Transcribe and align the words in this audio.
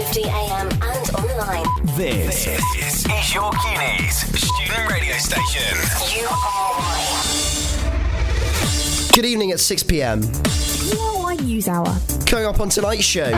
7:50 0.00 0.24
a.m. 0.24 0.68
and 0.82 1.10
online. 1.14 1.66
This, 1.96 2.46
this 2.46 3.04
is 3.04 3.34
your 3.34 3.52
Cunie's 3.52 4.16
student 4.16 4.90
radio 4.90 5.14
station. 5.16 5.76
You 6.18 6.26
are 6.26 6.72
right. 6.78 7.06
Good 9.14 9.26
evening 9.26 9.52
at 9.52 9.60
6 9.60 9.82
pm. 9.82 10.22
URY 10.22 11.36
News 11.44 11.68
Hour. 11.68 11.94
Coming 12.24 12.46
up 12.46 12.60
on 12.60 12.70
tonight's 12.70 13.04
show, 13.04 13.30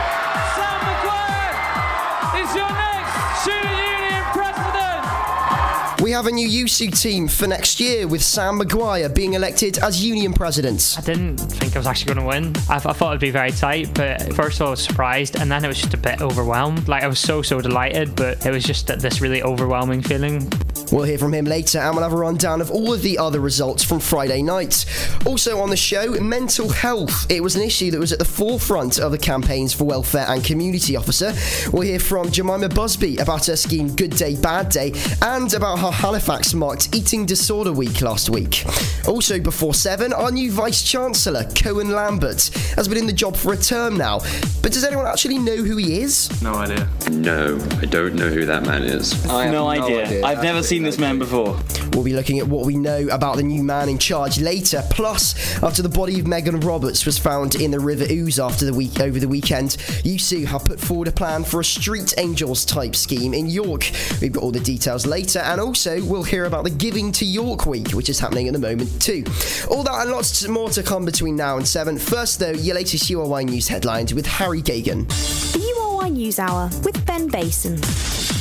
we 6.03 6.11
have 6.11 6.27
a 6.27 6.31
new 6.31 6.45
YUSU 6.45 7.01
team 7.01 7.29
for 7.29 7.47
next 7.47 7.79
year 7.79 8.05
with 8.05 8.21
Sam 8.21 8.57
Maguire 8.57 9.07
being 9.07 9.35
elected 9.35 9.77
as 9.77 10.03
union 10.03 10.33
president. 10.33 10.97
I 10.97 11.01
didn't 11.01 11.37
think 11.37 11.77
I 11.77 11.79
was 11.79 11.87
actually 11.87 12.13
going 12.13 12.27
to 12.27 12.27
win. 12.27 12.55
I, 12.69 12.75
I 12.75 12.91
thought 12.91 13.11
it'd 13.11 13.21
be 13.21 13.31
very 13.31 13.51
tight, 13.51 13.93
but 13.93 14.33
first 14.33 14.57
of 14.57 14.63
all, 14.63 14.67
I 14.67 14.71
was 14.71 14.83
surprised, 14.83 15.37
and 15.37 15.49
then 15.49 15.63
it 15.63 15.69
was 15.69 15.79
just 15.79 15.93
a 15.93 15.97
bit 15.97 16.21
overwhelmed. 16.21 16.89
Like 16.89 17.03
I 17.03 17.07
was 17.07 17.19
so 17.19 17.41
so 17.41 17.61
delighted, 17.61 18.17
but 18.17 18.45
it 18.45 18.51
was 18.51 18.65
just 18.65 18.87
this 18.87 19.21
really 19.21 19.43
overwhelming 19.43 20.01
feeling. 20.01 20.51
We'll 20.93 21.05
hear 21.05 21.17
from 21.17 21.33
him 21.33 21.45
later 21.45 21.79
and 21.79 21.95
we'll 21.95 22.03
have 22.03 22.13
a 22.13 22.17
rundown 22.17 22.61
of 22.61 22.69
all 22.69 22.93
of 22.93 23.01
the 23.01 23.17
other 23.17 23.39
results 23.39 23.83
from 23.83 23.99
Friday 23.99 24.43
night. 24.43 24.85
Also 25.25 25.59
on 25.59 25.71
the 25.71 25.75
show, 25.75 26.11
mental 26.21 26.69
health. 26.69 27.25
It 27.31 27.41
was 27.41 27.55
an 27.55 27.63
issue 27.63 27.89
that 27.89 27.99
was 27.99 28.13
at 28.13 28.19
the 28.19 28.25
forefront 28.25 28.99
of 28.99 29.11
the 29.11 29.17
campaigns 29.17 29.73
for 29.73 29.85
welfare 29.85 30.27
and 30.29 30.43
community 30.43 30.95
officer. 30.95 31.33
We'll 31.71 31.81
hear 31.81 31.99
from 31.99 32.29
Jemima 32.29 32.69
Busby 32.69 33.17
about 33.17 33.47
her 33.47 33.55
scheme 33.55 33.95
Good 33.95 34.11
Day, 34.11 34.35
Bad 34.35 34.69
Day 34.69 34.93
and 35.23 35.51
about 35.55 35.79
how 35.79 35.89
Halifax 35.89 36.53
marked 36.53 36.93
Eating 36.93 37.25
Disorder 37.25 37.73
Week 37.73 38.01
last 38.01 38.29
week. 38.29 38.63
Also 39.07 39.39
before 39.39 39.73
7, 39.73 40.13
our 40.13 40.31
new 40.31 40.51
Vice 40.51 40.83
Chancellor, 40.83 41.45
Koen 41.55 41.89
Lambert, 41.89 42.49
has 42.75 42.87
been 42.87 42.99
in 42.99 43.07
the 43.07 43.13
job 43.13 43.35
for 43.35 43.53
a 43.53 43.57
term 43.57 43.97
now. 43.97 44.19
But 44.61 44.73
does 44.73 44.83
anyone 44.83 45.07
actually 45.07 45.39
know 45.39 45.55
who 45.55 45.75
he 45.77 46.01
is? 46.01 46.29
No 46.43 46.53
idea. 46.53 46.87
No, 47.09 47.55
I 47.81 47.85
don't 47.85 48.13
know 48.13 48.29
who 48.29 48.45
that 48.45 48.63
man 48.63 48.83
is. 48.83 49.25
I 49.27 49.45
have 49.45 49.51
no, 49.51 49.67
idea. 49.67 50.23
I've 50.23 50.43
never 50.43 50.61
seen 50.61 50.82
this 50.83 50.97
man 50.97 51.17
before. 51.19 51.57
We'll 51.93 52.03
be 52.03 52.13
looking 52.13 52.39
at 52.39 52.47
what 52.47 52.65
we 52.65 52.75
know 52.75 53.07
about 53.09 53.37
the 53.37 53.43
new 53.43 53.63
man 53.63 53.89
in 53.89 53.97
charge 53.97 54.39
later. 54.39 54.83
Plus, 54.89 55.61
after 55.63 55.81
the 55.81 55.89
body 55.89 56.19
of 56.19 56.27
Megan 56.27 56.59
Roberts 56.59 57.05
was 57.05 57.17
found 57.17 57.55
in 57.55 57.71
the 57.71 57.79
River 57.79 58.05
Ouse 58.05 58.39
after 58.39 58.65
the 58.65 58.73
week 58.73 58.99
over 58.99 59.19
the 59.19 59.27
weekend, 59.27 59.71
YUSU 60.03 60.45
have 60.45 60.65
put 60.65 60.79
forward 60.79 61.07
a 61.07 61.11
plan 61.11 61.43
for 61.43 61.59
a 61.59 61.65
Street 61.65 62.13
Angels 62.17 62.65
type 62.65 62.95
scheme 62.95 63.33
in 63.33 63.47
York. 63.47 63.91
We've 64.21 64.31
got 64.31 64.43
all 64.43 64.51
the 64.51 64.59
details 64.59 65.05
later, 65.05 65.39
and 65.39 65.61
also 65.61 66.03
we'll 66.03 66.23
hear 66.23 66.45
about 66.45 66.63
the 66.63 66.69
Giving 66.71 67.11
to 67.13 67.25
York 67.25 67.65
week, 67.65 67.91
which 67.91 68.09
is 68.09 68.19
happening 68.19 68.47
at 68.47 68.53
the 68.53 68.59
moment 68.59 69.01
too. 69.01 69.23
All 69.69 69.83
that 69.83 70.01
and 70.01 70.11
lots 70.11 70.47
more 70.47 70.69
to 70.69 70.83
come 70.83 71.05
between 71.05 71.35
now 71.35 71.57
and 71.57 71.67
seven. 71.67 71.97
First, 71.97 72.39
though, 72.39 72.51
your 72.51 72.75
latest 72.75 73.09
URY 73.09 73.45
news 73.45 73.67
headlines 73.67 74.13
with 74.13 74.25
Harry 74.25 74.61
Gagan. 74.61 75.07
The 75.53 75.59
URY 75.59 76.09
News 76.11 76.39
Hour 76.39 76.69
with 76.83 77.05
Ben 77.05 77.27
Basin. 77.27 78.32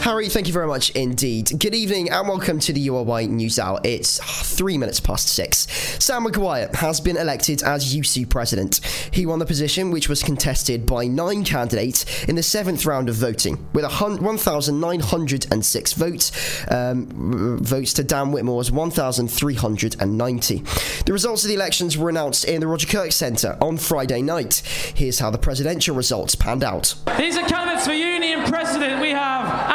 Harry, 0.00 0.28
thank 0.30 0.46
you 0.46 0.52
very 0.54 0.66
much 0.66 0.88
indeed. 0.90 1.50
Good 1.58 1.74
evening 1.74 2.10
and 2.10 2.26
welcome 2.26 2.58
to 2.60 2.72
the 2.72 2.88
URY 2.88 3.28
News 3.28 3.58
Hour. 3.58 3.80
It's 3.84 4.18
three 4.56 4.78
minutes 4.78 4.98
past 4.98 5.28
six. 5.28 5.66
Sam 6.02 6.22
Maguire 6.22 6.70
has 6.72 7.02
been 7.02 7.18
elected 7.18 7.62
as 7.62 7.94
YUSU 7.94 8.26
president. 8.26 8.80
He 9.12 9.26
won 9.26 9.40
the 9.40 9.44
position, 9.44 9.90
which 9.90 10.08
was 10.08 10.22
contested 10.22 10.86
by 10.86 11.06
nine 11.06 11.44
candidates 11.44 12.24
in 12.24 12.34
the 12.34 12.42
seventh 12.42 12.86
round 12.86 13.10
of 13.10 13.16
voting, 13.16 13.68
with 13.74 13.84
1,906 13.84 15.92
votes. 15.92 16.32
Um, 16.70 17.58
votes 17.62 17.92
to 17.92 18.02
Dan 18.02 18.32
Whitmore's 18.32 18.72
1,390. 18.72 20.62
The 21.04 21.12
results 21.12 21.44
of 21.44 21.48
the 21.48 21.54
elections 21.54 21.98
were 21.98 22.08
announced 22.08 22.46
in 22.46 22.62
the 22.62 22.66
Roger 22.66 22.86
Kirk 22.86 23.12
Centre 23.12 23.58
on 23.60 23.76
Friday 23.76 24.22
night. 24.22 24.62
Here's 24.94 25.18
how 25.18 25.28
the 25.28 25.36
presidential 25.36 25.94
results 25.94 26.34
panned 26.34 26.64
out. 26.64 26.94
These 27.18 27.36
are 27.36 27.46
candidates 27.46 27.86
for 27.86 27.92
union 27.92 28.44
president. 28.44 29.00
We 29.00 29.10
have 29.10 29.69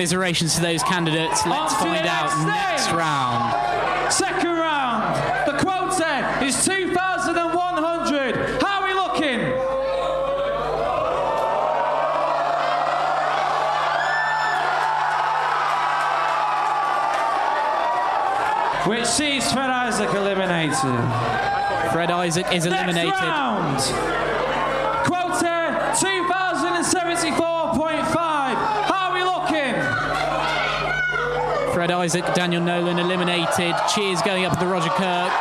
Commiserations 0.00 0.54
to 0.54 0.62
those 0.62 0.82
candidates. 0.82 1.44
Let's 1.44 1.74
On 1.74 1.80
find 1.80 2.06
out 2.06 2.46
next 2.46 2.70
next 2.86 2.90
round. 2.92 4.10
Second 4.10 4.48
round. 4.48 5.46
The 5.46 5.58
quota 5.62 6.42
is 6.42 6.64
2,100. 6.64 8.62
How 8.62 8.80
are 8.80 8.86
we 8.88 8.94
looking? 8.94 9.40
Which 18.88 19.04
sees 19.04 19.52
Fred 19.52 19.68
Isaac 19.68 20.08
eliminated. 20.14 20.78
Fred 21.92 22.10
Isaac 22.10 22.46
is 22.54 22.64
eliminated. 22.64 23.10
Next 23.10 23.20
round. 23.20 24.29
Isaac, 31.98 32.24
Daniel 32.34 32.62
Nolan 32.62 32.98
eliminated. 32.98 33.74
Cheers 33.92 34.22
going 34.22 34.44
up 34.44 34.52
to 34.52 34.60
the 34.60 34.66
Roger 34.66 34.90
Kirk. 34.90 35.32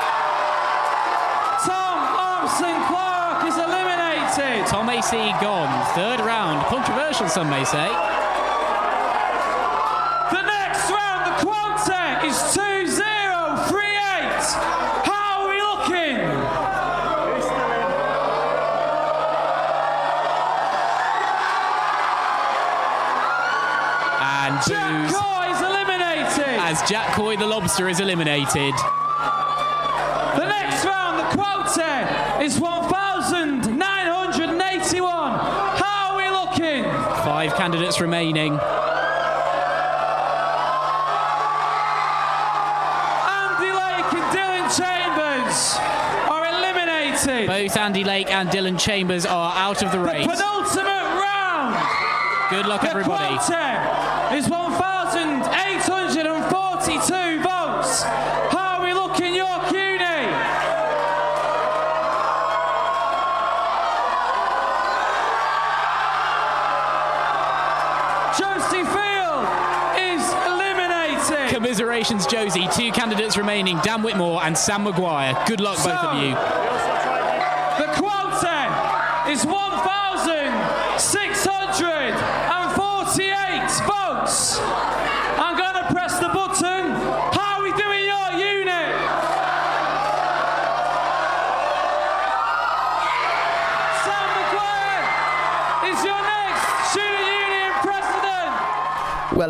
Tom 1.61 1.99
Armson 2.17 2.75
Clark 2.87 3.45
is 3.45 3.55
eliminated. 3.55 4.65
Tom 4.67 4.89
AC 4.89 5.15
gone. 5.41 5.85
Third 5.95 6.19
round. 6.21 6.65
Controversial, 6.65 7.27
some 7.27 7.49
may 7.49 7.63
say. 7.63 8.18
As 27.19 27.19
Jack 27.19 27.19
Coy 27.19 27.35
the 27.37 27.45
Lobster 27.47 27.87
is 27.89 27.99
eliminated. 27.99 28.73
The 30.35 30.45
next 30.45 30.85
round, 30.85 31.19
the 31.19 31.25
quota 31.35 32.41
is 32.43 32.59
1,981. 32.59 35.39
How 35.39 36.11
are 36.11 36.17
we 36.17 36.29
looking? 36.29 36.83
Five 37.23 37.55
candidates 37.55 37.99
remaining. 38.01 38.59
Andy 43.29 43.71
Lake 43.71 44.13
and 44.13 44.25
Dylan 44.35 44.67
Chambers 44.77 45.77
are 46.29 46.45
eliminated. 46.45 47.47
Both 47.47 47.77
Andy 47.77 48.03
Lake 48.03 48.29
and 48.31 48.49
Dylan 48.49 48.79
Chambers 48.79 49.25
are 49.25 49.53
out 49.55 49.81
of 49.83 49.91
the 49.91 49.99
race. 49.99 50.25
The 50.25 50.31
penultimate 50.33 50.85
round. 50.87 51.75
Good 52.49 52.65
luck, 52.65 52.81
The 52.81 52.89
everybody. 52.89 53.37
quota 53.37 54.35
is 54.35 54.47
1,842 54.47 54.68
eliminated. 71.99 72.29
Josie. 72.29 72.67
Two 72.73 72.91
candidates 72.91 73.37
remaining 73.37 73.77
Dan 73.83 74.03
Whitmore 74.03 74.43
and 74.43 74.57
Sam 74.57 74.83
Maguire. 74.83 75.35
Good 75.47 75.59
luck, 75.59 75.77
both 75.77 75.87
of 75.87 76.21
you. 76.21 76.31
The 77.79 77.91
quota 77.93 79.29
is 79.29 79.45
1,648 79.45 79.68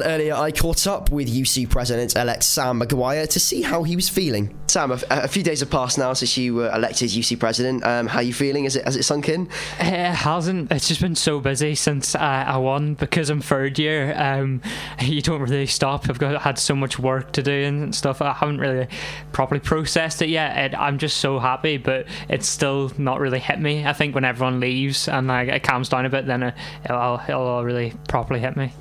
earlier 0.04 0.34
I 0.34 0.52
caught 0.52 0.88
up 0.88 1.12
with 1.12 1.28
YUSU 1.28 1.70
President 1.70 2.16
elect 2.16 2.44
Sam 2.44 2.78
Maguire 2.78 3.28
to 3.28 3.40
see 3.40 3.62
how 3.62 3.84
he 3.84 3.96
was 3.96 4.10
feeling. 4.10 4.58
Sam, 4.70 4.92
a, 4.92 5.00
a 5.10 5.28
few 5.28 5.42
days 5.42 5.62
have 5.62 5.72
passed 5.72 5.98
now 5.98 6.14
since 6.14 6.38
you 6.38 6.54
were 6.54 6.70
elected 6.72 7.06
as 7.06 7.18
YUSU 7.18 7.40
president. 7.40 7.84
Um, 7.84 8.06
how 8.06 8.20
are 8.20 8.24
you 8.24 8.34
feeling? 8.34 8.66
Has 8.66 8.76
it, 8.76 8.86
has 8.86 8.96
it 8.96 9.04
sunk 9.04 9.28
in? 9.28 9.50
It 9.80 10.14
hasn't. 10.14 10.72
It's 10.72 10.88
just 10.88 11.02
been 11.02 11.16
so 11.16 11.40
busy 11.40 11.74
since 11.74 12.14
uh, 12.14 12.20
I 12.20 12.58
won 12.58 12.94
because 12.94 13.32
I'm 13.32 13.42
third 13.42 13.80
year. 13.80 14.14
Um, 14.16 14.62
you 15.02 15.24
don't 15.24 15.42
really 15.42 15.66
stop. 15.66 16.08
I've 16.08 16.20
got 16.20 16.42
had 16.42 16.60
so 16.60 16.76
much 16.76 17.00
work 17.00 17.32
to 17.34 17.42
do 17.42 17.52
and 17.52 17.96
stuff. 17.96 18.22
I 18.22 18.34
haven't 18.34 18.60
really 18.60 18.88
properly 19.32 19.60
processed 19.60 20.22
it 20.22 20.30
yet. 20.30 20.56
It, 20.58 20.78
I'm 20.78 21.00
just 21.00 21.18
so 21.18 21.40
happy, 21.40 21.78
but 21.78 22.06
it's 22.30 22.48
still 22.48 22.92
not 22.98 23.20
really 23.20 23.40
hit 23.40 23.60
me. 23.60 23.88
I 23.88 23.94
think 23.94 24.14
when 24.14 24.24
everyone 24.24 24.60
leaves 24.60 25.08
and 25.08 25.28
like, 25.28 25.48
it 25.50 25.64
calms 25.64 25.90
down 25.90 26.06
a 26.06 26.10
bit, 26.10 26.28
then 26.28 26.44
it, 26.44 26.54
it'll, 26.86 27.20
it'll 27.28 27.64
really 27.64 27.94
properly 28.08 28.40
hit 28.40 28.56
me. 28.56 28.72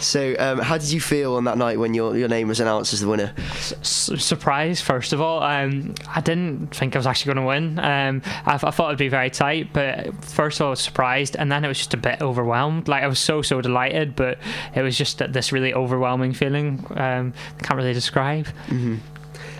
So, 0.00 0.36
um, 0.38 0.58
how 0.58 0.78
did 0.78 0.92
you 0.92 1.00
feel 1.00 1.34
on 1.34 1.44
that 1.44 1.58
night 1.58 1.78
when 1.78 1.94
your, 1.94 2.16
your 2.16 2.28
name 2.28 2.48
was 2.48 2.60
announced 2.60 2.92
as 2.92 3.00
the 3.00 3.08
winner? 3.08 3.32
S- 3.38 3.74
surprise, 3.82 4.80
first 4.80 5.12
of 5.12 5.20
all. 5.20 5.37
Um, 5.42 5.94
I 6.14 6.20
didn't 6.20 6.74
think 6.74 6.94
I 6.94 6.98
was 6.98 7.06
actually 7.06 7.34
going 7.34 7.44
to 7.44 7.48
win. 7.48 7.78
Um, 7.78 8.22
I, 8.46 8.54
I 8.54 8.70
thought 8.70 8.88
it'd 8.88 8.98
be 8.98 9.08
very 9.08 9.30
tight, 9.30 9.72
but 9.72 10.24
first 10.24 10.60
I 10.60 10.68
was 10.68 10.80
surprised, 10.80 11.36
and 11.36 11.50
then 11.50 11.64
it 11.64 11.68
was 11.68 11.78
just 11.78 11.94
a 11.94 11.98
bit 11.98 12.20
overwhelmed. 12.22 12.88
Like 12.88 13.02
I 13.02 13.06
was 13.06 13.18
so 13.18 13.42
so 13.42 13.60
delighted, 13.60 14.16
but 14.16 14.38
it 14.74 14.82
was 14.82 14.96
just 14.96 15.18
this 15.18 15.52
really 15.52 15.74
overwhelming 15.74 16.32
feeling. 16.32 16.84
Um, 16.90 17.32
I 17.58 17.62
can't 17.62 17.76
really 17.76 17.92
describe. 17.92 18.46
Mm-hmm. 18.66 18.96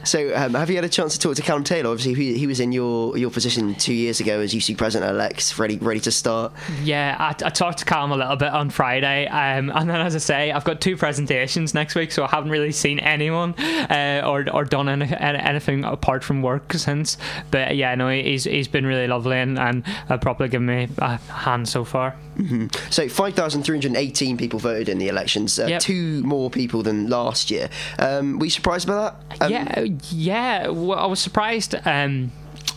So, 0.08 0.34
um, 0.34 0.54
have 0.54 0.70
you 0.70 0.76
had 0.76 0.86
a 0.86 0.88
chance 0.88 1.12
to 1.12 1.18
talk 1.18 1.36
to 1.36 1.42
Callum 1.42 1.64
Taylor? 1.64 1.90
Obviously, 1.90 2.14
he, 2.14 2.38
he 2.38 2.46
was 2.46 2.60
in 2.60 2.72
your, 2.72 3.14
your 3.18 3.30
position 3.30 3.74
two 3.74 3.92
years 3.92 4.20
ago 4.20 4.40
as 4.40 4.54
YUSU 4.54 4.74
president 4.74 5.10
elect, 5.10 5.58
ready 5.58 5.76
ready 5.76 6.00
to 6.00 6.10
start. 6.10 6.54
Yeah, 6.82 7.14
I, 7.18 7.28
I 7.44 7.50
talked 7.50 7.80
to 7.80 7.84
Callum 7.84 8.12
a 8.12 8.16
little 8.16 8.36
bit 8.36 8.48
on 8.48 8.70
Friday, 8.70 9.26
um, 9.26 9.70
and 9.74 9.90
then 9.90 10.00
as 10.00 10.14
I 10.14 10.18
say, 10.18 10.50
I've 10.50 10.64
got 10.64 10.80
two 10.80 10.96
presentations 10.96 11.74
next 11.74 11.94
week, 11.94 12.10
so 12.10 12.24
I 12.24 12.28
haven't 12.28 12.50
really 12.50 12.72
seen 12.72 13.00
anyone 13.00 13.52
uh, 13.60 14.22
or 14.24 14.46
or 14.50 14.64
done 14.64 14.88
any, 14.88 15.14
anything 15.14 15.84
apart 15.84 16.24
from 16.24 16.40
work 16.40 16.72
since. 16.72 17.18
But 17.50 17.76
yeah, 17.76 17.94
no, 17.94 18.08
he's 18.08 18.44
he's 18.44 18.68
been 18.68 18.86
really 18.86 19.08
lovely 19.08 19.36
and 19.36 19.58
and 19.58 19.84
uh, 20.08 20.16
probably 20.16 20.48
given 20.48 20.66
me 20.66 20.88
a 20.98 21.18
hand 21.18 21.68
so 21.68 21.84
far. 21.84 22.16
Mm-hmm. 22.38 22.66
So, 22.90 23.08
five 23.08 23.34
thousand 23.34 23.64
three 23.64 23.76
hundred 23.76 23.96
eighteen 23.96 24.36
people 24.36 24.58
voted 24.60 24.88
in 24.88 24.98
the 24.98 25.08
elections, 25.08 25.58
uh, 25.58 25.66
Yep. 25.66 25.80
two 25.82 26.22
more 26.22 26.50
people 26.50 26.82
than 26.82 27.08
last 27.10 27.50
year. 27.50 27.68
Um, 27.98 28.38
were 28.38 28.44
you 28.46 28.50
surprised 28.50 28.86
by 28.86 28.94
that? 28.94 29.42
Um, 29.42 29.50
yeah, 29.50 29.80
yeah. 30.12 30.68
Well, 30.68 30.98
I 30.98 31.06
was 31.06 31.18
surprised. 31.20 31.74
Um, 31.84 32.30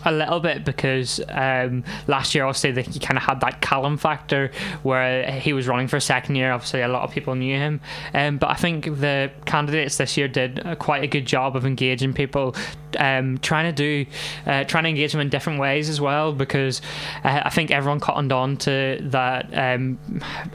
a 0.04 0.12
little 0.12 0.40
bit 0.40 0.64
because 0.64 1.20
um, 1.28 1.84
last 2.06 2.34
year 2.34 2.44
obviously 2.44 2.72
the, 2.72 2.82
he 2.82 2.98
kind 2.98 3.16
of 3.16 3.24
had 3.24 3.40
that 3.40 3.60
Callum 3.60 3.96
factor 3.96 4.50
where 4.82 5.30
he 5.32 5.52
was 5.52 5.68
running 5.68 5.88
for 5.88 5.96
a 5.96 6.00
second 6.00 6.36
year. 6.36 6.52
Obviously 6.52 6.82
a 6.82 6.88
lot 6.88 7.02
of 7.02 7.10
people 7.10 7.34
knew 7.34 7.56
him. 7.56 7.80
Um, 8.14 8.38
but 8.38 8.50
I 8.50 8.54
think 8.54 8.84
the 8.84 9.30
candidates 9.44 9.96
this 9.98 10.16
year 10.16 10.28
did 10.28 10.64
uh, 10.64 10.74
quite 10.76 11.04
a 11.04 11.06
good 11.06 11.26
job 11.26 11.56
of 11.56 11.64
engaging 11.64 12.12
people 12.12 12.54
um, 12.98 13.38
trying 13.38 13.74
to 13.74 14.04
do 14.04 14.10
uh, 14.46 14.64
trying 14.64 14.84
to 14.84 14.90
engage 14.90 15.12
them 15.12 15.20
in 15.20 15.28
different 15.28 15.58
ways 15.58 15.88
as 15.88 16.00
well 16.00 16.32
because 16.32 16.82
uh, 17.24 17.42
I 17.44 17.50
think 17.50 17.70
everyone 17.70 18.00
cottoned 18.00 18.32
on 18.32 18.56
to 18.58 18.98
that 19.04 19.46
um, 19.56 19.98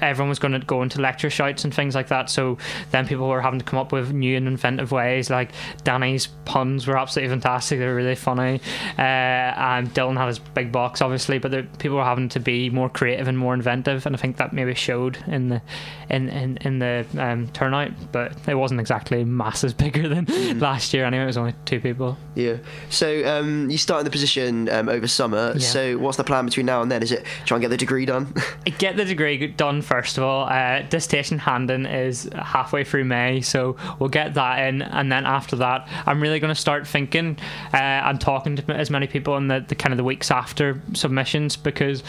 everyone 0.01 0.29
was 0.29 0.39
going 0.39 0.53
to 0.53 0.59
go 0.59 0.83
into 0.83 1.01
lecture 1.01 1.29
shouts 1.29 1.63
and 1.63 1.73
things 1.73 1.95
like 1.95 2.09
that. 2.09 2.29
So 2.29 2.57
then 2.91 3.07
people 3.07 3.27
were 3.27 3.41
having 3.41 3.59
to 3.59 3.65
come 3.65 3.79
up 3.79 3.91
with 3.91 4.13
new 4.13 4.37
and 4.37 4.47
inventive 4.47 4.91
ways. 4.91 5.29
Like 5.29 5.51
Danny's 5.83 6.27
puns 6.45 6.87
were 6.87 6.97
absolutely 6.97 7.29
fantastic. 7.29 7.79
They 7.79 7.85
were 7.85 7.95
really 7.95 8.15
funny. 8.15 8.61
Uh, 8.97 9.36
and 9.37 9.93
Dylan 9.93 10.17
had 10.17 10.27
his 10.27 10.39
big 10.39 10.71
box 10.71 11.01
obviously 11.01 11.37
but 11.37 11.51
the, 11.51 11.63
people 11.79 11.97
were 11.97 12.03
having 12.03 12.29
to 12.29 12.39
be 12.39 12.69
more 12.69 12.89
creative 12.89 13.27
and 13.27 13.37
more 13.37 13.53
inventive 13.53 14.05
and 14.05 14.15
I 14.15 14.19
think 14.19 14.37
that 14.37 14.53
maybe 14.53 14.73
showed 14.73 15.17
in 15.27 15.49
the 15.49 15.61
in, 16.09 16.29
in, 16.29 16.57
in 16.57 16.79
the 16.79 17.05
um, 17.17 17.47
turnout 17.49 17.91
but 18.11 18.33
it 18.47 18.55
wasn't 18.55 18.79
exactly 18.79 19.23
masses 19.23 19.73
bigger 19.83 20.07
than 20.07 20.25
last 20.59 20.93
year 20.93 21.05
anyway 21.05 21.23
it 21.23 21.27
was 21.27 21.37
only 21.37 21.53
two 21.65 21.79
people 21.79 22.17
Yeah. 22.35 22.57
So 22.89 23.27
um, 23.27 23.69
you 23.69 23.77
start 23.77 24.01
in 24.01 24.05
the 24.05 24.11
position 24.11 24.69
um, 24.69 24.89
over 24.89 25.07
summer. 25.07 25.53
Yeah. 25.55 25.67
So 25.67 25.97
what's 25.97 26.17
the 26.17 26.23
plan 26.23 26.45
between 26.45 26.65
now 26.65 26.81
and 26.81 26.91
then? 26.91 27.01
Is 27.01 27.11
it 27.11 27.25
try 27.45 27.55
and 27.55 27.61
get 27.61 27.69
the 27.69 27.77
degree 27.77 28.05
done? 28.05 28.33
get 28.77 28.95
the 28.95 29.05
degree 29.05 29.47
done 29.47 29.81
first 29.81 30.17
of 30.17 30.23
all. 30.23 30.47
Uh, 30.47 30.83
dissertation 30.83 31.39
handing 31.39 31.85
is 31.85 32.29
halfway 32.35 32.83
through 32.83 33.05
May, 33.05 33.41
so 33.41 33.75
we'll 33.99 34.09
get 34.09 34.35
that 34.35 34.67
in, 34.67 34.81
and 34.81 35.11
then 35.11 35.25
after 35.25 35.55
that, 35.57 35.87
I'm 36.05 36.21
really 36.21 36.39
going 36.39 36.53
to 36.53 36.59
start 36.59 36.87
thinking 36.87 37.37
uh, 37.73 37.77
and 37.77 38.21
talking 38.21 38.55
to 38.55 38.71
as 38.73 38.89
many 38.89 39.07
people 39.07 39.26
in 39.35 39.47
the, 39.47 39.65
the 39.67 39.75
kind 39.75 39.91
of 39.91 39.97
the 39.97 40.03
weeks 40.03 40.31
after 40.31 40.81
submissions 40.93 41.57
because 41.57 42.03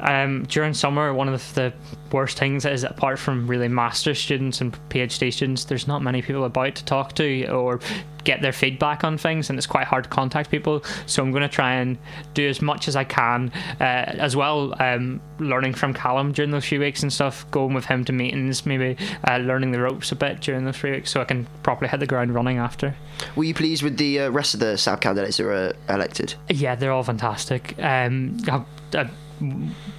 um, 0.00 0.44
during 0.44 0.74
summer, 0.74 1.14
one 1.14 1.28
of 1.28 1.54
the, 1.54 1.70
the 1.70 1.72
worst 2.12 2.38
things 2.38 2.64
is 2.64 2.84
apart 2.84 3.18
from 3.18 3.46
really 3.46 3.68
master 3.68 4.14
students 4.14 4.60
and 4.60 4.76
PhD 4.88 5.32
students, 5.32 5.64
there's 5.64 5.86
not 5.86 6.02
many 6.02 6.20
people 6.22 6.44
about 6.44 6.74
to 6.74 6.84
talk 6.84 7.14
to 7.14 7.46
or 7.46 7.80
get 8.26 8.42
their 8.42 8.52
feedback 8.52 9.04
on 9.04 9.16
things, 9.16 9.48
and 9.48 9.58
it's 9.58 9.66
quite 9.66 9.86
hard 9.86 10.04
to 10.04 10.10
contact 10.10 10.50
people. 10.50 10.84
So 11.06 11.22
I'm 11.22 11.30
going 11.30 11.42
to 11.42 11.48
try 11.48 11.74
and 11.74 11.96
do 12.34 12.46
as 12.46 12.60
much 12.60 12.88
as 12.88 12.96
I 12.96 13.04
can, 13.04 13.50
uh, 13.80 13.84
as 14.28 14.36
well, 14.36 14.74
um, 14.82 15.20
learning 15.38 15.74
from 15.74 15.94
Callum 15.94 16.32
during 16.32 16.50
those 16.50 16.66
few 16.66 16.80
weeks 16.80 17.02
and 17.02 17.12
stuff, 17.12 17.50
going 17.50 17.72
with 17.72 17.86
him 17.86 18.04
to 18.04 18.12
meetings, 18.12 18.66
maybe 18.66 18.96
uh, 19.28 19.38
learning 19.38 19.70
the 19.70 19.80
ropes 19.80 20.12
a 20.12 20.16
bit 20.16 20.40
during 20.40 20.64
those 20.64 20.76
three 20.76 20.90
weeks, 20.90 21.10
so 21.10 21.20
I 21.20 21.24
can 21.24 21.46
properly 21.62 21.88
hit 21.88 22.00
the 22.00 22.06
ground 22.06 22.34
running 22.34 22.58
after. 22.58 22.94
Were 23.36 23.44
you 23.44 23.54
pleased 23.54 23.82
with 23.82 23.96
the 23.96 24.20
uh, 24.20 24.30
rest 24.30 24.52
of 24.54 24.60
the 24.60 24.76
South 24.76 25.00
candidates 25.00 25.38
that 25.38 25.44
were 25.44 25.72
elected? 25.88 26.34
Yeah, 26.50 26.74
they're 26.74 26.92
all 26.92 27.04
fantastic. 27.04 27.74
Um, 27.78 28.36
I, 28.48 28.64
I 28.92 29.08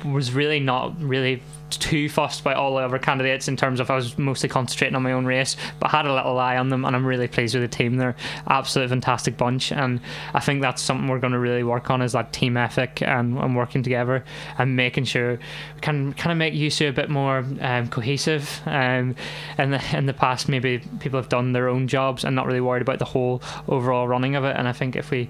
was 0.06 0.32
really 0.34 0.60
not 0.60 1.00
really 1.02 1.42
too 1.70 2.08
fussed 2.08 2.44
by 2.44 2.54
all 2.54 2.76
the 2.76 2.82
other 2.82 3.00
candidates 3.00 3.48
in 3.48 3.58
terms 3.58 3.80
of 3.80 3.90
I 3.92 3.96
was 3.96 4.18
mostly 4.18 4.48
concentrating 4.48 4.96
on 4.96 5.04
my 5.04 5.12
own 5.12 5.26
race, 5.26 5.58
but 5.80 5.92
had 5.92 6.06
a 6.06 6.14
little 6.14 6.38
eye 6.40 6.58
on 6.58 6.70
them, 6.70 6.86
and 6.86 6.96
I'm 6.96 7.06
really 7.06 7.28
pleased 7.28 7.56
with 7.56 7.64
the 7.64 7.68
team. 7.68 7.98
They're 7.98 8.16
absolute 8.48 8.90
fantastic 8.90 9.38
bunch, 9.38 9.72
and 9.72 10.00
I 10.34 10.40
think 10.40 10.62
that's 10.62 10.82
something 10.82 11.08
we're 11.08 11.20
going 11.20 11.34
to 11.34 11.40
really 11.40 11.64
work 11.64 11.90
on 11.90 12.02
is 12.02 12.14
that 12.14 12.34
team 12.34 12.58
ethic 12.58 13.02
and, 13.02 13.38
and 13.38 13.56
working 13.56 13.84
together 13.84 14.24
and 14.58 14.76
making 14.76 15.06
sure 15.06 15.34
we 15.34 15.82
can 15.82 16.14
kind 16.14 16.32
of 16.32 16.38
make 16.38 16.54
YUSU 16.54 16.90
a 16.90 16.94
bit 16.94 17.10
more 17.10 17.46
um, 17.62 17.88
cohesive. 17.90 18.62
Um, 18.66 19.16
in 19.58 19.72
the 19.72 19.98
in 19.98 20.06
the 20.06 20.14
past, 20.14 20.48
maybe 20.50 20.80
people 21.00 21.20
have 21.20 21.30
done 21.30 21.52
their 21.52 21.68
own 21.68 21.88
jobs 21.88 22.24
and 22.24 22.36
not 22.36 22.46
really 22.46 22.62
worried 22.62 22.82
about 22.82 23.00
the 23.00 23.06
whole 23.06 23.42
overall 23.68 24.08
running 24.08 24.36
of 24.36 24.44
it, 24.44 24.56
and 24.56 24.68
I 24.68 24.74
think 24.74 24.96
if 24.96 25.12
we 25.12 25.30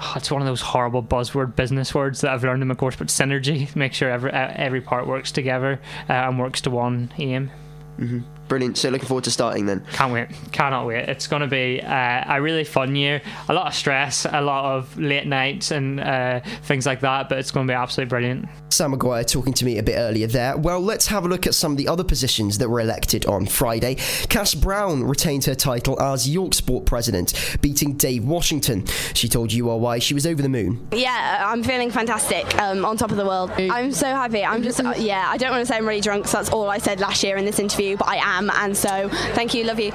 oh, 0.00 0.12
it's 0.16 0.30
one 0.30 0.42
of 0.42 0.46
those 0.46 0.60
horrible 0.60 1.02
buzzword 1.02 1.56
business 1.56 1.94
words 1.94 2.20
that 2.20 2.32
I've 2.32 2.44
learned 2.44 2.62
in 2.62 2.68
my 2.68 2.74
course, 2.74 2.96
but 2.96 3.08
synergy, 3.08 3.74
make 3.76 3.92
sure 3.92 4.10
every 4.10 4.32
uh, 4.32 4.52
every 4.54 4.80
part 4.80 5.06
works 5.06 5.32
together 5.32 5.80
uh, 6.08 6.12
and 6.12 6.38
works 6.38 6.60
to 6.62 6.70
one 6.70 7.12
aim. 7.18 7.50
Mm-hmm. 7.98 8.20
Brilliant. 8.48 8.78
So 8.78 8.88
looking 8.88 9.08
forward 9.08 9.24
to 9.24 9.30
starting 9.30 9.66
then. 9.66 9.84
Can't 9.92 10.12
wait. 10.12 10.28
Cannot 10.52 10.86
wait. 10.86 11.08
It's 11.08 11.26
going 11.26 11.42
to 11.42 11.48
be 11.48 11.80
uh, 11.82 12.36
a 12.36 12.40
really 12.40 12.64
fun 12.64 12.96
year. 12.96 13.20
A 13.48 13.54
lot 13.54 13.66
of 13.66 13.74
stress, 13.74 14.24
a 14.24 14.40
lot 14.40 14.76
of 14.76 14.98
late 14.98 15.26
nights 15.26 15.70
and 15.70 16.00
uh, 16.00 16.40
things 16.62 16.86
like 16.86 17.00
that, 17.00 17.28
but 17.28 17.38
it's 17.38 17.50
going 17.50 17.66
to 17.66 17.70
be 17.70 17.74
absolutely 17.74 18.08
brilliant. 18.08 18.46
Sam 18.70 18.90
Maguire 18.92 19.24
talking 19.24 19.52
to 19.54 19.64
me 19.64 19.78
a 19.78 19.82
bit 19.82 19.96
earlier 19.96 20.26
there. 20.26 20.56
Well, 20.56 20.80
let's 20.80 21.06
have 21.08 21.24
a 21.24 21.28
look 21.28 21.46
at 21.46 21.54
some 21.54 21.72
of 21.72 21.78
the 21.78 21.88
other 21.88 22.04
positions 22.04 22.58
that 22.58 22.68
were 22.68 22.80
elected 22.80 23.26
on 23.26 23.46
Friday. 23.46 23.96
Cass 24.28 24.54
Brown 24.54 25.04
retained 25.04 25.44
her 25.46 25.54
title 25.54 26.00
as 26.00 26.28
York 26.28 26.54
Sport 26.54 26.84
president, 26.84 27.58
beating 27.60 27.94
Dave 27.96 28.24
Washington. 28.24 28.86
She 29.14 29.28
told 29.28 29.52
you 29.52 29.66
why 29.66 29.98
she 29.98 30.14
was 30.14 30.26
over 30.26 30.40
the 30.42 30.48
moon. 30.48 30.86
Yeah, 30.92 31.44
I'm 31.46 31.62
feeling 31.62 31.90
fantastic. 31.90 32.56
Um, 32.58 32.84
on 32.84 32.96
top 32.96 33.10
of 33.10 33.16
the 33.16 33.24
world. 33.24 33.50
I'm 33.58 33.92
so 33.92 34.06
happy. 34.06 34.44
I'm 34.44 34.62
just, 34.62 34.80
uh, 34.80 34.94
yeah, 34.96 35.26
I 35.28 35.36
don't 35.36 35.50
want 35.50 35.62
to 35.62 35.66
say 35.66 35.76
I'm 35.76 35.86
really 35.86 36.00
drunk, 36.00 36.26
so 36.26 36.38
that's 36.38 36.50
all 36.50 36.68
I 36.68 36.78
said 36.78 37.00
last 37.00 37.22
year 37.22 37.36
in 37.36 37.44
this 37.44 37.58
interview, 37.58 37.96
but 37.96 38.08
I 38.08 38.16
am, 38.16 38.37
and 38.38 38.76
so 38.76 39.08
thank 39.34 39.54
you, 39.54 39.64
love 39.64 39.80
you. 39.80 39.92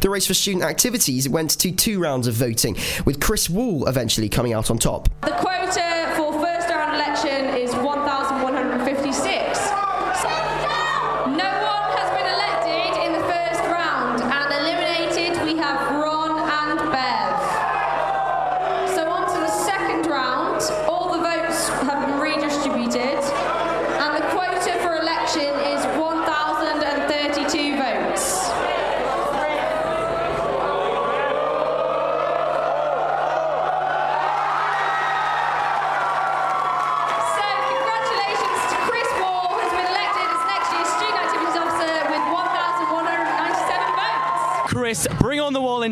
The 0.00 0.10
race 0.10 0.26
for 0.26 0.34
student 0.34 0.64
activities 0.64 1.28
went 1.28 1.58
to 1.60 1.72
two 1.72 1.98
rounds 1.98 2.26
of 2.26 2.34
voting, 2.34 2.76
with 3.06 3.20
Chris 3.20 3.48
Wall 3.48 3.86
eventually 3.88 4.28
coming 4.28 4.52
out 4.52 4.70
on 4.70 4.76
top. 4.76 5.08
The 5.22 5.30
quota 5.30 6.12
for 6.14 6.33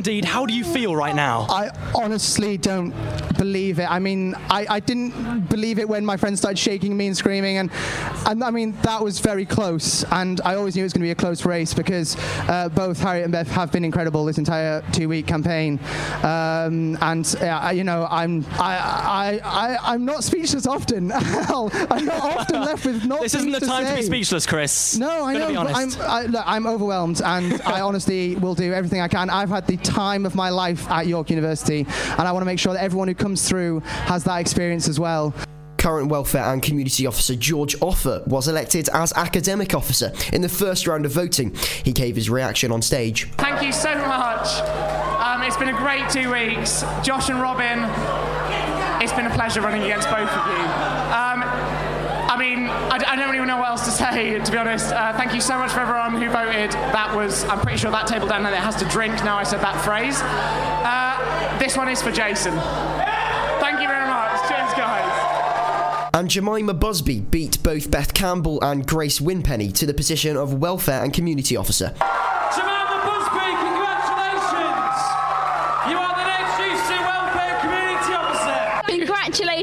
indeed. 0.02 0.24
How 0.24 0.46
do 0.46 0.52
you 0.52 0.64
feel 0.64 0.96
right 0.96 1.14
now? 1.14 1.46
I 1.48 1.70
honestly 1.94 2.56
don't 2.56 2.92
believe 3.42 3.80
it. 3.80 3.90
I 3.90 3.98
mean, 3.98 4.36
I, 4.48 4.66
I 4.70 4.80
didn't 4.80 5.48
believe 5.48 5.80
it 5.80 5.88
when 5.88 6.06
my 6.06 6.16
friends 6.16 6.38
started 6.38 6.58
shaking 6.58 6.96
me 6.96 7.08
and 7.08 7.16
screaming, 7.16 7.56
and 7.58 7.70
and 8.26 8.44
I 8.44 8.50
mean 8.50 8.76
that 8.82 9.02
was 9.02 9.18
very 9.18 9.44
close. 9.44 10.04
And 10.12 10.40
I 10.44 10.54
always 10.54 10.76
knew 10.76 10.82
it 10.82 10.84
was 10.84 10.92
going 10.92 11.02
to 11.02 11.06
be 11.06 11.10
a 11.10 11.22
close 11.26 11.44
race 11.44 11.74
because 11.74 12.16
uh, 12.48 12.68
both 12.68 13.00
Harriet 13.00 13.24
and 13.24 13.32
Beth 13.32 13.50
have 13.50 13.72
been 13.72 13.84
incredible 13.84 14.24
this 14.24 14.38
entire 14.38 14.84
two-week 14.92 15.26
campaign. 15.26 15.80
Um, 16.22 16.96
and 17.00 17.24
uh, 17.40 17.72
you 17.74 17.82
know, 17.82 18.06
I'm 18.08 18.46
I, 18.52 18.74
I, 18.78 19.40
I 19.42 19.94
I'm 19.94 20.04
not 20.04 20.22
speechless 20.22 20.66
often. 20.66 21.10
I'm 21.92 22.04
not 22.04 22.36
often 22.36 22.60
left 22.60 22.86
with 22.86 23.04
not. 23.04 23.22
This 23.22 23.34
isn't 23.34 23.50
the 23.50 23.60
time 23.60 23.84
to 23.86 23.90
say. 23.90 23.96
be 23.96 24.02
speechless, 24.02 24.46
Chris. 24.46 24.98
No, 24.98 25.24
I 25.24 25.32
know. 25.34 25.66
I'm. 25.66 25.90
I, 26.00 26.26
look, 26.26 26.44
I'm 26.46 26.66
overwhelmed, 26.68 27.20
and 27.24 27.60
I 27.76 27.80
honestly 27.80 28.36
will 28.36 28.54
do 28.54 28.72
everything 28.72 29.00
I 29.00 29.08
can. 29.08 29.30
I've 29.30 29.48
had 29.48 29.66
the 29.66 29.78
time 29.78 30.26
of 30.26 30.36
my 30.36 30.50
life 30.50 30.88
at 30.88 31.08
York 31.08 31.28
University, 31.28 31.80
and 32.18 32.20
I 32.28 32.30
want 32.30 32.42
to 32.42 32.46
make 32.46 32.60
sure 32.60 32.74
that 32.74 32.82
everyone 32.82 33.08
who 33.08 33.14
comes 33.14 33.31
through 33.36 33.80
has 33.80 34.24
that 34.24 34.36
experience 34.40 34.88
as 34.88 34.98
well. 35.00 35.34
Current 35.78 36.08
Welfare 36.10 36.44
and 36.44 36.62
Community 36.62 37.06
Officer 37.06 37.34
George 37.34 37.74
Offer 37.80 38.22
was 38.28 38.46
elected 38.46 38.88
as 38.90 39.12
Academic 39.14 39.74
Officer 39.74 40.12
in 40.32 40.40
the 40.40 40.48
first 40.48 40.86
round 40.86 41.04
of 41.06 41.10
voting. 41.12 41.54
He 41.84 41.92
gave 41.92 42.14
his 42.14 42.30
reaction 42.30 42.70
on 42.70 42.82
stage. 42.82 43.28
Thank 43.32 43.62
you 43.62 43.72
so 43.72 43.92
much. 44.06 44.46
Um, 45.18 45.42
it's 45.42 45.56
been 45.56 45.70
a 45.70 45.76
great 45.76 46.08
two 46.08 46.30
weeks. 46.30 46.82
Josh 47.02 47.30
and 47.30 47.40
Robin, 47.40 47.80
it's 49.02 49.12
been 49.12 49.26
a 49.26 49.34
pleasure 49.34 49.60
running 49.60 49.82
against 49.82 50.08
both 50.08 50.30
of 50.30 50.46
you. 50.46 50.62
Um, 50.62 51.42
I 52.30 52.36
mean, 52.38 52.68
I, 52.68 52.98
d- 52.98 53.04
I 53.06 53.16
don't 53.16 53.34
even 53.34 53.48
know 53.48 53.56
what 53.58 53.68
else 53.70 53.84
to 53.86 53.90
say, 53.90 54.38
to 54.38 54.52
be 54.52 54.56
honest. 54.58 54.92
Uh, 54.92 55.12
thank 55.16 55.34
you 55.34 55.40
so 55.40 55.58
much 55.58 55.72
for 55.72 55.80
everyone 55.80 56.12
who 56.22 56.30
voted. 56.30 56.70
That 56.70 57.12
was, 57.16 57.42
I'm 57.44 57.58
pretty 57.58 57.78
sure 57.78 57.90
that 57.90 58.06
table 58.06 58.28
down 58.28 58.44
there 58.44 58.54
has 58.54 58.76
to 58.76 58.84
drink 58.84 59.14
now 59.24 59.36
I 59.36 59.42
said 59.42 59.60
that 59.60 59.82
phrase. 59.84 60.20
Uh, 60.22 61.58
this 61.58 61.76
one 61.76 61.88
is 61.88 62.00
for 62.00 62.12
Jason. 62.12 62.54
Thank 63.60 63.80
you 63.82 63.88
very 63.88 64.06
much. 64.06 64.30
Cheers, 64.48 64.72
guys. 64.78 65.40
And 66.22 66.30
Jemima 66.30 66.72
Busby 66.72 67.18
beat 67.18 67.60
both 67.64 67.90
Beth 67.90 68.14
Campbell 68.14 68.62
and 68.62 68.86
Grace 68.86 69.20
Winpenny 69.20 69.72
to 69.72 69.86
the 69.86 69.92
position 69.92 70.36
of 70.36 70.54
Welfare 70.54 71.02
and 71.02 71.12
Community 71.12 71.56
Officer. 71.56 71.92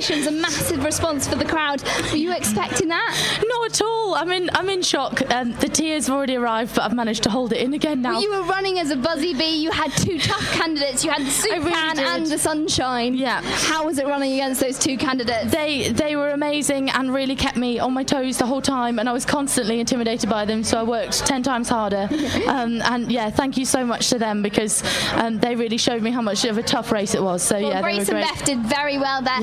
A 0.10 0.32
massive 0.32 0.84
response 0.84 1.28
for 1.28 1.36
the 1.36 1.46
crowd. 1.46 1.84
Were 2.12 2.18
you 2.18 2.32
expecting 2.34 2.88
that? 2.88 3.44
Not 3.46 3.72
at 3.72 3.82
all. 3.82 4.16
I'm 4.16 4.32
in. 4.32 4.50
I'm 4.56 4.68
in 4.70 4.82
shock. 4.82 5.22
Um, 5.32 5.52
the 5.54 5.70
tears 5.70 6.08
have 6.08 6.16
already 6.16 6.36
arrived, 6.36 6.76
but 6.76 6.84
I've 6.84 6.96
managed 6.96 7.22
to 7.24 7.30
hold 7.30 7.54
it 7.54 7.60
in 7.62 7.74
again 7.76 8.02
now. 8.02 8.14
Well, 8.14 8.22
you 8.24 8.32
were 8.32 8.42
running 8.44 8.80
as 8.80 8.90
a 8.90 8.96
buzzy 8.96 9.36
bee. 9.36 9.58
You 9.58 9.70
had 9.70 9.92
two 9.92 10.18
tough 10.18 10.52
candidates. 10.54 11.06
You 11.06 11.12
had 11.12 11.22
the 11.28 11.32
soup 11.32 11.52
really 11.52 11.72
can 11.72 11.96
did. 11.96 12.06
and 12.06 12.26
the 12.26 12.40
sunshine. 12.40 13.14
Yeah. 13.14 13.42
How 13.44 13.86
was 13.86 14.00
it 14.00 14.08
running 14.08 14.34
against 14.34 14.62
those 14.62 14.80
two 14.80 14.98
candidates? 14.98 15.52
They 15.52 15.90
they 15.90 16.16
were 16.16 16.32
amazing 16.32 16.90
and 16.90 17.14
really 17.14 17.36
kept 17.36 17.56
me 17.56 17.78
on 17.78 17.94
my 17.94 18.04
toes 18.04 18.40
the 18.40 18.48
whole 18.48 18.62
time, 18.62 18.98
and 18.98 19.08
I 19.08 19.14
was 19.14 19.26
constantly 19.26 19.80
intimidated 19.80 20.28
by 20.30 20.46
them. 20.46 20.64
So 20.64 20.80
I 20.80 20.84
worked 20.84 21.26
ten 21.28 21.44
times 21.44 21.70
harder. 21.70 22.10
um, 22.48 22.82
and 22.82 23.12
yeah, 23.12 23.30
thank 23.30 23.58
you 23.58 23.66
so 23.66 23.86
much 23.86 24.10
to 24.10 24.18
them 24.18 24.42
because 24.42 24.84
um, 25.14 25.38
they 25.40 25.56
really 25.56 25.78
showed 25.78 26.02
me 26.02 26.10
how 26.10 26.22
much 26.22 26.46
of 26.46 26.58
a 26.58 26.64
tough 26.64 26.92
race 26.92 27.14
it 27.14 27.22
was. 27.22 27.44
So 27.44 27.56
Well, 27.60 27.70
yeah, 27.70 27.82
they 27.82 27.82
Grace 27.82 28.10
and. 28.10 28.22
Beth 28.22 28.46
did 28.46 28.60
very 28.60 28.98
well 28.98 29.22
there. 29.22 29.40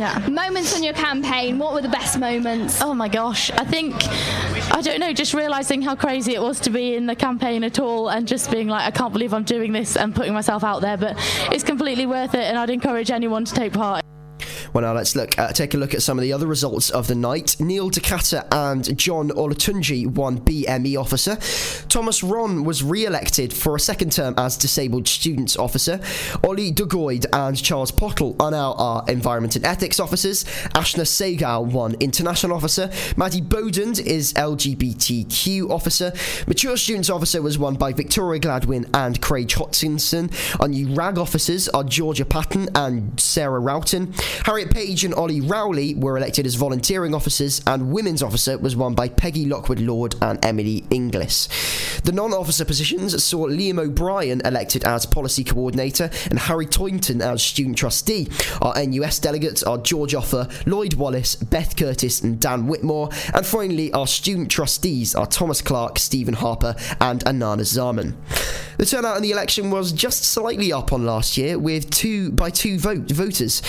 Moments 0.57 0.75
on 0.75 0.83
your 0.83 0.95
campaign. 0.95 1.59
What 1.59 1.75
were 1.75 1.83
the 1.83 1.91
best 1.91 2.19
moments? 2.19 2.81
Oh 2.81 2.95
my 2.95 3.09
gosh, 3.09 3.51
I 3.51 3.65
think 3.65 3.95
I 4.73 4.81
don't 4.81 5.01
know, 5.01 5.13
just 5.13 5.35
realizing 5.35 5.83
how 5.83 5.95
crazy 5.95 6.35
it 6.35 6.41
was 6.41 6.61
to 6.61 6.71
be 6.71 6.95
in 6.95 7.05
the 7.05 7.15
campaign 7.15 7.63
at 7.63 7.79
all 7.79 8.09
and 8.09 8.27
just 8.27 8.51
being 8.51 8.67
like 8.67 8.87
I 8.87 8.91
can't 8.91 9.13
believe 9.13 9.35
I'm 9.35 9.45
doing 9.45 9.73
this 9.73 9.99
and 9.99 10.15
putting 10.15 10.33
myself 10.33 10.65
out 10.65 10.81
there, 10.81 10.97
but 10.97 11.15
it's 11.53 11.63
completely 11.63 12.07
worth 12.07 12.33
it 12.33 12.41
and 12.41 12.57
I'd 12.57 12.71
encourage 12.71 13.11
anyone 13.11 13.45
to 13.45 13.53
take 13.53 13.75
part. 13.75 14.03
Well, 14.77 14.85
now 14.85 14.93
let's 14.93 15.17
look 15.17 15.39
uh, 15.39 15.53
take 15.53 15.73
a 15.73 15.79
look 15.79 15.95
at 15.95 16.03
some 16.03 16.19
of 16.19 16.23
the 16.23 16.35
other 16.35 16.47
results 16.47 16.91
of 16.91 17.07
the 17.07 17.15
night. 17.15 17.57
Neil 17.59 17.89
Takata 17.89 18.47
and 18.53 18.99
John 18.99 19.31
Olatunji 19.31 20.07
won 20.07 20.39
BME 20.39 21.01
officer. 21.01 21.39
Thomas 21.89 22.23
Ron 22.23 22.63
was 22.63 22.83
re-elected 22.83 23.55
for 23.55 23.75
a 23.75 23.81
second 23.81 24.13
term 24.13 24.35
as 24.37 24.59
disabled 24.59 25.09
students 25.09 25.57
officer. 25.57 25.99
Ollie 26.45 26.73
Dugoid 26.73 27.25
and 27.33 27.57
Charles 27.57 27.91
Pottle 27.91 28.37
are 28.39 28.51
now 28.51 28.75
our 28.75 29.03
environment 29.09 29.57
and 29.57 29.65
ethics 29.65 29.99
officers. 29.99 30.45
Ashna 30.75 31.07
Segal 31.07 31.65
won 31.65 31.95
international 31.99 32.55
officer. 32.55 32.91
Maddie 33.17 33.41
Bodend 33.41 33.99
is 33.99 34.35
LGBTQ 34.35 35.71
officer. 35.71 36.13
Mature 36.47 36.77
students 36.77 37.09
officer 37.09 37.41
was 37.41 37.59
won 37.59 37.77
by 37.77 37.95
Victoria 37.95 38.39
Gladwin 38.43 38.91
and 38.93 39.23
Craig 39.23 39.51
Hutchinson. 39.53 40.29
Our 40.61 40.69
new 40.69 40.95
RAG 40.95 41.17
officers 41.17 41.67
are 41.71 41.83
Georgia 41.83 42.27
Patton 42.27 42.69
and 42.75 43.19
Sarah 43.19 43.59
Roughton. 43.59 44.13
Harriet 44.45 44.66
Page 44.67 45.05
and 45.05 45.15
Ollie 45.15 45.41
Rowley 45.41 45.95
were 45.95 46.17
elected 46.17 46.47
as 46.47 46.55
volunteering 46.55 47.15
officers, 47.15 47.61
and 47.67 47.91
women's 47.91 48.23
officer 48.23 48.59
was 48.59 48.77
won 48.77 48.95
by 48.95 49.09
Peggy 49.09 49.45
Lockwood 49.47 49.81
Lord 49.81 50.15
and 50.21 50.45
Emily 50.45 50.85
Inglis. 50.91 51.49
The 52.05 52.13
non 52.13 52.33
officer 52.33 52.65
positions 52.65 53.25
saw 53.25 53.49
Liam 53.49 53.79
O'Brien 53.79 54.41
elected 54.45 54.85
as 54.85 55.07
policy 55.07 55.45
coordinator 55.45 56.11
and 56.31 56.39
Harry 56.39 56.67
Toynton 56.67 57.23
as 57.23 57.43
student 57.43 57.77
trustee. 57.77 58.29
Our 58.63 58.75
NUS 58.85 59.19
delegates 59.19 59.63
are 59.63 59.79
George 59.79 60.15
Offer, 60.15 60.49
Lloyd 60.67 60.95
Wallace, 60.95 61.37
Beth 61.37 61.77
Curtis, 61.77 62.23
and 62.23 62.41
Dan 62.41 62.67
Whitmore. 62.67 63.11
And 63.35 63.45
finally, 63.45 63.93
our 63.93 64.07
student 64.07 64.51
trustees 64.51 65.15
are 65.15 65.27
Thomas 65.27 65.63
Clark, 65.63 65.99
Stephen 65.99 66.35
Harper, 66.35 66.77
and 67.01 67.25
Anana 67.25 67.65
Zaman. 67.65 68.17
The 68.79 68.85
turnout 68.85 69.17
in 69.17 69.23
the 69.23 69.33
election 69.33 69.71
was 69.71 69.91
just 69.91 70.25
slightly 70.25 70.71
up 70.73 70.93
on 70.93 71.07
last 71.07 71.39
year, 71.39 71.59
with 71.59 71.91
two 71.91 72.31
by 72.33 72.51
two 72.51 72.79
vote, 72.79 73.11
voters. 73.11 73.61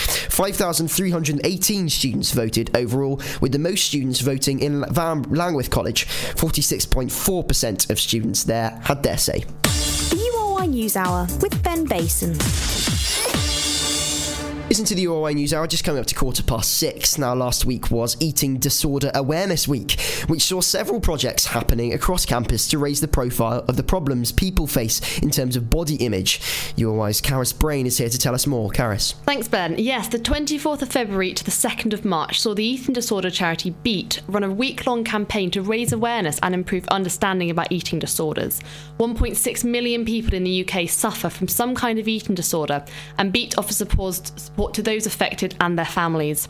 5,318 0.78 1.90
students 1.90 2.32
voted 2.32 2.76
overall, 2.76 3.22
with 3.42 3.52
the 3.52 3.60
most 3.60 3.86
students 3.86 4.20
voting 4.20 4.60
in 4.60 4.86
Van 4.92 5.24
Langwith 5.26 5.72
College. 5.72 6.06
46.4% 6.08 7.90
of 7.90 8.00
students 8.00 8.44
there 8.44 8.80
had 8.84 9.02
their 9.04 9.18
say. 9.18 9.46
The 9.64 10.32
URY 10.34 10.68
News 10.68 10.96
Hour 10.96 11.28
with 11.42 11.62
Ben 11.64 11.86
Basin. 11.86 12.97
Listen 14.70 14.84
to 14.84 14.96
the 14.96 15.06
URY 15.06 15.34
News 15.34 15.54
Hour 15.54 15.66
just 15.66 15.86
coming 15.86 16.02
up 16.02 16.08
to 16.08 16.14
quarter 16.14 16.44
past 16.44 16.74
six. 16.74 17.18
Now, 17.18 17.34
last 17.34 17.64
week 17.64 17.90
was 17.90 18.18
Eating 18.20 18.58
Disorder 18.58 19.12
Awareness 19.16 19.66
Week, 19.66 19.98
which 20.28 20.42
saw 20.42 20.60
several 20.60 21.00
projects 21.00 21.46
happening 21.46 21.94
across 21.94 22.26
campus 22.26 22.68
to 22.68 22.78
raise 22.78 23.00
the 23.00 23.08
profile 23.08 23.64
of 23.70 23.78
the 23.78 23.84
problems 23.84 24.34
people 24.34 24.68
face 24.68 25.20
in 25.20 25.32
terms 25.32 25.56
of 25.56 25.70
body 25.70 25.96
image. 25.96 26.42
URY's 26.76 27.22
Karis 27.22 27.58
Brain 27.58 27.86
is 27.86 27.98
here 27.98 28.10
to 28.10 28.18
tell 28.18 28.36
us 28.36 28.46
more. 28.46 28.70
Karis. 28.70 29.14
Thanks, 29.24 29.48
Ben. 29.48 29.76
Yes, 29.78 30.10
the 30.10 30.20
24th 30.20 30.82
of 30.82 30.90
February 30.90 31.34
to 31.34 31.46
the 31.46 31.52
2nd 31.52 31.94
of 31.94 32.04
March 32.04 32.42
saw 32.42 32.54
the 32.54 32.66
eating 32.66 32.94
disorder 32.94 33.30
charity 33.30 33.70
Beat 33.84 34.22
run 34.28 34.44
a 34.44 34.52
week 34.52 34.86
long 34.86 35.06
campaign 35.06 35.50
to 35.52 35.62
raise 35.62 35.94
awareness 35.94 36.40
and 36.44 36.54
improve 36.54 36.86
understanding 36.90 37.50
about 37.50 37.72
eating 37.72 38.00
disorders. 38.00 38.60
1.6 39.00 39.64
million 39.64 40.04
people 40.04 40.34
in 40.34 40.44
the 40.44 40.68
UK 40.68 40.90
suffer 40.90 41.30
from 41.30 41.48
some 41.48 41.74
kind 41.74 42.00
of 42.00 42.10
eating 42.10 42.36
disorder, 42.36 42.84
and 43.18 43.32
Beat 43.32 43.58
offers 43.58 43.78
support 43.78 44.57
support 44.58 44.74
to 44.74 44.82
those 44.82 45.06
affected 45.06 45.56
and 45.62 45.78
their 45.78 45.86
families. 45.86 46.50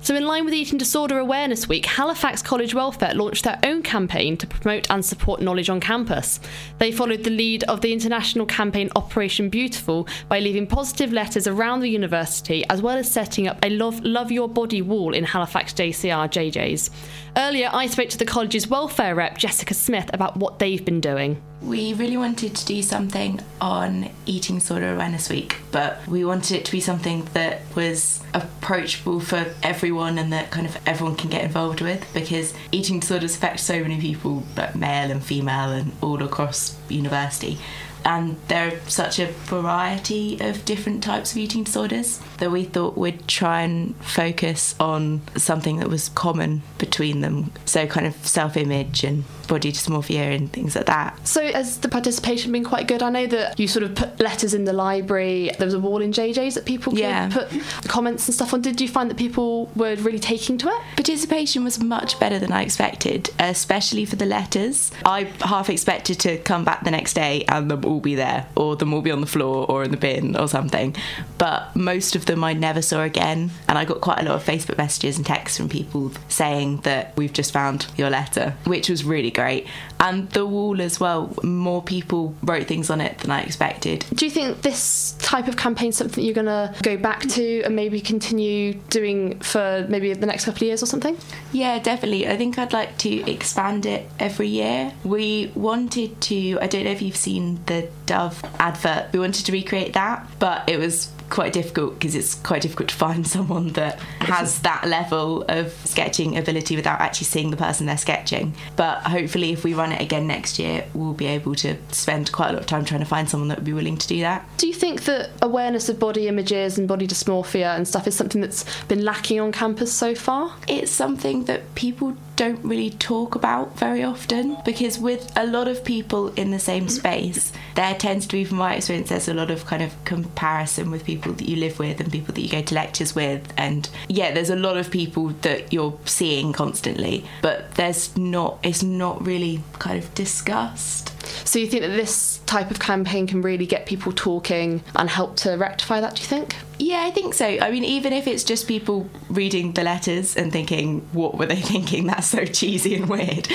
So, 0.00 0.16
in 0.16 0.24
line 0.24 0.46
with 0.46 0.54
Eating 0.54 0.78
Disorder 0.78 1.18
Awareness 1.18 1.68
Week, 1.68 1.84
Halifax 1.84 2.40
College 2.40 2.74
Welfare 2.74 3.12
launched 3.14 3.44
their 3.44 3.60
own 3.62 3.82
campaign 3.82 4.38
to 4.38 4.46
promote 4.46 4.90
and 4.90 5.04
support 5.04 5.42
knowledge 5.42 5.68
on 5.68 5.78
campus. 5.78 6.40
They 6.78 6.90
followed 6.90 7.24
the 7.24 7.30
lead 7.30 7.62
of 7.64 7.82
the 7.82 7.92
international 7.92 8.46
campaign 8.46 8.88
Operation 8.96 9.50
Beautiful 9.50 10.08
by 10.30 10.40
leaving 10.40 10.66
positive 10.66 11.12
letters 11.12 11.46
around 11.46 11.80
the 11.80 11.90
university, 11.90 12.64
as 12.70 12.80
well 12.80 12.96
as 12.96 13.10
setting 13.10 13.46
up 13.46 13.58
a 13.62 13.68
Love, 13.68 14.00
Love 14.00 14.32
Your 14.32 14.48
Body 14.48 14.80
wall 14.80 15.12
in 15.12 15.24
Halifax 15.24 15.74
JCR 15.74 16.28
JJ's. 16.28 16.90
Earlier, 17.36 17.68
I 17.70 17.86
spoke 17.86 18.08
to 18.08 18.18
the 18.18 18.24
college's 18.24 18.66
welfare 18.66 19.14
rep, 19.14 19.36
Jessica 19.36 19.74
Smith, 19.74 20.08
about 20.14 20.38
what 20.38 20.58
they've 20.58 20.84
been 20.84 21.02
doing. 21.02 21.40
We 21.64 21.94
really 21.94 22.16
wanted 22.16 22.56
to 22.56 22.66
do 22.66 22.82
something 22.82 23.40
on 23.60 24.10
Eating 24.26 24.58
Disorder 24.58 24.94
Awareness 24.94 25.30
Week, 25.30 25.56
but 25.70 26.04
we 26.08 26.24
wanted 26.24 26.56
it 26.56 26.64
to 26.64 26.72
be 26.72 26.80
something 26.80 27.28
that 27.34 27.60
was 27.76 28.20
approachable 28.34 29.20
for 29.20 29.46
everyone 29.62 30.18
and 30.18 30.32
that 30.32 30.50
kind 30.50 30.66
of 30.66 30.76
everyone 30.86 31.14
can 31.14 31.30
get 31.30 31.44
involved 31.44 31.80
with 31.80 32.04
because 32.12 32.52
eating 32.72 32.98
disorders 32.98 33.36
affect 33.36 33.60
so 33.60 33.80
many 33.80 34.00
people, 34.00 34.42
like 34.56 34.74
male 34.74 35.10
and 35.10 35.22
female 35.22 35.70
and 35.70 35.92
all 36.02 36.20
across 36.22 36.76
university. 36.88 37.58
And 38.04 38.36
there 38.48 38.72
are 38.72 38.80
such 38.88 39.18
a 39.18 39.26
variety 39.26 40.40
of 40.40 40.64
different 40.64 41.04
types 41.04 41.30
of 41.30 41.38
eating 41.38 41.62
disorders 41.62 42.20
that 42.38 42.50
we 42.50 42.64
thought 42.64 42.98
we'd 42.98 43.28
try 43.28 43.62
and 43.62 43.94
focus 44.04 44.74
on 44.80 45.22
something 45.36 45.76
that 45.78 45.88
was 45.88 46.08
common 46.08 46.62
between 46.78 47.20
them. 47.20 47.52
So, 47.64 47.86
kind 47.86 48.06
of 48.06 48.14
self 48.26 48.56
image 48.56 49.04
and 49.04 49.24
body 49.48 49.72
dysmorphia 49.72 50.34
and 50.36 50.52
things 50.52 50.74
like 50.76 50.86
that. 50.86 51.26
So, 51.26 51.46
has 51.52 51.78
the 51.78 51.88
participation 51.88 52.52
been 52.52 52.64
quite 52.64 52.88
good? 52.88 53.02
I 53.02 53.10
know 53.10 53.26
that 53.26 53.58
you 53.58 53.68
sort 53.68 53.82
of 53.84 53.94
put 53.94 54.20
letters 54.20 54.54
in 54.54 54.64
the 54.64 54.72
library. 54.72 55.50
There 55.58 55.66
was 55.66 55.74
a 55.74 55.80
wall 55.80 56.00
in 56.00 56.12
JJ's 56.12 56.54
that 56.54 56.64
people 56.64 56.92
could 56.92 57.00
Yeah. 57.00 57.28
put 57.30 57.48
comments 57.88 58.26
and 58.28 58.34
stuff 58.34 58.54
on. 58.54 58.60
Did 58.60 58.80
you 58.80 58.88
find 58.88 59.10
that 59.10 59.16
people 59.16 59.70
were 59.76 59.94
really 59.96 60.18
taking 60.18 60.58
to 60.58 60.68
it? 60.68 60.80
Participation 60.96 61.64
was 61.64 61.80
much 61.80 62.18
better 62.20 62.38
than 62.38 62.52
I 62.52 62.62
expected, 62.62 63.30
especially 63.38 64.04
for 64.04 64.16
the 64.16 64.26
letters. 64.26 64.90
I 65.04 65.28
half 65.40 65.68
expected 65.68 66.18
to 66.20 66.38
come 66.38 66.64
back 66.64 66.84
the 66.84 66.90
next 66.90 67.14
day 67.14 67.44
and 67.48 67.70
them 67.70 67.84
all 67.84 68.00
be 68.00 68.14
there, 68.14 68.46
or 68.56 68.76
them 68.76 68.94
all 68.94 69.02
be 69.02 69.10
on 69.10 69.20
the 69.20 69.26
floor 69.26 69.66
or 69.68 69.82
in 69.84 69.90
the 69.90 69.96
bin 69.96 70.36
or 70.36 70.48
something. 70.48 70.94
But 71.38 71.74
most 71.74 72.14
of 72.16 72.26
them 72.26 72.44
I 72.44 72.52
never 72.52 72.82
saw 72.82 73.02
again. 73.02 73.50
And 73.68 73.76
I 73.78 73.84
got 73.84 74.00
quite 74.00 74.20
a 74.20 74.24
lot 74.24 74.34
of 74.36 74.44
Facebook 74.44 74.78
messages 74.78 75.16
and 75.16 75.26
texts 75.26 75.56
from 75.58 75.68
people 75.68 76.12
saying 76.28 76.78
that 76.82 77.12
we've 77.16 77.32
just 77.32 77.52
found 77.52 77.86
your 77.96 78.10
letter, 78.10 78.54
which 78.64 78.88
was 78.88 79.04
really 79.04 79.30
great. 79.34 79.66
And 80.00 80.28
the 80.30 80.46
wall 80.46 80.80
as 80.80 80.98
well, 80.98 81.34
more 81.42 81.82
people 81.82 82.34
wrote 82.42 82.66
things 82.66 82.90
on 82.90 83.00
it 83.00 83.18
than 83.18 83.30
I 83.30 83.42
expected. 83.42 84.04
Do 84.14 84.24
you 84.24 84.30
think 84.30 84.62
this 84.62 85.12
type 85.18 85.48
of 85.48 85.56
campaign 85.56 85.90
is 85.90 85.96
something 85.96 86.24
you're 86.24 86.34
going 86.34 86.46
to 86.46 86.74
go 86.82 86.96
back 86.96 87.20
to 87.20 87.62
and 87.62 87.76
maybe 87.76 88.00
continue 88.00 88.74
doing 88.90 89.38
for 89.40 89.86
maybe 89.88 90.12
the 90.12 90.26
next 90.26 90.44
couple 90.44 90.58
of 90.58 90.62
years 90.62 90.82
or 90.82 90.86
something? 90.86 91.16
Yeah, 91.52 91.78
definitely. 91.78 92.28
I 92.28 92.36
think 92.36 92.58
I'd 92.58 92.72
like 92.72 92.98
to 92.98 93.30
expand 93.30 93.86
it 93.86 94.08
every 94.18 94.48
year. 94.48 94.92
We 95.04 95.52
wanted 95.54 96.20
to, 96.22 96.58
I 96.60 96.66
don't 96.66 96.84
know 96.84 96.90
if 96.90 97.02
you've 97.02 97.16
seen 97.16 97.60
the 97.66 97.88
Dove 98.06 98.42
advert, 98.58 99.12
we 99.12 99.18
wanted 99.18 99.46
to 99.46 99.52
recreate 99.52 99.92
that, 99.92 100.26
but 100.38 100.68
it 100.68 100.78
was 100.78 101.10
quite 101.32 101.54
difficult 101.54 101.94
because 101.94 102.14
it's 102.14 102.34
quite 102.34 102.60
difficult 102.60 102.90
to 102.90 102.94
find 102.94 103.26
someone 103.36 103.68
that 103.68 103.98
has 104.20 104.60
that 104.60 104.86
level 104.86 105.44
of 105.48 105.72
sketching 105.84 106.36
ability 106.36 106.76
without 106.76 107.00
actually 107.00 107.24
seeing 107.24 107.50
the 107.50 107.56
person 107.56 107.86
they're 107.86 107.96
sketching. 107.96 108.54
But 108.76 108.98
hopefully, 109.02 109.52
if 109.52 109.64
we 109.64 109.72
run 109.74 109.92
it 109.92 110.00
again 110.00 110.26
next 110.26 110.58
year, 110.58 110.84
we'll 110.94 111.14
be 111.14 111.26
able 111.26 111.54
to 111.56 111.76
spend 111.90 112.30
quite 112.30 112.50
a 112.50 112.52
lot 112.52 112.60
of 112.60 112.66
time 112.66 112.84
trying 112.84 113.00
to 113.00 113.06
find 113.06 113.28
someone 113.28 113.48
that 113.48 113.58
would 113.58 113.64
be 113.64 113.72
willing 113.72 113.96
to 113.96 114.06
do 114.06 114.20
that. 114.20 114.46
Do 114.58 114.66
you 114.66 114.74
think 114.74 115.04
that 115.04 115.30
awareness 115.40 115.88
of 115.88 115.98
body 115.98 116.28
images 116.28 116.78
and 116.78 116.86
body 116.86 117.06
dysmorphia 117.06 117.74
and 117.76 117.88
stuff 117.88 118.06
is 118.06 118.14
something 118.14 118.42
that's 118.42 118.64
been 118.84 119.02
lacking 119.04 119.40
on 119.40 119.52
campus 119.52 119.92
so 119.92 120.14
far? 120.14 120.54
It's 120.68 120.92
something 120.92 121.44
that 121.44 121.74
people 121.74 122.16
don't 122.36 122.64
really 122.64 122.90
talk 122.90 123.34
about 123.34 123.78
very 123.78 124.02
often 124.02 124.56
because 124.64 124.98
with 124.98 125.30
a 125.36 125.46
lot 125.46 125.68
of 125.68 125.84
people 125.84 126.28
in 126.34 126.50
the 126.50 126.58
same 126.58 126.88
space 126.88 127.52
there 127.74 127.94
tends 127.94 128.26
to 128.26 128.36
be 128.36 128.44
from 128.44 128.56
my 128.56 128.74
experience 128.74 129.10
there's 129.10 129.28
a 129.28 129.34
lot 129.34 129.50
of 129.50 129.66
kind 129.66 129.82
of 129.82 129.92
comparison 130.04 130.90
with 130.90 131.04
people 131.04 131.21
that 131.30 131.48
you 131.48 131.56
live 131.56 131.78
with 131.78 132.00
and 132.00 132.10
people 132.10 132.34
that 132.34 132.40
you 132.40 132.48
go 132.48 132.62
to 132.62 132.74
lectures 132.74 133.14
with. 133.14 133.52
And 133.56 133.88
yeah 134.08 134.32
there's 134.32 134.50
a 134.50 134.56
lot 134.56 134.76
of 134.76 134.90
people 134.90 135.28
that 135.42 135.72
you're 135.72 135.98
seeing 136.04 136.52
constantly 136.52 137.24
but 137.40 137.74
there's 137.74 138.16
not 138.16 138.58
it's 138.62 138.82
not 138.82 139.24
really 139.24 139.62
kind 139.78 139.98
of 139.98 140.12
discussed. 140.14 141.12
So 141.46 141.58
you 141.58 141.66
think 141.66 141.82
that 141.82 141.88
this 141.96 142.38
type 142.46 142.70
of 142.70 142.80
campaign 142.80 143.26
can 143.26 143.42
really 143.42 143.66
get 143.66 143.86
people 143.86 144.12
talking 144.12 144.82
and 144.96 145.08
help 145.08 145.36
to 145.36 145.56
rectify 145.56 146.00
that 146.00 146.16
do 146.16 146.22
you 146.22 146.28
think 146.28 146.56
yeah, 146.78 147.04
I 147.04 147.10
think 147.10 147.34
so. 147.34 147.46
I 147.46 147.70
mean, 147.70 147.84
even 147.84 148.12
if 148.12 148.26
it's 148.26 148.44
just 148.44 148.66
people 148.66 149.08
reading 149.28 149.72
the 149.72 149.82
letters 149.82 150.36
and 150.36 150.52
thinking, 150.52 151.00
what 151.12 151.38
were 151.38 151.46
they 151.46 151.56
thinking? 151.60 152.06
That's 152.06 152.28
so 152.28 152.44
cheesy 152.44 152.94
and 152.94 153.08
weird. 153.08 153.48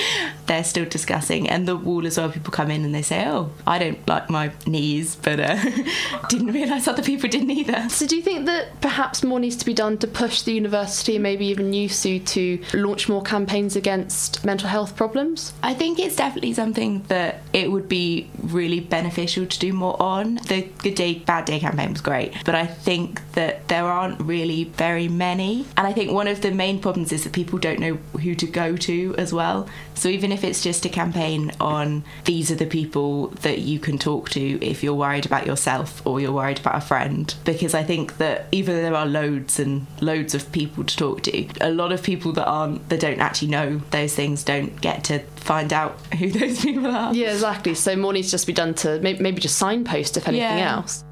They're 0.46 0.64
still 0.64 0.84
discussing. 0.84 1.48
And 1.48 1.66
the 1.68 1.76
wall 1.76 2.06
as 2.06 2.18
well, 2.18 2.30
people 2.30 2.52
come 2.52 2.70
in 2.70 2.84
and 2.84 2.94
they 2.94 3.02
say, 3.02 3.26
oh, 3.26 3.50
I 3.66 3.78
don't 3.78 4.06
like 4.08 4.30
my 4.30 4.52
knees, 4.66 5.16
but 5.16 5.40
uh, 5.40 5.58
didn't 6.28 6.52
realise 6.52 6.88
other 6.88 7.02
people 7.02 7.28
didn't 7.28 7.50
either. 7.50 7.88
So 7.88 8.06
do 8.06 8.16
you 8.16 8.22
think 8.22 8.46
that 8.46 8.80
perhaps 8.80 9.22
more 9.22 9.40
needs 9.40 9.56
to 9.56 9.66
be 9.66 9.74
done 9.74 9.98
to 9.98 10.06
push 10.06 10.42
the 10.42 10.52
university 10.52 11.16
and 11.16 11.22
maybe 11.22 11.46
even 11.46 11.72
YUSU 11.72 12.24
to 12.26 12.62
launch 12.74 13.08
more 13.08 13.22
campaigns 13.22 13.76
against 13.76 14.44
mental 14.44 14.68
health 14.68 14.96
problems? 14.96 15.52
I 15.62 15.74
think 15.74 15.98
it's 15.98 16.16
definitely 16.16 16.54
something 16.54 17.02
that 17.08 17.42
it 17.52 17.70
would 17.70 17.88
be 17.88 18.30
really 18.42 18.80
beneficial 18.80 19.46
to 19.46 19.58
do 19.58 19.72
more 19.72 20.00
on. 20.00 20.36
The 20.48 20.62
Good 20.78 20.94
Day, 20.94 21.14
Bad 21.14 21.44
Day 21.44 21.60
campaign 21.60 21.92
was 21.92 22.00
great, 22.00 22.34
but 22.44 22.54
I 22.54 22.66
think 22.66 23.17
that 23.32 23.68
there 23.68 23.84
aren't 23.84 24.20
really 24.20 24.64
very 24.64 25.08
many. 25.08 25.66
And 25.76 25.86
I 25.86 25.92
think 25.92 26.12
one 26.12 26.28
of 26.28 26.40
the 26.40 26.50
main 26.50 26.80
problems 26.80 27.12
is 27.12 27.24
that 27.24 27.32
people 27.32 27.58
don't 27.58 27.80
know 27.80 27.94
who 28.20 28.34
to 28.34 28.46
go 28.46 28.76
to 28.76 29.14
as 29.18 29.32
well. 29.32 29.68
So 29.94 30.08
even 30.08 30.30
if 30.32 30.44
it's 30.44 30.62
just 30.62 30.84
a 30.84 30.88
campaign 30.88 31.50
on 31.60 32.04
these 32.24 32.50
are 32.50 32.54
the 32.54 32.66
people 32.66 33.28
that 33.42 33.58
you 33.58 33.78
can 33.80 33.98
talk 33.98 34.30
to 34.30 34.64
if 34.64 34.82
you're 34.82 34.94
worried 34.94 35.26
about 35.26 35.46
yourself 35.46 36.06
or 36.06 36.20
you're 36.20 36.32
worried 36.32 36.58
about 36.60 36.76
a 36.76 36.80
friend, 36.80 37.34
because 37.44 37.74
I 37.74 37.82
think 37.82 38.18
that 38.18 38.46
even 38.52 38.76
though 38.76 38.82
there 38.82 38.94
are 38.94 39.06
loads 39.06 39.58
and 39.58 39.86
loads 40.00 40.34
of 40.34 40.50
people 40.52 40.84
to 40.84 40.96
talk 40.96 41.22
to, 41.24 41.46
a 41.60 41.70
lot 41.70 41.92
of 41.92 42.02
people 42.02 42.32
that 42.32 42.46
aren't 42.46 42.88
that 42.88 43.00
don't 43.00 43.20
actually 43.20 43.48
know 43.48 43.78
those 43.90 44.14
things 44.14 44.44
don't 44.44 44.80
get 44.80 45.04
to 45.04 45.18
find 45.36 45.72
out 45.72 45.98
who 46.16 46.30
those 46.40 46.60
people 46.60 46.86
are. 46.86 47.12
Yeah, 47.14 47.32
exactly. 47.32 47.74
So 47.74 47.96
more 47.96 48.12
needs 48.12 48.28
to 48.28 48.32
just 48.32 48.46
be 48.46 48.52
done 48.52 48.74
to 48.74 49.00
maybe 49.00 49.40
just 49.40 49.56
signpost 49.58 50.16
if 50.16 50.28
anything 50.28 50.58
Yeah. 50.58 50.76
else. 50.76 51.04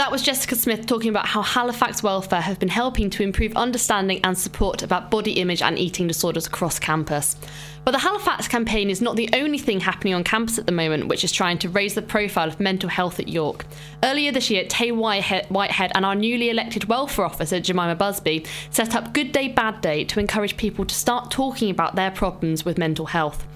That 0.00 0.10
was 0.10 0.22
Jessica 0.22 0.56
Smith 0.56 0.86
talking 0.86 1.10
about 1.10 1.26
how 1.26 1.42
Halifax 1.42 2.02
Welfare 2.02 2.40
have 2.40 2.58
been 2.58 2.70
helping 2.70 3.10
to 3.10 3.22
improve 3.22 3.54
understanding 3.54 4.22
and 4.24 4.36
support 4.36 4.82
about 4.82 5.10
body 5.10 5.32
image 5.32 5.60
and 5.60 5.78
eating 5.78 6.06
disorders 6.06 6.46
across 6.46 6.78
campus. 6.78 7.36
But 7.84 7.90
the 7.90 7.98
Halifax 7.98 8.48
campaign 8.48 8.88
is 8.88 9.02
not 9.02 9.16
the 9.16 9.28
only 9.34 9.58
thing 9.58 9.78
happening 9.78 10.14
on 10.14 10.24
campus 10.24 10.58
at 10.58 10.64
the 10.64 10.72
moment 10.72 11.08
which 11.08 11.22
is 11.22 11.30
trying 11.30 11.58
to 11.58 11.68
raise 11.68 11.92
the 11.92 12.00
profile 12.00 12.48
of 12.48 12.58
mental 12.58 12.88
health 12.88 13.20
at 13.20 13.28
York. 13.28 13.66
Earlier 14.02 14.32
this 14.32 14.48
year, 14.48 14.64
Tay 14.66 14.90
Whitehead, 14.90 15.92
and 15.94 16.06
our 16.06 16.14
newly 16.14 16.48
elected 16.48 16.84
welfare 16.84 17.26
officer, 17.26 17.60
Jemima 17.60 17.94
Busby, 17.94 18.46
set 18.70 18.96
up 18.96 19.12
Good 19.12 19.32
Day 19.32 19.48
Bad 19.48 19.82
Day 19.82 20.04
to 20.04 20.18
encourage 20.18 20.56
people 20.56 20.86
to 20.86 20.94
start 20.94 21.30
talking 21.30 21.68
about 21.68 21.94
their 21.94 22.10
problems 22.10 22.64
with 22.64 22.78
mental 22.78 23.04
health. 23.04 23.46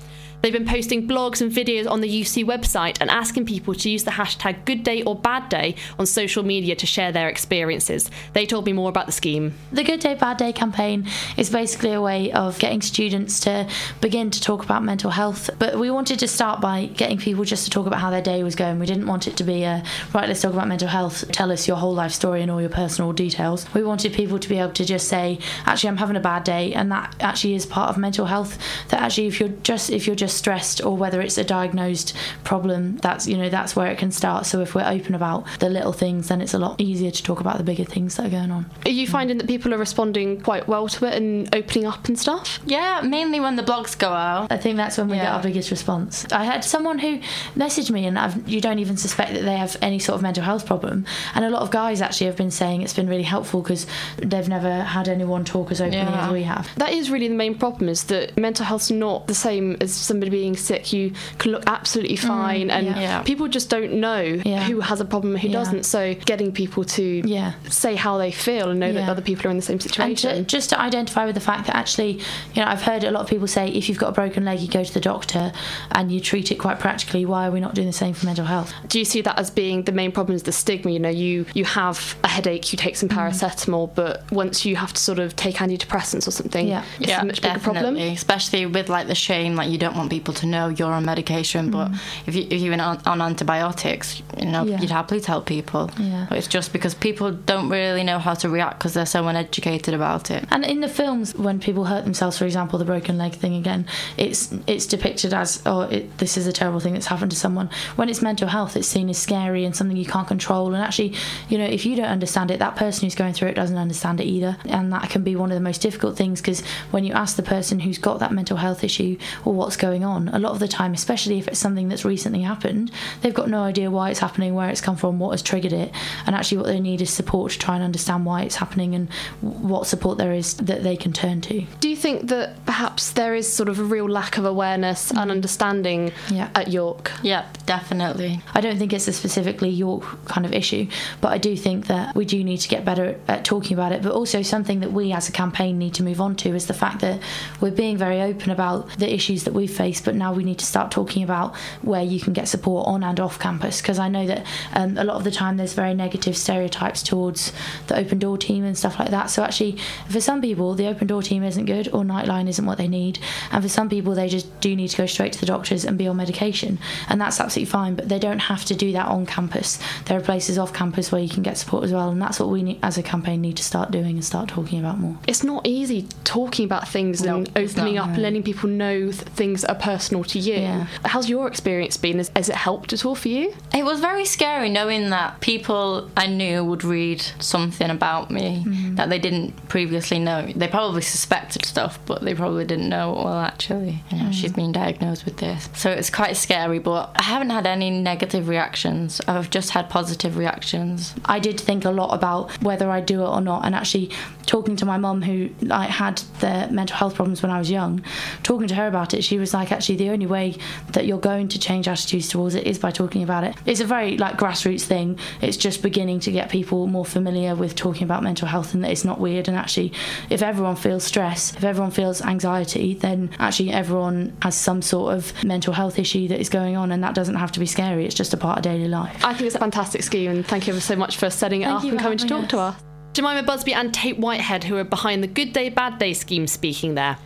They've 0.45 0.53
been 0.53 0.67
posting 0.67 1.09
blogs 1.09 1.41
and 1.41 1.51
videos 1.51 1.91
on 1.91 2.03
the 2.03 2.21
YUSU 2.21 2.45
website 2.45 2.99
and 3.01 3.09
asking 3.09 3.47
people 3.47 3.75
to 3.77 3.89
use 3.89 4.05
the 4.05 4.11
hashtag 4.11 4.67
good 4.67 4.85
day 4.85 5.03
or 5.03 5.17
bad 5.17 5.49
day 5.49 5.75
on 5.99 6.05
social 6.05 6.43
media 6.43 6.77
to 6.77 6.85
share 6.85 7.13
their 7.13 7.31
experiences. 7.31 8.11
They 8.35 8.45
told 8.45 8.67
me 8.67 8.75
more 8.75 8.91
about 8.91 9.07
the 9.07 9.13
scheme. 9.13 9.55
The 9.73 9.83
Good 9.83 10.01
Day 10.01 10.13
Bad 10.13 10.37
Day 10.37 10.53
campaign 10.53 11.07
is 11.39 11.49
basically 11.49 11.95
a 11.95 12.03
way 12.03 12.31
of 12.31 12.59
getting 12.59 12.83
students 12.83 13.41
to 13.41 13.67
begin 14.03 14.31
to 14.33 14.39
talk 14.39 14.63
about 14.63 14.85
mental 14.85 15.11
health. 15.13 15.49
But 15.59 15.79
we 15.79 15.91
wanted 15.91 16.19
to 16.19 16.29
start 16.29 16.61
by 16.61 16.91
getting 16.95 17.17
people 17.17 17.45
just 17.45 17.65
to 17.65 17.71
talk 17.71 17.87
about 17.87 18.01
how 18.01 18.11
their 18.11 18.21
day 18.21 18.43
was 18.43 18.55
going. 18.55 18.79
We 18.79 18.85
didn't 18.85 19.07
want 19.07 19.27
it 19.27 19.39
to 19.39 19.45
be 19.45 19.63
a 19.63 19.83
right, 20.13 20.29
let's 20.29 20.43
talk 20.43 20.53
about 20.53 20.69
mental 20.69 20.89
health, 20.89 21.25
tell 21.33 21.53
us 21.53 21.67
your 21.67 21.79
whole 21.79 21.95
life 21.95 22.13
story 22.13 22.43
and 22.43 22.51
all 22.51 22.61
your 22.61 22.69
personal 22.69 23.15
details. 23.15 23.65
We 23.73 23.83
wanted 23.83 24.13
people 24.13 24.39
to 24.39 24.49
be 24.51 24.59
able 24.59 24.75
to 24.75 24.85
just 24.85 25.09
say, 25.09 25.39
actually, 25.65 25.89
I'm 25.89 25.97
having 25.97 26.17
a 26.17 26.21
bad 26.21 26.45
day, 26.45 26.75
and 26.75 26.93
that 26.93 27.17
actually 27.21 27.55
is 27.55 27.65
part 27.65 27.89
of 27.89 27.97
mental 27.97 28.27
health. 28.27 28.59
That 28.91 29.01
actually, 29.01 29.29
if 29.29 29.41
you're 29.41 29.49
just 29.63 29.89
if 29.89 30.07
you're 30.07 30.15
just 30.15 30.34
stressed 30.35 30.85
or 30.85 30.97
whether 30.97 31.20
it's 31.20 31.38
a 31.38 31.44
diagnosed 31.44 32.14
problem, 32.42 32.97
that's 32.99 33.27
you 33.27 33.37
know 33.37 33.49
that's 33.49 33.77
where 33.77 33.90
it 33.90 33.99
can 33.99 34.11
start. 34.11 34.47
So 34.47 34.61
if 34.61 34.75
we're 34.75 34.87
open 34.87 35.14
about 35.14 35.47
the 35.59 35.68
little 35.68 35.92
things, 35.92 36.29
then 36.29 36.40
it's 36.40 36.55
a 36.55 36.59
lot 36.59 36.81
easier 36.81 37.11
to 37.11 37.23
talk 37.23 37.40
about 37.40 37.59
the 37.59 37.64
bigger 37.64 37.85
things 37.85 38.16
that 38.16 38.27
are 38.27 38.31
going 38.31 38.51
on. 38.51 38.66
Are 38.85 38.90
you 38.90 39.07
finding 39.07 39.38
that 39.38 39.47
people 39.47 39.73
are 39.73 39.79
responding 39.79 40.40
quite 40.40 40.68
well 40.68 40.88
to 40.88 41.07
it 41.07 41.14
and 41.14 41.55
opening 41.55 41.87
up 41.87 42.07
and 42.09 42.18
stuff? 42.18 42.61
Yeah, 42.64 43.01
mainly 43.03 43.40
when 43.40 43.57
the 43.57 43.62
blogs 43.62 43.99
go 43.99 44.09
out. 44.09 44.51
I 44.51 44.57
think 44.57 44.77
that's 44.77 44.99
when 44.99 45.09
we 45.09 45.16
get 45.16 45.27
our 45.27 45.42
biggest 45.42 45.70
response. 45.70 46.27
I 46.33 46.44
had 46.44 46.64
someone 46.64 46.99
who 46.99 47.18
messaged 47.55 47.90
me, 47.90 48.07
and 48.07 48.18
I've, 48.18 48.49
you 48.49 48.61
don't 48.61 48.79
even 48.79 48.97
suspect 48.97 49.35
that 49.35 49.42
they 49.42 49.57
have 49.57 49.77
any 49.83 49.99
sort 49.99 50.16
of 50.16 50.23
mental 50.23 50.42
health 50.42 50.66
problem. 50.66 51.07
And 51.35 51.44
a 51.44 51.51
lot 51.51 51.62
of 51.62 51.70
guys 51.70 52.01
actually 52.01 52.27
have 52.27 52.37
been 52.37 52.51
saying 52.51 52.83
it's 52.83 52.94
been 52.94 53.09
really 53.09 53.23
helpful 53.23 53.62
because 53.62 53.87
they've 54.18 54.49
never 54.49 54.83
had 54.83 55.09
anyone 55.09 55.44
talk 55.44 55.70
as 55.70 55.81
openly 55.81 55.99
as 55.99 56.33
we 56.33 56.42
have. 56.42 56.68
That 56.77 56.92
is 56.92 57.11
really 57.11 57.29
the 57.29 57.35
main 57.35 57.57
problem 57.57 57.88
is 57.88 58.05
that 58.05 58.37
mental 58.37 58.64
health's 58.64 58.90
not 58.90 59.27
the 59.27 59.35
same 59.35 59.77
as 59.81 59.94
somebody 59.94 60.24
being 60.31 60.57
sick. 60.57 60.93
You 60.93 61.13
can 61.39 61.53
look 61.53 61.65
absolutely 61.67 62.17
fine 62.17 62.71
and 62.71 62.85
Mm, 62.89 62.97
yeah. 63.01 63.23
people 63.23 63.49
just 63.49 63.71
don't 63.71 63.95
know 63.95 64.25
who 64.67 64.81
has 64.81 65.01
a 65.01 65.05
problem 65.05 65.33
and 65.35 65.41
who 65.43 65.49
Yeah. 65.49 65.55
doesn't. 65.55 65.85
So 65.85 66.15
getting 66.27 66.53
people 66.53 66.85
to 66.85 67.23
say 67.71 67.95
how 67.97 68.19
they 68.19 68.31
feel 68.31 68.71
and 68.71 68.79
know 68.81 68.93
that 68.93 69.09
other 69.09 69.23
people 69.23 69.47
are 69.47 69.51
in 69.51 69.57
the 69.57 69.63
same 69.63 69.75
And 69.75 69.83
situation. 69.83 70.37
to, 70.37 70.43
just 70.43 70.71
to 70.71 70.81
identify 70.81 71.25
with 71.27 71.35
the 71.35 71.41
fact 71.41 71.67
that 71.67 71.77
actually, 71.77 72.13
you 72.55 72.63
know, 72.63 72.67
I've 72.67 72.83
heard 72.83 73.05
a 73.05 73.11
lot 73.11 73.23
of 73.23 73.29
people 73.29 73.47
say 73.47 73.69
if 73.69 73.89
you've 73.89 73.99
got 73.99 74.09
a 74.09 74.13
broken 74.13 74.45
leg, 74.45 74.61
you 74.61 74.69
go 74.69 74.85
to 74.85 74.95
the 74.95 75.01
doctor 75.01 75.53
and 75.93 76.11
you 76.13 76.21
treat 76.21 76.51
it 76.53 76.57
quite 76.57 76.79
practically. 76.79 77.25
Why 77.27 77.47
are 77.49 77.51
we 77.51 77.61
not 77.61 77.75
doing 77.75 77.87
the 77.87 77.93
same 77.93 78.15
for 78.15 78.27
mental 78.27 78.45
health? 78.47 78.73
Do 78.89 78.99
you 78.99 79.05
see 79.05 79.21
that 79.23 79.39
as 79.39 79.51
being 79.51 79.83
the 79.85 79.93
main 79.93 80.13
problem 80.13 80.35
is 80.37 80.43
the 80.45 80.53
stigma? 80.53 80.91
You 80.91 80.99
know, 81.01 81.09
you 81.09 81.47
you 81.55 81.65
have 81.65 82.17
a 82.25 82.29
headache, 82.29 82.73
you 82.73 82.77
take 82.77 82.97
some 82.97 83.09
Mm. 83.09 83.17
paracetamol, 83.17 83.91
but 83.95 84.23
once 84.33 84.65
you 84.65 84.77
have 84.77 84.93
to 84.93 85.01
sort 85.01 85.19
of 85.19 85.37
take 85.37 85.57
antidepressants 85.57 86.27
or 86.27 86.31
something, 86.31 86.69
it's 87.01 87.13
a 87.13 87.25
much 87.25 87.41
bigger 87.43 87.59
problem. 87.59 87.95
definitely. 87.95 88.15
Especially 88.15 88.67
with 88.67 88.89
like 88.89 89.07
the 89.07 89.15
shame, 89.15 89.57
like 89.57 89.71
you 89.71 89.79
don't 89.79 89.97
want 89.97 90.11
people 90.14 90.33
to 90.42 90.46
know 90.55 90.64
you're 90.79 90.92
on 90.98 91.05
medication, 91.14 91.62
but 91.77 91.88
if 92.29 92.33
you 92.37 92.42
if 92.55 92.61
you're 92.62 92.81
on, 92.90 92.96
on 93.12 93.18
antibiotics, 93.31 94.22
you 94.38 94.46
know, 94.46 94.64
Mm. 94.64 94.70
Yeah. 94.70 94.81
you'd 94.81 94.90
happily 95.00 95.20
tell 95.20 95.42
people. 95.42 95.90
Yeah. 95.98 96.27
But 96.29 96.38
it's 96.38 96.46
just 96.59 96.72
because 96.72 96.94
people 96.94 97.29
don't 97.53 97.68
really 97.68 98.05
know 98.09 98.18
how 98.27 98.35
to 98.42 98.48
react 98.48 98.79
because 98.79 98.94
they're 98.94 99.12
so 99.18 99.20
uneducated 99.29 99.92
about 99.94 100.31
it. 100.31 100.42
And 100.55 100.64
in 100.64 100.79
the 100.81 100.88
films, 101.00 101.35
when 101.46 101.57
people 101.61 101.85
hurt 101.92 102.05
themselves, 102.09 102.38
for 102.38 102.46
example, 102.50 102.79
the 102.79 102.85
broken 102.94 103.14
leg 103.18 103.33
thing 103.42 103.55
again, 103.62 103.83
it's 104.16 104.40
it's 104.66 104.87
depicted 104.87 105.35
as 105.42 105.48
oh, 105.66 105.83
it, 105.96 106.05
this 106.22 106.37
is 106.40 106.46
a 106.46 106.53
terrible 106.61 106.81
thing 106.81 106.94
that's 106.96 107.11
happened 107.14 107.33
to 107.33 107.37
someone. 107.44 107.68
When 107.98 108.09
it's 108.09 108.22
mental 108.31 108.48
health, 108.57 108.72
it's 108.79 108.88
seen 108.96 109.09
as 109.14 109.18
scary 109.29 109.62
and 109.66 109.74
something 109.77 109.96
you 110.05 110.11
can't 110.16 110.29
control. 110.35 110.72
And 110.74 110.83
actually, 110.87 111.12
you 111.50 111.59
know, 111.61 111.68
if 111.79 111.85
you 111.87 111.94
don't 112.00 112.12
understand 112.18 112.50
it, 112.53 112.59
that 112.61 112.77
person 112.77 113.00
who's 113.05 113.18
going 113.22 113.35
through 113.35 113.48
it 113.53 113.57
doesn't 113.62 113.81
understand 113.87 114.16
it 114.20 114.27
either. 114.37 114.53
And 114.77 114.92
that 114.94 115.11
can 115.11 115.22
be 115.31 115.35
one 115.42 115.50
of 115.53 115.57
the 115.61 115.66
most 115.70 115.81
difficult 115.83 116.16
things 116.16 116.40
because 116.40 116.61
when 116.92 117.03
you 117.05 117.12
ask 117.12 117.37
the 117.37 117.42
person 117.57 117.81
who's 117.81 117.98
got 118.09 118.16
that 118.20 118.33
mental 118.33 118.57
health 118.57 118.83
issue 118.85 119.12
or 119.44 119.53
what's 119.53 119.77
going 119.77 119.94
going 119.95 120.05
on. 120.05 120.29
A 120.29 120.39
lot 120.39 120.53
of 120.53 120.59
the 120.59 120.67
time, 120.67 120.93
especially 120.93 121.39
if 121.39 121.47
it's 121.47 121.59
something 121.59 121.89
that's 121.89 122.05
recently 122.05 122.43
happened, 122.43 122.91
they've 123.21 123.35
got 123.35 123.49
no 123.49 123.61
idea 123.63 123.91
why 123.91 124.11
it's 124.11 124.19
happening, 124.19 124.55
where 124.55 124.69
it's 124.69 124.81
come 124.81 124.97
from, 124.97 125.19
what 125.19 125.31
has 125.31 125.43
triggered 125.43 125.73
it, 125.73 125.93
and 126.27 126.35
actually 126.35 126.59
what 126.59 126.67
they 126.67 126.81
need 126.81 127.01
is 127.01 127.11
support 127.11 127.53
to 127.53 127.59
try 127.59 127.77
and 127.77 127.85
understand 127.85 128.27
why 128.27 128.43
it's 128.43 128.57
happening 128.57 128.95
and 128.95 129.09
what 129.41 129.87
support 129.87 130.19
there 130.19 130.33
is 130.33 130.55
that 130.55 130.83
they 130.83 130.97
can 130.97 131.13
turn 131.13 131.41
to. 131.43 131.65
Do 131.81 131.89
you 131.89 131.97
think 131.97 132.29
that 132.29 132.65
perhaps 132.67 133.13
there 133.13 133.35
is 133.35 133.51
sort 133.51 133.69
of 133.69 133.79
a 133.79 133.85
real 133.85 134.09
lack 134.09 134.37
of 134.37 134.45
awareness 134.45 135.11
and 135.11 135.31
mm. 135.31 135.31
understanding 135.31 136.13
yeah. 136.31 136.51
at 136.55 136.69
York? 136.69 137.13
Yeah, 137.23 137.47
definitely. 137.67 138.41
I 138.53 138.61
don't 138.61 138.79
think 138.79 138.93
it's 138.93 139.07
a 139.07 139.13
specifically 139.13 139.71
York 139.71 140.03
kind 140.25 140.45
of 140.45 140.53
issue, 140.53 140.89
but 141.21 141.33
I 141.33 141.39
do 141.39 141.57
think 141.57 141.87
that 141.87 142.17
we 142.17 142.25
do 142.25 142.43
need 142.43 142.59
to 142.59 142.69
get 142.69 142.85
better 142.85 143.17
at 143.29 143.45
talking 143.45 143.75
about 143.75 143.93
it. 143.93 144.03
But 144.03 144.13
also, 144.13 144.43
something 144.43 144.81
that 144.81 144.93
we 144.93 145.13
as 145.13 145.29
a 145.29 145.33
campaign 145.33 145.79
need 145.79 145.95
to 145.95 146.03
move 146.03 146.21
on 146.21 146.35
to 146.37 146.55
is 146.55 146.67
the 146.67 146.75
fact 146.75 147.01
that 147.01 147.21
we're 147.61 147.71
being 147.71 147.97
very 147.97 148.21
open 148.21 148.51
about 148.51 148.89
the 148.99 149.13
issues 149.13 149.45
that 149.45 149.55
we 149.55 149.67
face, 149.85 150.01
but 150.01 150.14
now 150.14 150.33
we 150.33 150.44
need 150.44 150.59
to 150.59 150.66
start 150.66 150.90
talking 150.90 151.23
about 151.23 151.55
where 151.83 152.03
you 152.03 152.20
can 152.20 152.33
get 152.33 152.49
support 152.49 152.87
on 152.87 153.03
and 153.03 153.20
off 153.20 153.38
campus. 153.38 153.81
Because 153.81 153.99
I 153.99 154.09
know 154.09 154.27
that 154.27 154.47
um, 154.73 154.97
a 154.97 155.05
lot 155.05 155.16
of 155.16 155.25
the 155.25 155.31
time 155.31 155.57
there's 155.57 155.75
very 155.75 155.94
negative 155.94 156.37
stereotypes 156.37 157.03
towards 157.03 157.53
the 157.88 157.97
open 157.99 158.18
door 158.18 158.38
team 158.38 158.64
and 158.64 158.77
stuff 158.77 158.99
like 158.99 159.11
that. 159.11 159.31
So, 159.31 159.42
actually, 159.42 159.77
for 160.09 160.20
some 160.20 160.40
people, 160.40 160.75
the 160.75 160.87
open 160.87 161.07
door 161.07 161.23
team 161.23 161.42
isn't 161.42 161.66
good 161.66 161.88
or 161.88 162.03
Nightline 162.03 162.49
isn't 162.49 162.64
what 162.64 162.79
they 162.79 162.88
need. 162.88 163.18
And 163.53 163.62
for 163.62 163.68
some 163.68 163.88
people, 163.88 164.14
they 164.14 164.29
just 164.29 164.49
do 164.61 164.75
need 164.75 164.88
to 164.88 164.97
go 164.97 165.07
straight 165.07 165.33
to 165.35 165.40
the 165.40 165.47
doctors 165.47 165.85
and 165.85 165.99
be 165.99 166.09
on 166.09 166.16
medication. 166.16 166.79
And 167.09 167.20
that's 167.20 167.40
absolutely 167.40 167.70
fine, 167.70 167.94
but 167.94 168.09
they 168.09 168.18
don't 168.18 168.38
have 168.38 168.64
to 168.66 168.75
do 168.75 168.92
that 168.92 169.07
on 169.07 169.27
campus. 169.27 169.79
There 170.07 170.16
are 170.18 170.23
places 170.23 170.59
off 170.59 170.73
campus 170.73 171.12
where 171.12 171.20
you 171.20 171.29
can 171.29 171.42
get 171.42 171.59
support 171.59 171.85
as 171.85 171.92
well. 171.92 172.09
And 172.09 172.20
that's 172.20 172.40
what 172.40 172.49
we 172.49 172.62
need, 172.62 172.79
as 172.83 172.99
a 172.99 173.03
campaign 173.03 173.40
need 173.40 173.57
to 173.59 173.64
start 173.64 173.90
doing 173.90 174.14
and 174.16 174.25
start 174.25 174.49
talking 174.49 174.79
about 174.79 174.99
more. 174.99 175.16
It's 175.27 175.44
not 175.44 175.66
easy 175.66 176.07
talking 176.25 176.64
about 176.64 176.88
things 176.88 177.20
and 177.23 177.51
opening 177.57 177.99
up 177.99 178.09
and 178.09 178.23
letting 178.23 178.42
people 178.42 178.68
know 178.68 179.11
th- 179.11 179.16
things 179.35 179.62
that 179.62 179.74
are 179.75 179.81
personal 179.81 180.25
to 180.25 180.39
you. 180.39 180.55
Yeah. 180.55 180.87
How's 181.05 181.29
your 181.29 181.47
experience 181.47 181.97
been? 181.97 182.19
Has, 182.19 182.31
has 182.35 182.49
it 182.49 182.55
helped 182.55 182.93
at 182.93 183.05
all 183.05 183.15
for 183.15 183.29
you? 183.29 183.55
It 183.75 183.85
was 183.85 184.01
very 184.01 184.25
scary 184.25 184.69
knowing 184.69 185.11
that 185.11 185.41
people 185.41 186.11
I 186.17 186.27
knew 186.27 186.65
would 186.65 186.85
read 186.85 187.23
something 187.39 187.91
about 187.91 188.31
me 188.31 188.65
mm-hmm. 188.67 188.84
Mhm. 188.95 188.97
that 188.97 189.09
they 189.11 189.19
didn't 189.19 189.69
previously 189.69 190.19
know. 190.19 190.47
They 190.55 190.69
probably 190.69 191.03
suspected 191.03 191.65
stuff, 191.65 191.99
but 192.07 192.23
they 192.23 192.35
probably 192.35 192.65
didn't 192.65 192.89
know, 192.89 193.13
well, 193.25 193.39
actually, 193.41 194.03
you 194.11 194.19
know, 194.19 194.25
Mm. 194.27 194.33
she's 194.33 194.53
been 194.53 194.73
diagnosed 194.73 195.25
with 195.25 195.39
this. 195.39 195.69
So 195.75 195.91
it's 195.91 196.11
quite 196.11 196.37
scary, 196.37 196.79
but 196.79 197.11
I 197.17 197.23
haven't 197.23 197.51
had 197.51 197.67
any 197.67 197.91
negative 197.91 198.49
reactions. 198.49 199.21
I've 199.27 199.51
just 199.51 199.71
had 199.71 199.89
positive 199.89 200.37
reactions. 200.37 201.15
I 201.25 201.39
did 201.39 201.59
think 201.61 201.85
a 201.85 201.91
lot 201.91 202.15
about 202.15 202.51
whether 202.63 202.91
I'd 202.91 203.07
do 203.07 203.23
it 203.23 203.29
or 203.29 203.41
not, 203.41 203.65
and 203.65 203.75
actually 203.75 204.11
talking 204.47 204.77
to 204.77 204.85
my 204.87 204.99
mum, 204.99 205.23
who 205.23 205.49
like 205.63 205.89
had 205.91 206.19
the 206.41 206.69
mental 206.71 206.97
health 206.97 207.15
problems 207.15 207.43
when 207.43 207.51
I 207.51 207.59
was 207.59 207.71
young, 207.71 208.03
talking 208.43 208.69
to 208.69 208.75
her 208.75 208.87
about 208.87 209.15
it, 209.15 209.25
she 209.25 209.39
was 209.39 209.55
like, 209.55 209.73
actually, 209.73 209.97
the 209.97 210.11
only 210.11 210.27
way 210.27 210.55
that 210.93 211.07
you're 211.07 211.19
going 211.19 211.49
to 211.49 211.59
change 211.59 211.89
attitudes 211.89 212.29
towards 212.29 212.55
it 212.55 212.67
is 212.67 212.79
by 212.79 212.91
talking 212.91 213.23
about 213.23 213.45
it. 213.45 213.55
It's 213.67 213.81
a 213.81 213.85
very 213.87 214.19
like 214.19 214.37
grassroots 214.39 214.83
thing. 214.83 215.19
It's 215.41 215.57
just 215.57 215.83
beginning 215.83 216.21
to 216.21 216.31
get 216.31 216.51
people 216.51 216.87
more 216.87 217.05
familiar 217.07 217.55
with 217.55 217.75
talking 217.75 218.03
about 218.05 218.23
mental 218.23 218.47
health, 218.49 218.75
and 218.85 218.90
that 218.90 218.92
it's 218.92 219.05
not 219.05 219.18
weird. 219.18 219.49
And 219.49 219.57
actually, 219.57 219.92
if 220.31 220.42
everyone 220.42 220.77
feels 220.77 221.05
stress, 221.05 221.55
if 221.57 221.64
everyone 221.64 221.90
feels 221.90 222.20
anxiety, 222.23 222.94
then 222.94 223.31
actually 223.38 223.73
everyone 223.73 224.37
has 224.42 224.55
some 224.55 224.83
sort 224.83 225.14
of 225.14 225.33
mental 225.44 225.73
health 225.73 225.99
issue 225.99 226.29
that 226.29 226.40
is 226.40 226.49
going 226.49 226.77
on, 226.77 226.92
and 226.92 227.03
that 227.03 227.14
doesn't 227.14 227.37
have 227.37 227.53
to 227.53 227.61
be 227.61 227.66
scary. 227.66 228.05
It's 228.05 228.14
just 228.14 228.35
a 228.35 228.37
part 228.37 228.59
of 228.59 228.62
daily 228.64 228.88
life. 228.88 229.25
I 229.25 229.33
think 229.35 229.47
it's 229.47 229.57
a 229.57 229.61
fantastic 229.61 230.03
scheme, 230.03 230.31
and 230.31 230.47
thank 230.47 230.66
you 230.66 230.73
ever 230.73 230.81
so 230.81 230.97
much 230.97 231.16
for 231.16 231.31
setting 231.31 231.62
it 231.62 231.66
Thank 231.66 231.85
up 231.85 231.90
and 231.90 231.99
coming 231.99 232.18
to 232.18 232.27
talk 232.27 232.49
to 232.51 232.59
us. 232.59 232.83
Jemima 233.14 233.44
Busby 233.44 233.73
and 233.73 233.94
Tate 233.94 234.18
Whitehead, 234.18 234.64
who 234.64 234.77
are 234.77 234.85
behind 234.85 235.23
the 235.23 235.29
Good 235.29 235.53
Day 235.53 235.68
Bad 235.68 235.99
Day 235.99 236.14
scheme, 236.14 236.47
speaking 236.47 236.94
there. 236.97 237.16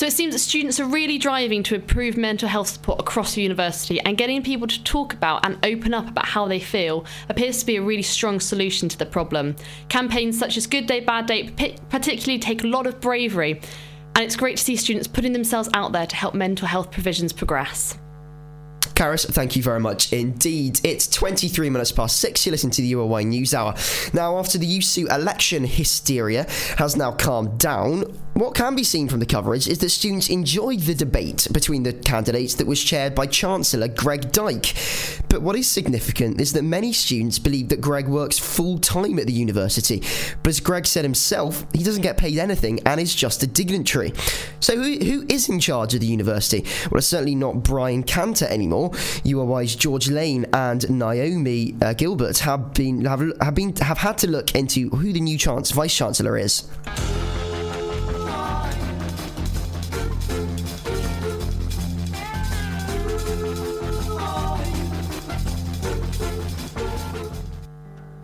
So 0.00 0.06
it 0.06 0.14
seems 0.14 0.32
that 0.32 0.38
students 0.38 0.80
are 0.80 0.86
really 0.86 1.18
driving 1.18 1.62
to 1.64 1.74
improve 1.74 2.16
mental 2.16 2.48
health 2.48 2.68
support 2.68 3.00
across 3.00 3.34
the 3.34 3.42
university, 3.42 4.00
and 4.00 4.16
getting 4.16 4.42
people 4.42 4.66
to 4.66 4.82
talk 4.82 5.12
about 5.12 5.44
and 5.44 5.58
open 5.62 5.92
up 5.92 6.08
about 6.08 6.24
how 6.24 6.48
they 6.48 6.58
feel 6.58 7.04
appears 7.28 7.60
to 7.60 7.66
be 7.66 7.76
a 7.76 7.82
really 7.82 8.00
strong 8.00 8.40
solution 8.40 8.88
to 8.88 8.96
the 8.96 9.04
problem. 9.04 9.54
Campaigns 9.90 10.38
such 10.38 10.56
as 10.56 10.66
Good 10.66 10.86
Day 10.86 11.00
Bad 11.00 11.26
Day 11.26 11.50
particularly 11.90 12.38
take 12.38 12.64
a 12.64 12.66
lot 12.66 12.86
of 12.86 12.98
bravery, 12.98 13.60
and 14.14 14.24
it's 14.24 14.36
great 14.36 14.56
to 14.56 14.64
see 14.64 14.74
students 14.74 15.06
putting 15.06 15.34
themselves 15.34 15.68
out 15.74 15.92
there 15.92 16.06
to 16.06 16.16
help 16.16 16.34
mental 16.34 16.66
health 16.66 16.90
provisions 16.90 17.34
progress. 17.34 17.98
Karis, 19.00 19.24
thank 19.24 19.56
you 19.56 19.62
very 19.62 19.80
much 19.80 20.12
indeed. 20.12 20.78
It's 20.84 21.06
23 21.08 21.70
minutes 21.70 21.90
past 21.90 22.18
six. 22.18 22.44
You 22.44 22.52
listen 22.52 22.70
to 22.70 22.82
the 22.82 22.92
URY 22.92 23.24
News 23.24 23.54
Hour. 23.54 23.74
Now, 24.12 24.36
after 24.36 24.58
the 24.58 24.66
YUSU 24.66 25.10
election 25.10 25.64
hysteria 25.64 26.46
has 26.76 26.98
now 26.98 27.12
calmed 27.12 27.58
down, 27.58 28.04
what 28.34 28.54
can 28.54 28.74
be 28.74 28.84
seen 28.84 29.08
from 29.08 29.20
the 29.20 29.26
coverage 29.26 29.68
is 29.68 29.78
that 29.78 29.90
students 29.90 30.30
enjoyed 30.30 30.80
the 30.80 30.94
debate 30.94 31.48
between 31.52 31.82
the 31.82 31.92
candidates 31.92 32.54
that 32.54 32.66
was 32.66 32.82
chaired 32.82 33.14
by 33.14 33.26
Chancellor 33.26 33.88
Greg 33.88 34.32
Dyke. 34.32 34.74
But 35.28 35.42
what 35.42 35.56
is 35.56 35.68
significant 35.68 36.40
is 36.40 36.52
that 36.52 36.62
many 36.62 36.92
students 36.92 37.38
believe 37.38 37.68
that 37.68 37.80
Greg 37.80 38.08
works 38.08 38.38
full 38.38 38.78
time 38.78 39.18
at 39.18 39.26
the 39.26 39.32
university. 39.32 40.02
But 40.42 40.50
as 40.50 40.60
Greg 40.60 40.86
said 40.86 41.04
himself, 41.04 41.66
he 41.72 41.82
doesn't 41.82 42.02
get 42.02 42.16
paid 42.16 42.38
anything 42.38 42.80
and 42.86 43.00
is 43.00 43.14
just 43.14 43.42
a 43.42 43.46
dignitary. 43.46 44.12
So 44.60 44.76
who, 44.76 44.96
who 44.98 45.26
is 45.28 45.48
in 45.48 45.60
charge 45.60 45.94
of 45.94 46.00
the 46.00 46.06
university? 46.06 46.64
Well, 46.90 46.98
it's 46.98 47.08
certainly 47.08 47.34
not 47.34 47.62
Brian 47.62 48.02
Cantor 48.02 48.46
anymore. 48.46 48.90
URY's 49.24 49.76
George 49.76 50.08
Lane 50.08 50.46
and 50.52 50.88
Naomi 50.88 51.76
uh, 51.82 51.92
Gilbert 51.94 52.38
have 52.38 52.74
been 52.74 53.04
have, 53.04 53.20
have 53.40 53.54
been 53.54 53.76
have 53.76 53.98
had 53.98 54.18
to 54.18 54.28
look 54.28 54.54
into 54.54 54.88
who 54.90 55.12
the 55.12 55.20
new 55.20 55.38
chance 55.38 55.70
vice 55.72 55.94
chancellor 55.94 56.38
is. 56.38 56.68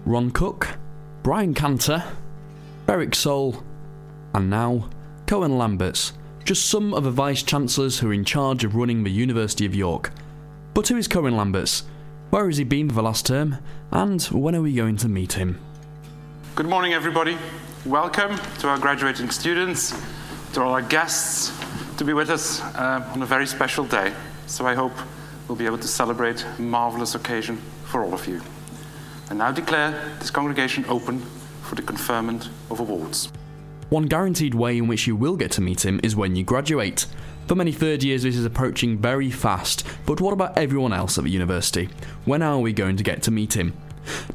Ron 0.06 0.30
Cooke, 0.30 0.78
Brian 1.24 1.52
Cantor, 1.52 2.04
Berrick 2.86 3.12
Saul, 3.12 3.56
and 4.34 4.48
now 4.48 4.88
Koen 5.26 5.58
Lamberts, 5.58 6.12
just 6.44 6.66
some 6.66 6.94
of 6.94 7.02
the 7.02 7.10
Vice 7.10 7.42
Chancellors 7.42 7.98
who 7.98 8.10
are 8.10 8.12
in 8.12 8.24
charge 8.24 8.62
of 8.62 8.76
running 8.76 9.02
the 9.02 9.10
University 9.10 9.66
of 9.66 9.74
York. 9.74 10.12
But 10.74 10.86
who 10.86 10.96
is 10.96 11.08
Koen 11.08 11.36
Lamberts? 11.36 11.82
Where 12.30 12.46
has 12.46 12.56
he 12.56 12.62
been 12.62 12.88
for 12.88 12.94
the 12.94 13.02
last 13.02 13.26
term? 13.26 13.56
And 13.90 14.22
when 14.26 14.54
are 14.54 14.62
we 14.62 14.74
going 14.74 14.96
to 14.98 15.08
meet 15.08 15.32
him? 15.32 15.58
Good 16.54 16.68
morning, 16.68 16.92
everybody. 16.92 17.36
Welcome 17.84 18.38
to 18.60 18.68
our 18.68 18.78
graduating 18.78 19.30
students, 19.30 19.92
to 20.52 20.62
all 20.62 20.72
our 20.72 20.82
guests, 20.82 21.52
to 21.96 22.04
be 22.04 22.12
with 22.12 22.30
us 22.30 22.60
uh, 22.60 23.10
on 23.12 23.22
a 23.22 23.26
very 23.26 23.48
special 23.48 23.84
day. 23.84 24.12
So 24.46 24.68
I 24.68 24.74
hope 24.76 24.92
we'll 25.48 25.58
be 25.58 25.66
able 25.66 25.78
to 25.78 25.88
celebrate 25.88 26.44
a 26.44 26.62
marvelous 26.62 27.16
occasion 27.16 27.60
for 27.82 28.04
all 28.04 28.14
of 28.14 28.28
you. 28.28 28.40
I 29.28 29.34
now 29.34 29.50
declare 29.50 30.14
this 30.20 30.30
congregation 30.30 30.84
open 30.88 31.20
for 31.62 31.74
the 31.74 31.82
conferment 31.82 32.48
of 32.70 32.78
awards. 32.78 33.32
One 33.88 34.06
guaranteed 34.06 34.54
way 34.54 34.78
in 34.78 34.86
which 34.86 35.06
you 35.06 35.16
will 35.16 35.36
get 35.36 35.50
to 35.52 35.60
meet 35.60 35.84
him 35.84 36.00
is 36.02 36.14
when 36.14 36.36
you 36.36 36.44
graduate. 36.44 37.06
For 37.48 37.56
many 37.56 37.72
third 37.72 38.04
years, 38.04 38.22
this 38.22 38.36
is 38.36 38.44
approaching 38.44 38.98
very 38.98 39.30
fast, 39.30 39.84
but 40.06 40.20
what 40.20 40.32
about 40.32 40.56
everyone 40.56 40.92
else 40.92 41.18
at 41.18 41.24
the 41.24 41.30
university? 41.30 41.88
When 42.24 42.42
are 42.42 42.58
we 42.60 42.72
going 42.72 42.96
to 42.96 43.04
get 43.04 43.22
to 43.24 43.32
meet 43.32 43.56
him? 43.56 43.74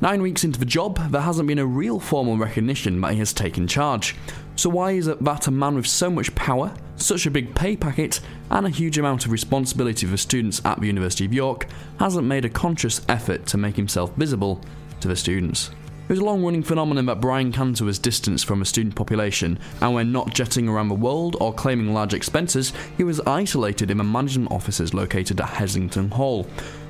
Nine 0.01 0.21
weeks 0.21 0.43
into 0.43 0.59
the 0.59 0.65
job, 0.65 1.11
there 1.11 1.21
hasn't 1.21 1.47
been 1.47 1.59
a 1.59 1.65
real 1.65 1.99
formal 1.99 2.37
recognition 2.37 2.99
that 3.01 3.13
he 3.13 3.19
has 3.19 3.31
taken 3.31 3.67
charge. 3.67 4.15
So, 4.57 4.69
why 4.69 4.91
is 4.91 5.07
it 5.07 5.23
that 5.23 5.47
a 5.47 5.51
man 5.51 5.75
with 5.75 5.87
so 5.87 6.09
much 6.09 6.35
power, 6.35 6.73
such 6.97 7.25
a 7.25 7.31
big 7.31 7.55
pay 7.55 7.77
packet, 7.77 8.19
and 8.49 8.65
a 8.65 8.69
huge 8.69 8.97
amount 8.97 9.25
of 9.25 9.31
responsibility 9.31 10.05
for 10.05 10.17
students 10.17 10.61
at 10.65 10.79
the 10.81 10.87
University 10.87 11.25
of 11.25 11.33
York 11.33 11.67
hasn't 11.99 12.27
made 12.27 12.43
a 12.43 12.49
conscious 12.49 13.01
effort 13.07 13.45
to 13.47 13.57
make 13.57 13.77
himself 13.77 14.13
visible 14.15 14.61
to 15.01 15.07
the 15.07 15.15
students? 15.15 15.69
It 16.11 16.15
was 16.15 16.19
a 16.19 16.25
long 16.25 16.43
running 16.43 16.63
phenomenon 16.63 17.05
that 17.05 17.21
Brian 17.21 17.51
Cantor 17.51 17.85
was 17.85 17.97
distanced 17.97 18.45
from 18.45 18.59
the 18.59 18.65
student 18.65 18.95
population, 18.95 19.57
and 19.81 19.93
when 19.93 20.11
not 20.11 20.33
jetting 20.33 20.67
around 20.67 20.89
the 20.89 20.95
world 20.95 21.37
or 21.39 21.53
claiming 21.53 21.93
large 21.93 22.13
expenses, 22.13 22.73
he 22.97 23.03
was 23.03 23.21
isolated 23.21 23.89
in 23.89 23.97
the 23.97 24.03
management 24.03 24.51
offices 24.51 24.93
located 24.93 25.39
at 25.39 25.47
Heslington 25.47 26.11
Hall. 26.11 26.47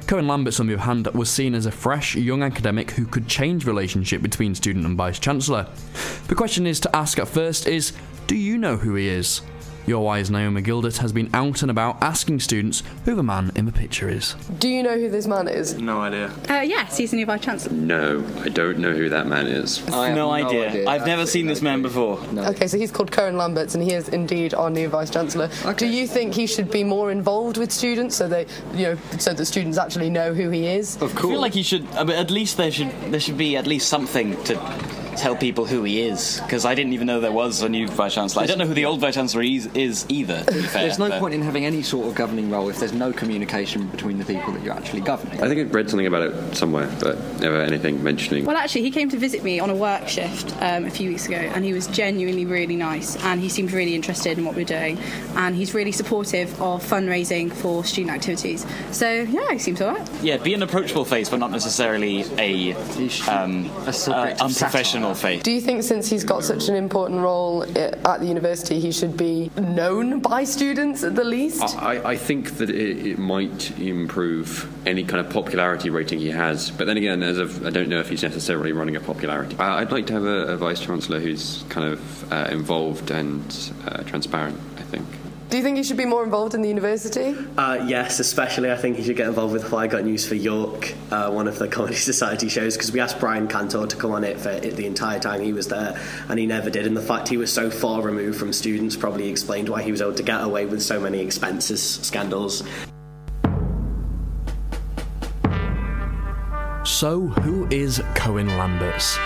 Koen 0.08 0.28
Lamberts, 0.28 0.60
on 0.60 0.68
the 0.68 0.74
other 0.74 0.84
hand, 0.84 1.08
was 1.14 1.30
seen 1.30 1.54
as 1.54 1.68
a 1.68 1.72
fresh, 1.72 2.16
young 2.16 2.42
academic 2.42 2.92
who 2.92 3.06
could 3.06 3.28
change 3.28 3.66
relationship 3.66 4.22
between 4.22 4.56
student 4.56 4.86
and 4.86 4.98
vice 4.98 5.20
chancellor. 5.20 5.68
The 6.28 6.36
question 6.36 6.66
is 6.66 6.80
to 6.80 6.96
ask 6.96 7.20
at 7.20 7.28
first 7.28 7.68
is 7.68 7.94
do 8.28 8.36
you 8.36 8.58
know 8.58 8.78
who 8.78 8.96
he 8.96 9.08
is? 9.08 9.42
URY's 9.92 10.32
Naomi 10.32 10.62
Gilbert 10.62 10.98
has 10.98 11.12
been 11.12 11.30
out 11.34 11.62
and 11.62 11.70
about 11.70 12.02
asking 12.02 12.40
students 12.40 12.82
who 13.06 13.16
the 13.16 13.24
man 13.24 13.52
in 13.56 13.66
the 13.66 13.72
picture 13.72 14.08
is. 14.10 14.36
Do 14.60 14.70
you 14.70 14.84
know 14.84 14.98
who 14.98 15.10
this 15.10 15.28
man 15.28 15.48
is? 15.48 15.78
No 15.78 16.00
idea. 16.00 16.32
Uh, 16.50 16.62
yes, 16.62 16.98
he's 16.98 17.12
the 17.12 17.18
new 17.18 17.26
Vice 17.26 17.42
Chancellor. 17.42 17.74
No, 17.74 18.26
I 18.40 18.50
don't 18.50 18.80
know 18.80 18.94
who 18.94 19.10
that 19.10 19.28
man 19.28 19.48
is. 19.48 19.86
I 19.90 20.08
have 20.08 20.16
no, 20.16 20.32
idea. 20.32 20.88
I've 20.88 21.06
never 21.06 21.26
seen 21.26 21.48
this 21.48 21.62
man 21.62 21.82
before. 21.82 22.20
Okay, 22.38 22.68
so 22.68 22.78
he's 22.78 22.92
called 22.92 23.12
Koen 23.12 23.38
Lamberts, 23.38 23.76
and 23.76 23.84
he 23.84 23.94
is 23.94 24.10
indeed 24.10 24.54
our 24.54 24.70
new 24.70 24.88
Vice 24.88 25.10
Chancellor. 25.10 25.50
Do 25.76 25.88
you 25.88 26.08
think 26.08 26.34
he 26.34 26.48
should 26.48 26.72
be 26.72 26.84
more 26.84 27.12
involved 27.12 27.58
with 27.58 27.72
students, 27.72 28.16
so 28.16 28.28
they, 28.28 28.46
you 28.74 28.84
know, 28.84 28.98
so 29.20 29.34
that 29.34 29.46
students 29.46 29.78
actually 29.78 30.10
know 30.10 30.34
who 30.34 30.50
he 30.50 30.68
is? 30.68 30.96
Of 30.96 31.14
course. 31.16 31.26
I 31.26 31.30
feel 31.30 31.42
like 31.42 31.54
he 31.54 31.64
should. 31.64 31.86
I 31.92 32.04
mean, 32.04 32.18
at 32.18 32.32
least 32.32 32.58
there 32.58 32.72
should 32.72 32.92
there 33.12 33.20
should 33.20 33.38
be 33.38 33.58
at 33.58 33.68
least 33.68 33.90
something 33.90 34.42
to 34.46 34.56
tell 35.18 35.36
people 35.36 35.66
who 35.66 35.84
he 35.84 36.02
is 36.02 36.40
because 36.42 36.66
I 36.66 36.76
didn't 36.76 36.94
even 36.94 37.08
know 37.08 37.20
there 37.20 37.32
was 37.32 37.62
a 37.62 37.70
new 37.70 37.88
vice 37.88 38.14
chancellor. 38.16 38.44
I 38.44 38.46
don't 38.46 38.58
know 38.58 38.66
who 38.66 38.74
the 38.74 38.86
old 38.86 39.00
vice 39.00 39.16
chancellor 39.16 39.42
is, 39.44 39.68
is 39.74 40.06
either. 40.10 40.44
To 40.44 40.52
be 40.54 40.62
fair, 40.62 40.84
There's 40.84 41.00
no 41.00 41.10
but- 41.10 41.20
point 41.20 41.34
in 41.34 41.42
having 41.42 41.66
any 41.66 41.82
sort 41.82 42.08
of 42.08 42.16
governing 42.16 42.50
role 42.50 42.70
if 42.70 42.80
there's 42.80 42.94
no 42.94 43.12
communication 43.12 43.88
between 43.88 44.18
the 44.18 44.26
people 44.26 44.54
that 44.54 44.64
you're 44.64 44.74
actually 44.74 45.02
governing. 45.02 45.42
I 45.42 45.48
think 45.48 45.60
I 45.60 45.64
read 45.72 45.90
something 45.90 46.08
about 46.08 46.24
it 46.24 46.56
somewhere, 46.56 46.90
but 47.00 47.18
never 47.40 47.62
anything 47.62 48.04
mentioning. 48.04 48.46
Well, 48.46 48.58
actually, 48.58 48.84
he 48.84 48.92
came 48.92 49.10
to 49.10 49.18
visit 49.18 49.44
me 49.44 49.60
on 49.60 49.70
a 49.70 49.76
work 49.76 50.08
shift 50.08 50.56
um, 50.62 50.86
a 50.86 50.90
few 50.90 51.10
weeks 51.10 51.28
ago, 51.28 51.38
and 51.38 51.66
he 51.66 51.74
was 51.74 51.88
genuinely 51.88 52.46
really 52.46 52.76
nice, 52.76 53.16
and 53.26 53.42
he 53.42 53.50
seemed 53.50 53.72
really 53.72 53.96
interested 53.96 54.38
in 54.38 54.46
what 54.46 54.56
we're 54.56 54.66
doing, 54.66 54.98
and 55.36 55.56
he's 55.56 55.74
really 55.74 55.92
supportive 55.92 56.50
of 56.62 56.84
fundraising 56.84 57.52
for 57.52 57.84
student 57.84 58.14
activities. 58.16 58.66
So 58.92 59.10
yeah, 59.10 59.52
he 59.52 59.60
seems 59.60 59.82
alright. 59.82 60.08
Yeah, 60.22 60.38
be 60.38 60.54
an 60.54 60.64
approachable 60.64 61.06
face, 61.06 61.30
but 61.30 61.40
not 61.40 61.52
necessarily 61.52 62.24
a 62.38 62.74
um, 63.28 63.70
uh, 63.86 64.36
unprofessional 64.40 65.01
face. 65.14 65.44
Do 65.44 65.52
you 65.52 65.62
think 65.62 65.84
since 65.84 66.10
he's 66.10 66.24
got 66.24 66.44
such 66.44 66.70
an 66.70 66.76
important 66.76 67.22
role 67.22 67.64
at 67.78 68.20
the 68.20 68.26
university, 68.26 68.80
he 68.80 68.92
should 68.92 69.18
be 69.18 69.52
known 69.58 70.20
by 70.20 70.44
students 70.44 71.04
at 71.04 71.16
the 71.16 71.24
least? 71.24 71.62
I, 71.78 72.12
I 72.12 72.16
think 72.16 72.58
that 72.58 72.70
it, 72.70 73.06
it 73.06 73.20
might 73.20 73.78
improve 73.80 74.72
any 74.88 75.04
kind 75.04 75.26
of 75.26 75.32
popularity 75.32 75.90
rating 75.90 76.20
he 76.20 76.30
has, 76.30 76.72
but 76.72 76.88
then 76.88 76.98
again, 76.98 77.24
as 77.24 77.38
of, 77.38 77.66
I 77.66 77.70
don't 77.70 77.90
know 77.90 78.00
if 78.00 78.10
he's 78.10 78.24
necessarily 78.24 78.72
running 78.72 78.96
a 78.96 79.02
popularity. 79.02 79.56
I, 79.58 79.82
I'd 79.82 79.92
like 79.92 80.08
to 80.08 80.14
have 80.14 80.26
a, 80.26 80.54
a 80.54 80.58
vice 80.58 80.80
chancellor 80.80 81.20
who's 81.20 81.64
kind 81.70 81.92
of 81.92 82.32
uh, 82.32 82.48
involved 82.52 83.12
and 83.12 83.74
uh, 83.88 84.04
transparent. 84.04 84.60
I 85.52 85.54
think. 85.54 85.58
Do 85.58 85.58
you 85.58 85.64
think 85.64 85.78
he 85.78 85.84
should 85.84 85.98
be 85.98 86.06
more 86.06 86.24
involved 86.24 86.56
in 86.56 86.62
the 86.62 86.70
university? 86.70 87.36
Uh, 87.58 87.86
yes, 87.86 88.20
especially 88.20 88.72
I 88.72 88.78
think 88.78 88.96
he 88.96 89.04
should 89.04 89.18
get 89.18 89.28
involved 89.28 89.54
with 89.54 89.64
Have 89.64 89.74
I 89.74 89.88
Got 89.88 90.06
News 90.06 90.26
for 90.26 90.36
York, 90.36 90.94
uh, 91.12 91.30
one 91.30 91.48
of 91.48 91.60
the 91.60 91.68
Comedy 91.78 91.96
Society 91.96 92.48
shows, 92.48 92.78
because 92.78 92.92
we 92.92 93.02
asked 93.02 93.20
Brian 93.20 93.48
Cantor 93.48 93.86
to 93.86 93.96
come 93.98 94.12
on 94.12 94.24
it 94.24 94.40
for 94.40 94.50
it 94.50 94.76
the 94.78 94.86
entire 94.86 95.20
time 95.20 95.42
he 95.42 95.54
was 95.54 95.68
there, 95.68 96.00
and 96.30 96.40
he 96.40 96.46
never 96.46 96.70
did. 96.70 96.88
And 96.88 96.96
the 96.96 97.02
fact 97.02 97.28
he 97.28 97.38
was 97.38 97.52
so 97.52 97.70
far 97.70 98.02
removed 98.02 98.40
from 98.40 98.54
students 98.54 98.96
probably 98.96 99.30
explained 99.30 99.68
why 99.68 99.82
he 99.82 99.92
was 99.92 100.02
able 100.02 100.16
to 100.16 100.24
get 100.24 100.42
away 100.42 100.66
with 100.66 100.82
so 100.82 101.00
many 101.00 101.20
expenses 101.20 101.82
scandals. 101.84 102.64
So, 106.84 107.28
who 107.28 107.68
is 107.70 108.02
Koen 108.16 108.48
Lamberts? 108.48 109.18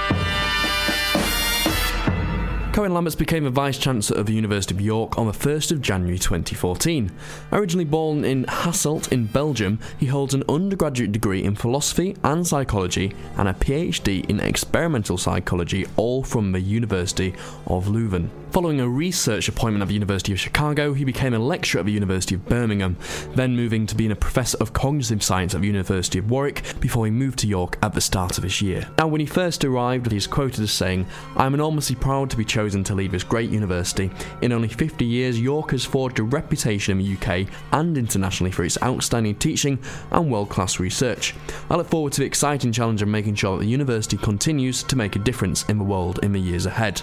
Koen 2.75 2.93
Lamberts 2.93 3.15
became 3.15 3.45
a 3.45 3.49
Vice 3.49 3.77
Chancellor 3.77 4.19
of 4.19 4.25
the 4.25 4.33
University 4.33 4.75
of 4.75 4.81
York 4.81 5.17
on 5.17 5.27
the 5.27 5.31
1st 5.31 5.71
of 5.71 5.81
January 5.81 6.19
2014. 6.19 7.09
Originally 7.53 7.85
born 7.85 8.25
in 8.25 8.43
Hasselt 8.43 9.13
in 9.13 9.27
Belgium, 9.27 9.79
he 9.97 10.07
holds 10.07 10.33
an 10.33 10.43
undergraduate 10.49 11.13
degree 11.13 11.41
in 11.41 11.55
philosophy 11.55 12.17
and 12.25 12.45
psychology 12.45 13.15
and 13.37 13.47
a 13.47 13.53
PhD 13.53 14.29
in 14.29 14.41
experimental 14.41 15.17
psychology, 15.17 15.85
all 15.95 16.21
from 16.21 16.51
the 16.51 16.59
University 16.59 17.33
of 17.67 17.85
Leuven. 17.85 18.29
Following 18.51 18.79
a 18.79 18.87
research 18.87 19.49
appointment 19.49 19.81
at 19.81 19.87
the 19.87 19.93
University 19.93 20.31
of 20.31 20.39
Chicago, 20.39 20.93
he 20.93 21.03
became 21.03 21.33
a 21.33 21.39
lecturer 21.39 21.79
at 21.79 21.85
the 21.85 21.91
University 21.91 22.35
of 22.35 22.45
Birmingham, 22.45 22.97
then 23.35 23.55
moving 23.55 23.85
to 23.85 23.95
being 23.95 24.11
a 24.11 24.15
professor 24.15 24.57
of 24.59 24.71
cognitive 24.73 25.23
science 25.23 25.53
at 25.55 25.61
the 25.61 25.67
University 25.67 26.19
of 26.19 26.29
Warwick 26.29 26.63
before 26.79 27.05
he 27.05 27.11
moved 27.11 27.39
to 27.39 27.47
York 27.47 27.77
at 27.81 27.93
the 27.93 28.01
start 28.01 28.37
of 28.37 28.43
this 28.43 28.61
year. 28.61 28.87
Now, 28.97 29.07
when 29.07 29.19
he 29.19 29.25
first 29.25 29.63
arrived, 29.65 30.09
he 30.09 30.17
is 30.17 30.27
quoted 30.27 30.61
as 30.61 30.71
saying, 30.71 31.05
I 31.35 31.45
am 31.45 31.53
enormously 31.53 31.95
proud 31.97 32.29
to 32.29 32.37
be 32.37 32.45
chosen 32.45 32.64
to 32.73 32.95
leave 32.95 33.11
this 33.11 33.23
great 33.23 33.49
university. 33.49 34.09
In 34.41 34.51
only 34.51 34.67
50 34.67 35.05
years, 35.05 35.39
York 35.39 35.71
has 35.71 35.85
forged 35.85 36.19
a 36.19 36.23
reputation 36.23 36.99
in 36.99 37.05
the 37.05 37.13
UK 37.15 37.47
and 37.71 37.97
internationally 37.97 38.51
for 38.51 38.63
its 38.63 38.81
outstanding 38.81 39.35
teaching 39.35 39.79
and 40.11 40.31
world 40.31 40.49
class 40.49 40.79
research. 40.79 41.35
I 41.69 41.75
look 41.75 41.87
forward 41.87 42.13
to 42.13 42.21
the 42.21 42.27
exciting 42.27 42.71
challenge 42.71 43.01
of 43.01 43.07
making 43.07 43.35
sure 43.35 43.57
that 43.57 43.63
the 43.63 43.69
university 43.69 44.17
continues 44.17 44.83
to 44.83 44.95
make 44.95 45.15
a 45.15 45.19
difference 45.19 45.63
in 45.65 45.77
the 45.77 45.83
world 45.83 46.19
in 46.23 46.31
the 46.31 46.39
years 46.39 46.65
ahead. 46.65 47.01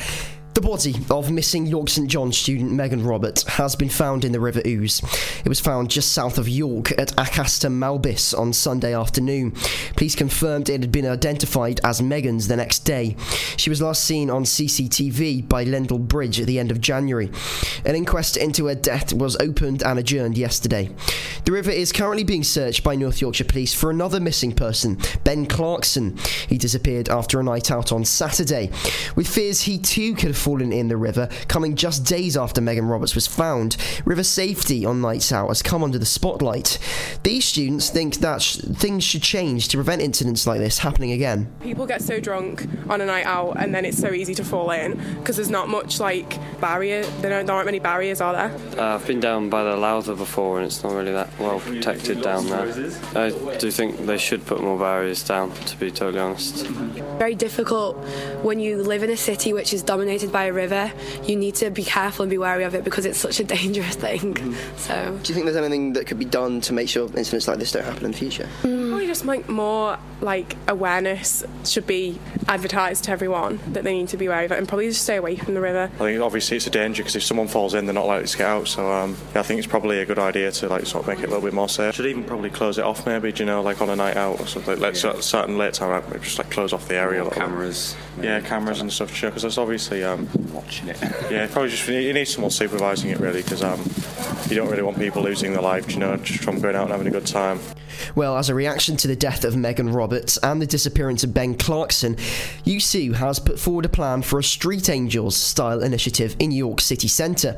The 0.53 0.61
body 0.61 0.97
of 1.11 1.31
missing 1.31 1.67
York 1.67 1.89
St 1.89 2.11
John 2.11 2.33
student 2.33 2.73
Megan 2.73 3.05
Roberts 3.05 3.45
has 3.45 3.77
been 3.77 3.89
found 3.89 4.25
in 4.25 4.33
the 4.33 4.41
River 4.41 4.61
Ouse. 4.67 5.01
It 5.45 5.49
was 5.49 5.61
found 5.61 5.91
just 5.91 6.11
south 6.11 6.39
of 6.39 6.49
York 6.49 6.91
at 6.99 7.15
Acaster 7.17 7.71
Malbis 7.71 8.37
on 8.37 8.53
Sunday 8.53 8.93
afternoon. 8.93 9.53
Police 9.97 10.17
confirmed 10.17 10.69
it 10.69 10.81
had 10.81 10.91
been 10.91 11.07
identified 11.07 11.81
as 11.85 12.03
Megan's 12.03 12.49
the 12.49 12.57
next 12.57 12.81
day. 12.81 13.17
She 13.57 13.71
was 13.71 13.81
last 13.81 14.03
seen 14.05 14.29
on 14.29 14.43
CCTV 14.43 15.49
by 15.49 15.65
Lendal 15.65 16.01
Bridge 16.01 16.41
at 16.41 16.49
the 16.49 16.59
end 16.59 16.73
of 16.73 16.81
January. 16.81 17.31
An 17.85 17.95
inquest 17.95 18.37
into 18.37 18.67
her 18.67 18.75
death 18.75 19.13
was 19.13 19.37
opened 19.37 19.85
and 19.85 20.01
adjourned 20.01 20.37
yesterday. 20.37 20.91
The 21.45 21.53
river 21.53 21.71
is 21.71 21.93
currently 21.93 22.25
being 22.25 22.45
searched 22.45 22.83
by 22.83 22.97
North 22.97 23.21
Yorkshire 23.21 23.45
Police 23.45 23.73
for 23.73 23.91
another 23.91 24.19
missing 24.19 24.53
person, 24.53 24.99
Ben 25.23 25.47
Clarkson. 25.47 26.19
He 26.49 26.59
disappeared 26.59 27.09
after 27.09 27.39
a 27.39 27.45
night 27.45 27.71
out 27.71 27.93
on 27.93 28.05
Saturday, 28.05 28.71
with 29.15 29.29
fears 29.29 29.63
he 29.63 29.79
too 29.79 30.15
could 30.15 30.29
have 30.29 30.40
fallen 30.41 30.73
in 30.73 30.89
the 30.89 30.97
river, 30.97 31.29
coming 31.49 31.77
just 31.77 32.05
days 32.05 32.37
after 32.37 32.61
Megan 32.61 32.87
Roberts 32.87 33.15
was 33.15 33.27
found. 33.27 33.77
River 34.05 34.25
safety 34.25 34.85
on 34.85 35.01
nights 35.01 35.31
out 35.33 35.49
has 35.49 35.63
come 35.63 35.85
under 35.85 35.99
the 35.99 36.07
spotlight. 36.07 36.79
These 37.23 37.45
students 37.45 37.91
think 37.91 38.17
that 38.17 38.43
sh- 38.43 38.57
things 38.57 39.05
should 39.05 39.23
change 39.23 39.69
to 39.69 39.77
prevent 39.77 40.03
incidents 40.03 40.47
like 40.47 40.59
this 40.59 40.79
happening 40.79 41.13
again. 41.13 41.53
People 41.61 41.87
get 41.87 42.03
so 42.03 42.19
drunk 42.21 42.67
on 42.89 43.01
a 43.01 43.07
night 43.07 43.27
out 43.27 43.57
and 43.59 43.75
then 43.75 43.85
it's 43.85 43.99
so 43.99 44.13
easy 44.13 44.35
to 44.35 44.45
fall 44.45 44.71
in 44.71 44.97
because 45.19 45.37
there's 45.37 45.51
not 45.51 45.69
much 45.69 46.01
like 46.01 46.39
barrier, 46.61 47.05
there 47.21 47.35
aren't, 47.35 47.47
there 47.47 47.57
aren't 47.57 47.67
many 47.67 47.79
barriers, 47.79 48.21
are 48.21 48.33
there? 48.33 48.81
Uh, 48.81 48.95
I've 48.95 49.07
been 49.07 49.21
down 49.21 49.51
by 49.51 49.63
the 49.65 49.77
Lowther 49.77 50.15
before 50.15 50.59
and 50.59 50.67
it's 50.67 50.83
not 50.83 50.93
really 50.93 51.13
that 51.13 51.29
well 51.39 51.61
protected 51.61 52.23
down 52.23 52.47
there. 52.47 52.91
I 53.15 53.31
do 53.59 53.71
think 53.71 54.07
they 54.07 54.19
should 54.19 54.47
put 54.47 54.63
more 54.63 54.79
barriers 54.79 55.23
down, 55.23 55.53
to 55.53 55.77
be 55.77 55.91
totally 55.91 56.21
honest. 56.21 56.67
very 57.19 57.35
difficult 57.35 57.97
when 58.43 58.59
you 58.61 58.83
live 58.83 59.03
in 59.03 59.11
a 59.11 59.17
city 59.17 59.53
which 59.53 59.75
is 59.75 59.83
dominated 59.83 60.30
by 60.31 60.45
a 60.45 60.53
river. 60.53 60.93
You 61.25 61.37
need 61.37 61.55
to 61.57 61.71
be 61.71 61.85
careful 61.85 62.23
and 62.23 62.31
be 62.31 62.39
wary 62.39 62.65
of 62.65 62.75
it 62.75 62.85
because 62.85 63.07
it's 63.07 63.19
such 63.19 63.41
a 63.41 63.45
dangerous 63.45 63.97
thing. 63.97 64.55
So, 64.77 65.19
Do 65.23 65.29
you 65.29 65.35
think 65.35 65.45
there's 65.47 65.57
anything 65.57 65.93
that 65.95 66.07
could 66.07 66.19
be 66.19 66.25
done 66.25 66.61
to 66.63 66.73
make 66.73 66.89
sure 66.89 67.05
incidents 67.17 67.49
like 67.49 67.59
this 67.59 67.73
don't 67.73 67.85
happen 67.85 68.05
in 68.05 68.13
the 68.13 68.17
future? 68.17 68.49
Probably 68.63 69.07
just 69.07 69.25
like 69.25 69.49
more 69.49 69.99
like 70.21 70.57
awareness 70.69 71.45
should 71.65 71.87
be 71.87 72.19
advertised 72.49 73.05
to 73.05 73.11
everyone 73.11 73.59
that 73.69 73.85
they 73.85 73.95
need 73.95 74.09
to 74.09 74.17
be 74.17 74.29
wary 74.29 74.45
of 74.45 74.53
it 74.53 74.59
and 74.59 74.69
probably 74.69 74.89
just 74.89 75.03
stay 75.03 75.17
away 75.17 75.37
from 75.37 75.55
the 75.55 75.61
river. 75.61 75.91
I 75.95 75.99
think 75.99 76.21
obviously 76.21 76.57
it's 76.59 76.67
a 76.67 76.71
danger 76.71 77.03
because 77.03 77.17
if 77.17 77.23
someone 77.23 77.49
falls 77.49 77.75
in, 77.75 77.87
they're 77.87 77.95
not 77.95 78.07
likely 78.07 78.27
to 78.29 78.39
get 78.39 78.47
out. 78.47 78.69
So 78.69 78.91
um, 78.91 79.17
yeah, 79.35 79.41
I 79.41 79.43
think 79.43 79.59
it's 79.59 79.67
probably 79.67 80.01
a 80.01 80.07
good 80.07 80.19
idea 80.19 80.51
to 80.53 80.69
like 80.69 80.87
sort 80.87 81.05
of 81.05 81.09
make 81.09 81.19
it 81.21 81.25
a 81.25 81.29
little 81.29 81.43
bit 81.43 81.53
more 81.55 81.69
safe. 81.69 81.95
Should 81.95 82.07
even 82.07 82.25
probably 82.25 82.51
close 82.51 82.79
it 82.79 82.85
off, 82.85 83.07
maybe. 83.07 83.33
Do 83.33 83.43
you 83.43 83.47
know, 83.47 83.63
like 83.63 83.81
on 83.81 83.89
a 83.91 83.97
night 83.97 84.17
out 84.17 84.41
or 84.41 84.47
something. 84.47 84.79
Like 84.81 84.97
cer- 84.97 85.21
certain 85.23 85.57
late 85.59 85.75
time 85.75 85.91
out, 85.91 86.13
just 86.23 86.39
like 86.39 86.51
close 86.51 86.73
off 86.73 86.89
the 86.89 86.97
area. 86.97 87.23
a 87.23 87.25
little 87.25 87.31
bit. 87.31 87.39
cameras. 87.47 87.97
Yeah, 88.21 88.41
cameras 88.41 88.81
and 88.81 88.93
stuff. 88.93 89.11
Because 89.21 89.43
there's 89.43 89.59
obviously 89.59 90.05
um, 90.05 90.20
watching 90.53 90.89
it. 90.89 91.01
yeah, 91.31 91.47
probably 91.47 91.71
just 91.71 91.87
you 91.89 92.13
need 92.13 92.27
someone 92.27 92.51
supervising 92.51 93.11
it 93.11 93.21
really 93.21 93.43
because 93.43 93.63
um, 93.63 93.81
you 94.49 94.57
don't 94.57 94.69
really 94.69 94.83
want 94.83 94.99
people 94.99 95.23
losing 95.23 95.53
their 95.53 95.63
life. 95.63 95.87
do 95.87 95.95
You 95.95 96.01
know, 96.01 96.17
just 96.17 96.43
from 96.43 96.61
going 96.61 96.77
out 96.77 96.85
and 96.85 96.93
having 96.93 97.07
a 97.07 97.11
good 97.11 97.27
time. 97.27 97.61
Well, 98.15 98.37
as 98.37 98.49
a 98.49 98.55
reaction 98.55 98.97
to 98.99 99.09
the 99.09 99.17
death 99.17 99.45
of 99.45 99.57
Megan 99.57 99.91
Roberts 99.91 100.39
and 100.39 100.61
the 100.61 100.67
disappearance 100.67 101.25
of 101.25 101.35
Ben 101.35 101.55
Clarkson, 101.55 102.17
YUSU 102.65 103.15
has 103.15 103.39
put 103.39 103.59
forward 103.59 103.85
a 103.85 103.89
plan 103.89 104.23
for 104.23 104.39
a 104.39 104.45
Street 104.45 104.89
Angels 104.89 105.37
style 105.37 105.83
initiative 105.83 106.37
in 106.39 106.51
York 106.51 106.81
City 106.81 107.09
Centre. 107.09 107.57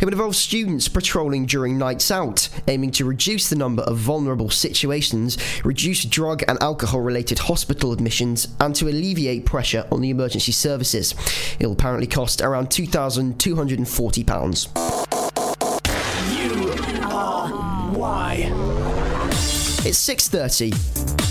It 0.00 0.04
would 0.04 0.14
involve 0.14 0.36
students 0.36 0.88
patrolling 0.88 1.46
during 1.46 1.78
nights 1.78 2.10
out, 2.10 2.48
aiming 2.68 2.92
to 2.92 3.04
reduce 3.04 3.50
the 3.50 3.56
number 3.56 3.82
of 3.82 3.96
vulnerable 3.96 4.50
situations, 4.50 5.36
reduce 5.64 6.04
drug 6.04 6.42
and 6.48 6.62
alcohol 6.62 7.00
related 7.00 7.40
hospital 7.40 7.92
admissions, 7.92 8.48
and 8.60 8.74
to 8.76 8.88
alleviate 8.88 9.44
pressure 9.44 9.86
on 9.90 10.00
the 10.00 10.10
emergency 10.10 10.52
services. 10.52 11.14
It 11.58 11.66
will 11.66 11.76
apparently 12.00 12.06
cost 12.06 12.40
around 12.40 12.68
£2,240. 12.70 14.68
U 16.32 16.72
R 17.10 17.50
Y. 17.92 18.50
It's 19.84 19.98
6:30. 19.98 21.29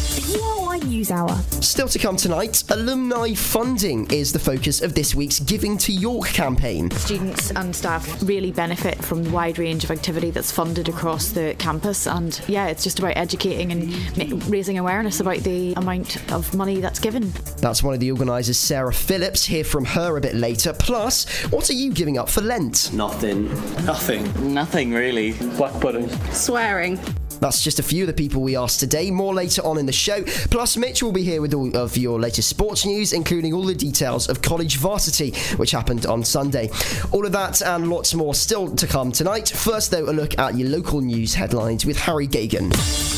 URY 0.80 0.89
News 0.89 1.12
Hour. 1.12 1.36
Still 1.62 1.88
to 1.88 2.00
come 2.00 2.15
tonight, 2.15 2.63
alumni 2.70 3.34
funding 3.34 4.10
is 4.12 4.32
the 4.32 4.39
focus 4.39 4.82
of 4.82 4.94
this 4.94 5.15
week's 5.15 5.39
Giving 5.39 5.78
to 5.80 5.92
York 5.92 6.28
campaign. 6.28 6.92
Students 6.92 7.52
and 7.52 7.76
staff 7.76 8.22
really 8.24 8.52
benefit 8.52 9.04
from 9.04 9.24
the 9.24 9.30
wide 9.32 9.58
range 9.60 9.84
of 9.84 9.92
activity 9.92 10.32
that's 10.32 10.52
funded 10.52 10.89
across 10.89 11.30
the 11.30 11.56
campus, 11.60 12.08
and 12.08 12.39
yeah, 12.48 12.68
it's 12.68 12.84
just 12.84 13.00
about 13.00 13.18
educating 13.18 13.72
and 13.72 14.46
raising 14.48 14.78
awareness 14.78 15.20
about 15.20 15.39
the 15.39 15.74
amount 15.74 16.32
of 16.32 16.54
money 16.54 16.80
that's 16.80 17.00
given. 17.00 17.32
That's 17.58 17.84
one 17.84 17.94
of 17.94 18.00
the 18.00 18.12
organisers, 18.12 18.58
Sarah 18.58 18.94
Phillips. 18.94 19.46
Hear 19.46 19.63
from 19.63 19.86
her 19.86 20.18
a 20.18 20.22
bit 20.22 20.36
later. 20.36 20.74
Plus, 20.74 21.28
what 21.52 21.70
are 21.70 21.74
you 21.74 21.94
giving 21.94 22.18
up 22.18 22.30
for 22.30 22.42
Lent? 22.42 22.92
Nothing. 22.94 23.50
Nothing. 23.86 24.54
Nothing 24.54 24.92
really. 24.92 25.34
Black 25.58 25.80
pudding. 25.82 26.10
Swearing. 26.32 27.00
That's 27.39 27.62
just 27.62 27.80
a 27.80 27.84
few 27.84 28.04
of 28.04 28.08
the 28.08 28.13
people 28.13 28.41
we 28.41 28.56
asked 28.56 28.80
today. 28.80 29.12
More 29.12 29.34
later 29.34 29.62
on 29.65 29.78
in 29.78 29.86
the 29.86 29.91
show. 29.91 30.23
Plus, 30.49 30.78
Mitch 30.78 31.02
will 31.02 31.12
be 31.12 31.23
here 31.23 31.41
with 31.41 31.54
all 31.54 31.75
of 31.75 31.97
your 31.97 32.19
latest 32.19 32.49
sports 32.49 32.86
news, 32.86 33.13
including 33.13 33.54
all 33.54 33.65
the 33.65 33.75
details 33.75 34.30
of 34.30 34.41
college 34.41 34.78
varsity, 34.78 35.32
which 35.58 35.71
happened 35.71 36.06
on 36.06 36.23
Sunday. 36.23 36.69
All 37.12 37.25
of 37.25 37.32
that 37.32 37.62
and 37.62 37.89
lots 37.89 38.13
more 38.13 38.34
still 38.34 38.73
to 38.75 38.88
come 38.88 39.12
tonight. 39.12 39.49
First, 39.49 39.91
though, 39.91 40.10
a 40.10 40.12
look 40.12 40.38
at 40.39 40.56
your 40.56 40.69
local 40.69 41.02
news 41.02 41.34
headlines 41.34 41.86
with 41.86 41.97
Harry 41.97 42.28
Gagan. 42.28 42.69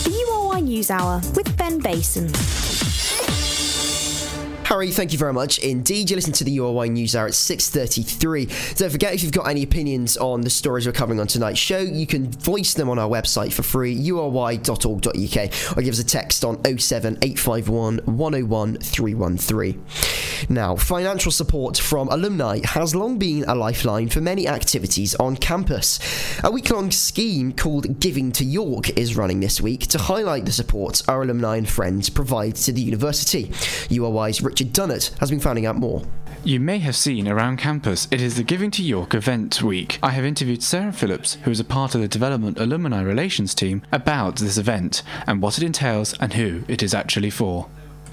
The 0.03 0.11
URY 0.11 0.61
News 0.61 0.91
Hour 0.91 1.21
with 1.35 1.55
Ben 1.57 1.79
Basin. 1.79 2.80
Harry, 4.71 4.89
thank 4.89 5.11
you 5.11 5.17
very 5.17 5.33
much 5.33 5.59
indeed. 5.59 6.09
You 6.09 6.15
listen 6.15 6.31
to 6.31 6.45
the 6.45 6.57
URY 6.57 6.87
News 6.91 7.13
Hour 7.13 7.25
at 7.25 7.33
6.33. 7.33 8.77
Don't 8.77 8.89
forget, 8.89 9.13
if 9.13 9.21
you've 9.21 9.33
got 9.33 9.49
any 9.49 9.63
opinions 9.63 10.15
on 10.15 10.39
the 10.39 10.49
stories 10.49 10.87
we're 10.87 10.93
covering 10.93 11.19
on 11.19 11.27
tonight's 11.27 11.59
show, 11.59 11.79
you 11.79 12.07
can 12.07 12.31
voice 12.31 12.73
them 12.73 12.87
on 12.87 12.97
our 12.97 13.09
website 13.09 13.51
for 13.51 13.63
free, 13.63 13.93
ury.org.uk, 13.93 15.77
or 15.77 15.81
give 15.81 15.93
us 15.93 15.99
a 15.99 16.05
text 16.05 16.45
on 16.45 16.55
07851 16.63 17.97
101 18.05 18.77
313. 18.77 19.85
Now, 20.47 20.77
financial 20.77 21.33
support 21.33 21.77
from 21.77 22.07
alumni 22.07 22.61
has 22.63 22.95
long 22.95 23.19
been 23.19 23.43
a 23.49 23.55
lifeline 23.55 24.07
for 24.07 24.21
many 24.21 24.47
activities 24.47 25.15
on 25.15 25.35
campus. 25.35 25.99
A 26.45 26.49
week-long 26.49 26.91
scheme 26.91 27.51
called 27.51 27.99
Giving 27.99 28.31
to 28.31 28.45
York 28.45 28.97
is 28.97 29.17
running 29.17 29.41
this 29.41 29.59
week 29.59 29.87
to 29.87 29.97
highlight 29.97 30.45
the 30.45 30.51
support 30.53 31.01
our 31.09 31.23
alumni 31.23 31.57
and 31.57 31.67
friends 31.67 32.09
provide 32.09 32.55
to 32.55 32.71
the 32.71 32.81
university. 32.81 33.51
URY's 33.89 34.41
Richard 34.41 34.60
Dunnett 34.63 35.17
has 35.19 35.29
been 35.29 35.39
finding 35.39 35.65
out 35.65 35.75
more. 35.75 36.03
You 36.43 36.59
may 36.59 36.79
have 36.79 36.95
seen 36.95 37.27
around 37.27 37.57
campus, 37.57 38.07
it 38.09 38.19
is 38.19 38.35
the 38.35 38.43
Giving 38.43 38.71
to 38.71 38.83
York 38.83 39.13
event 39.13 39.61
week. 39.61 39.99
I 40.01 40.09
have 40.09 40.25
interviewed 40.25 40.63
Sarah 40.63 40.91
Phillips, 40.91 41.35
who 41.43 41.51
is 41.51 41.59
a 41.59 41.63
part 41.63 41.93
of 41.93 42.01
the 42.01 42.07
Development 42.07 42.59
Alumni 42.59 43.01
Relations 43.01 43.53
team, 43.53 43.83
about 43.91 44.37
this 44.37 44.57
event 44.57 45.03
and 45.27 45.39
what 45.39 45.59
it 45.59 45.63
entails 45.63 46.13
and 46.19 46.33
who 46.33 46.63
it 46.67 46.81
is 46.81 46.95
actually 46.95 47.29
for. 47.29 47.67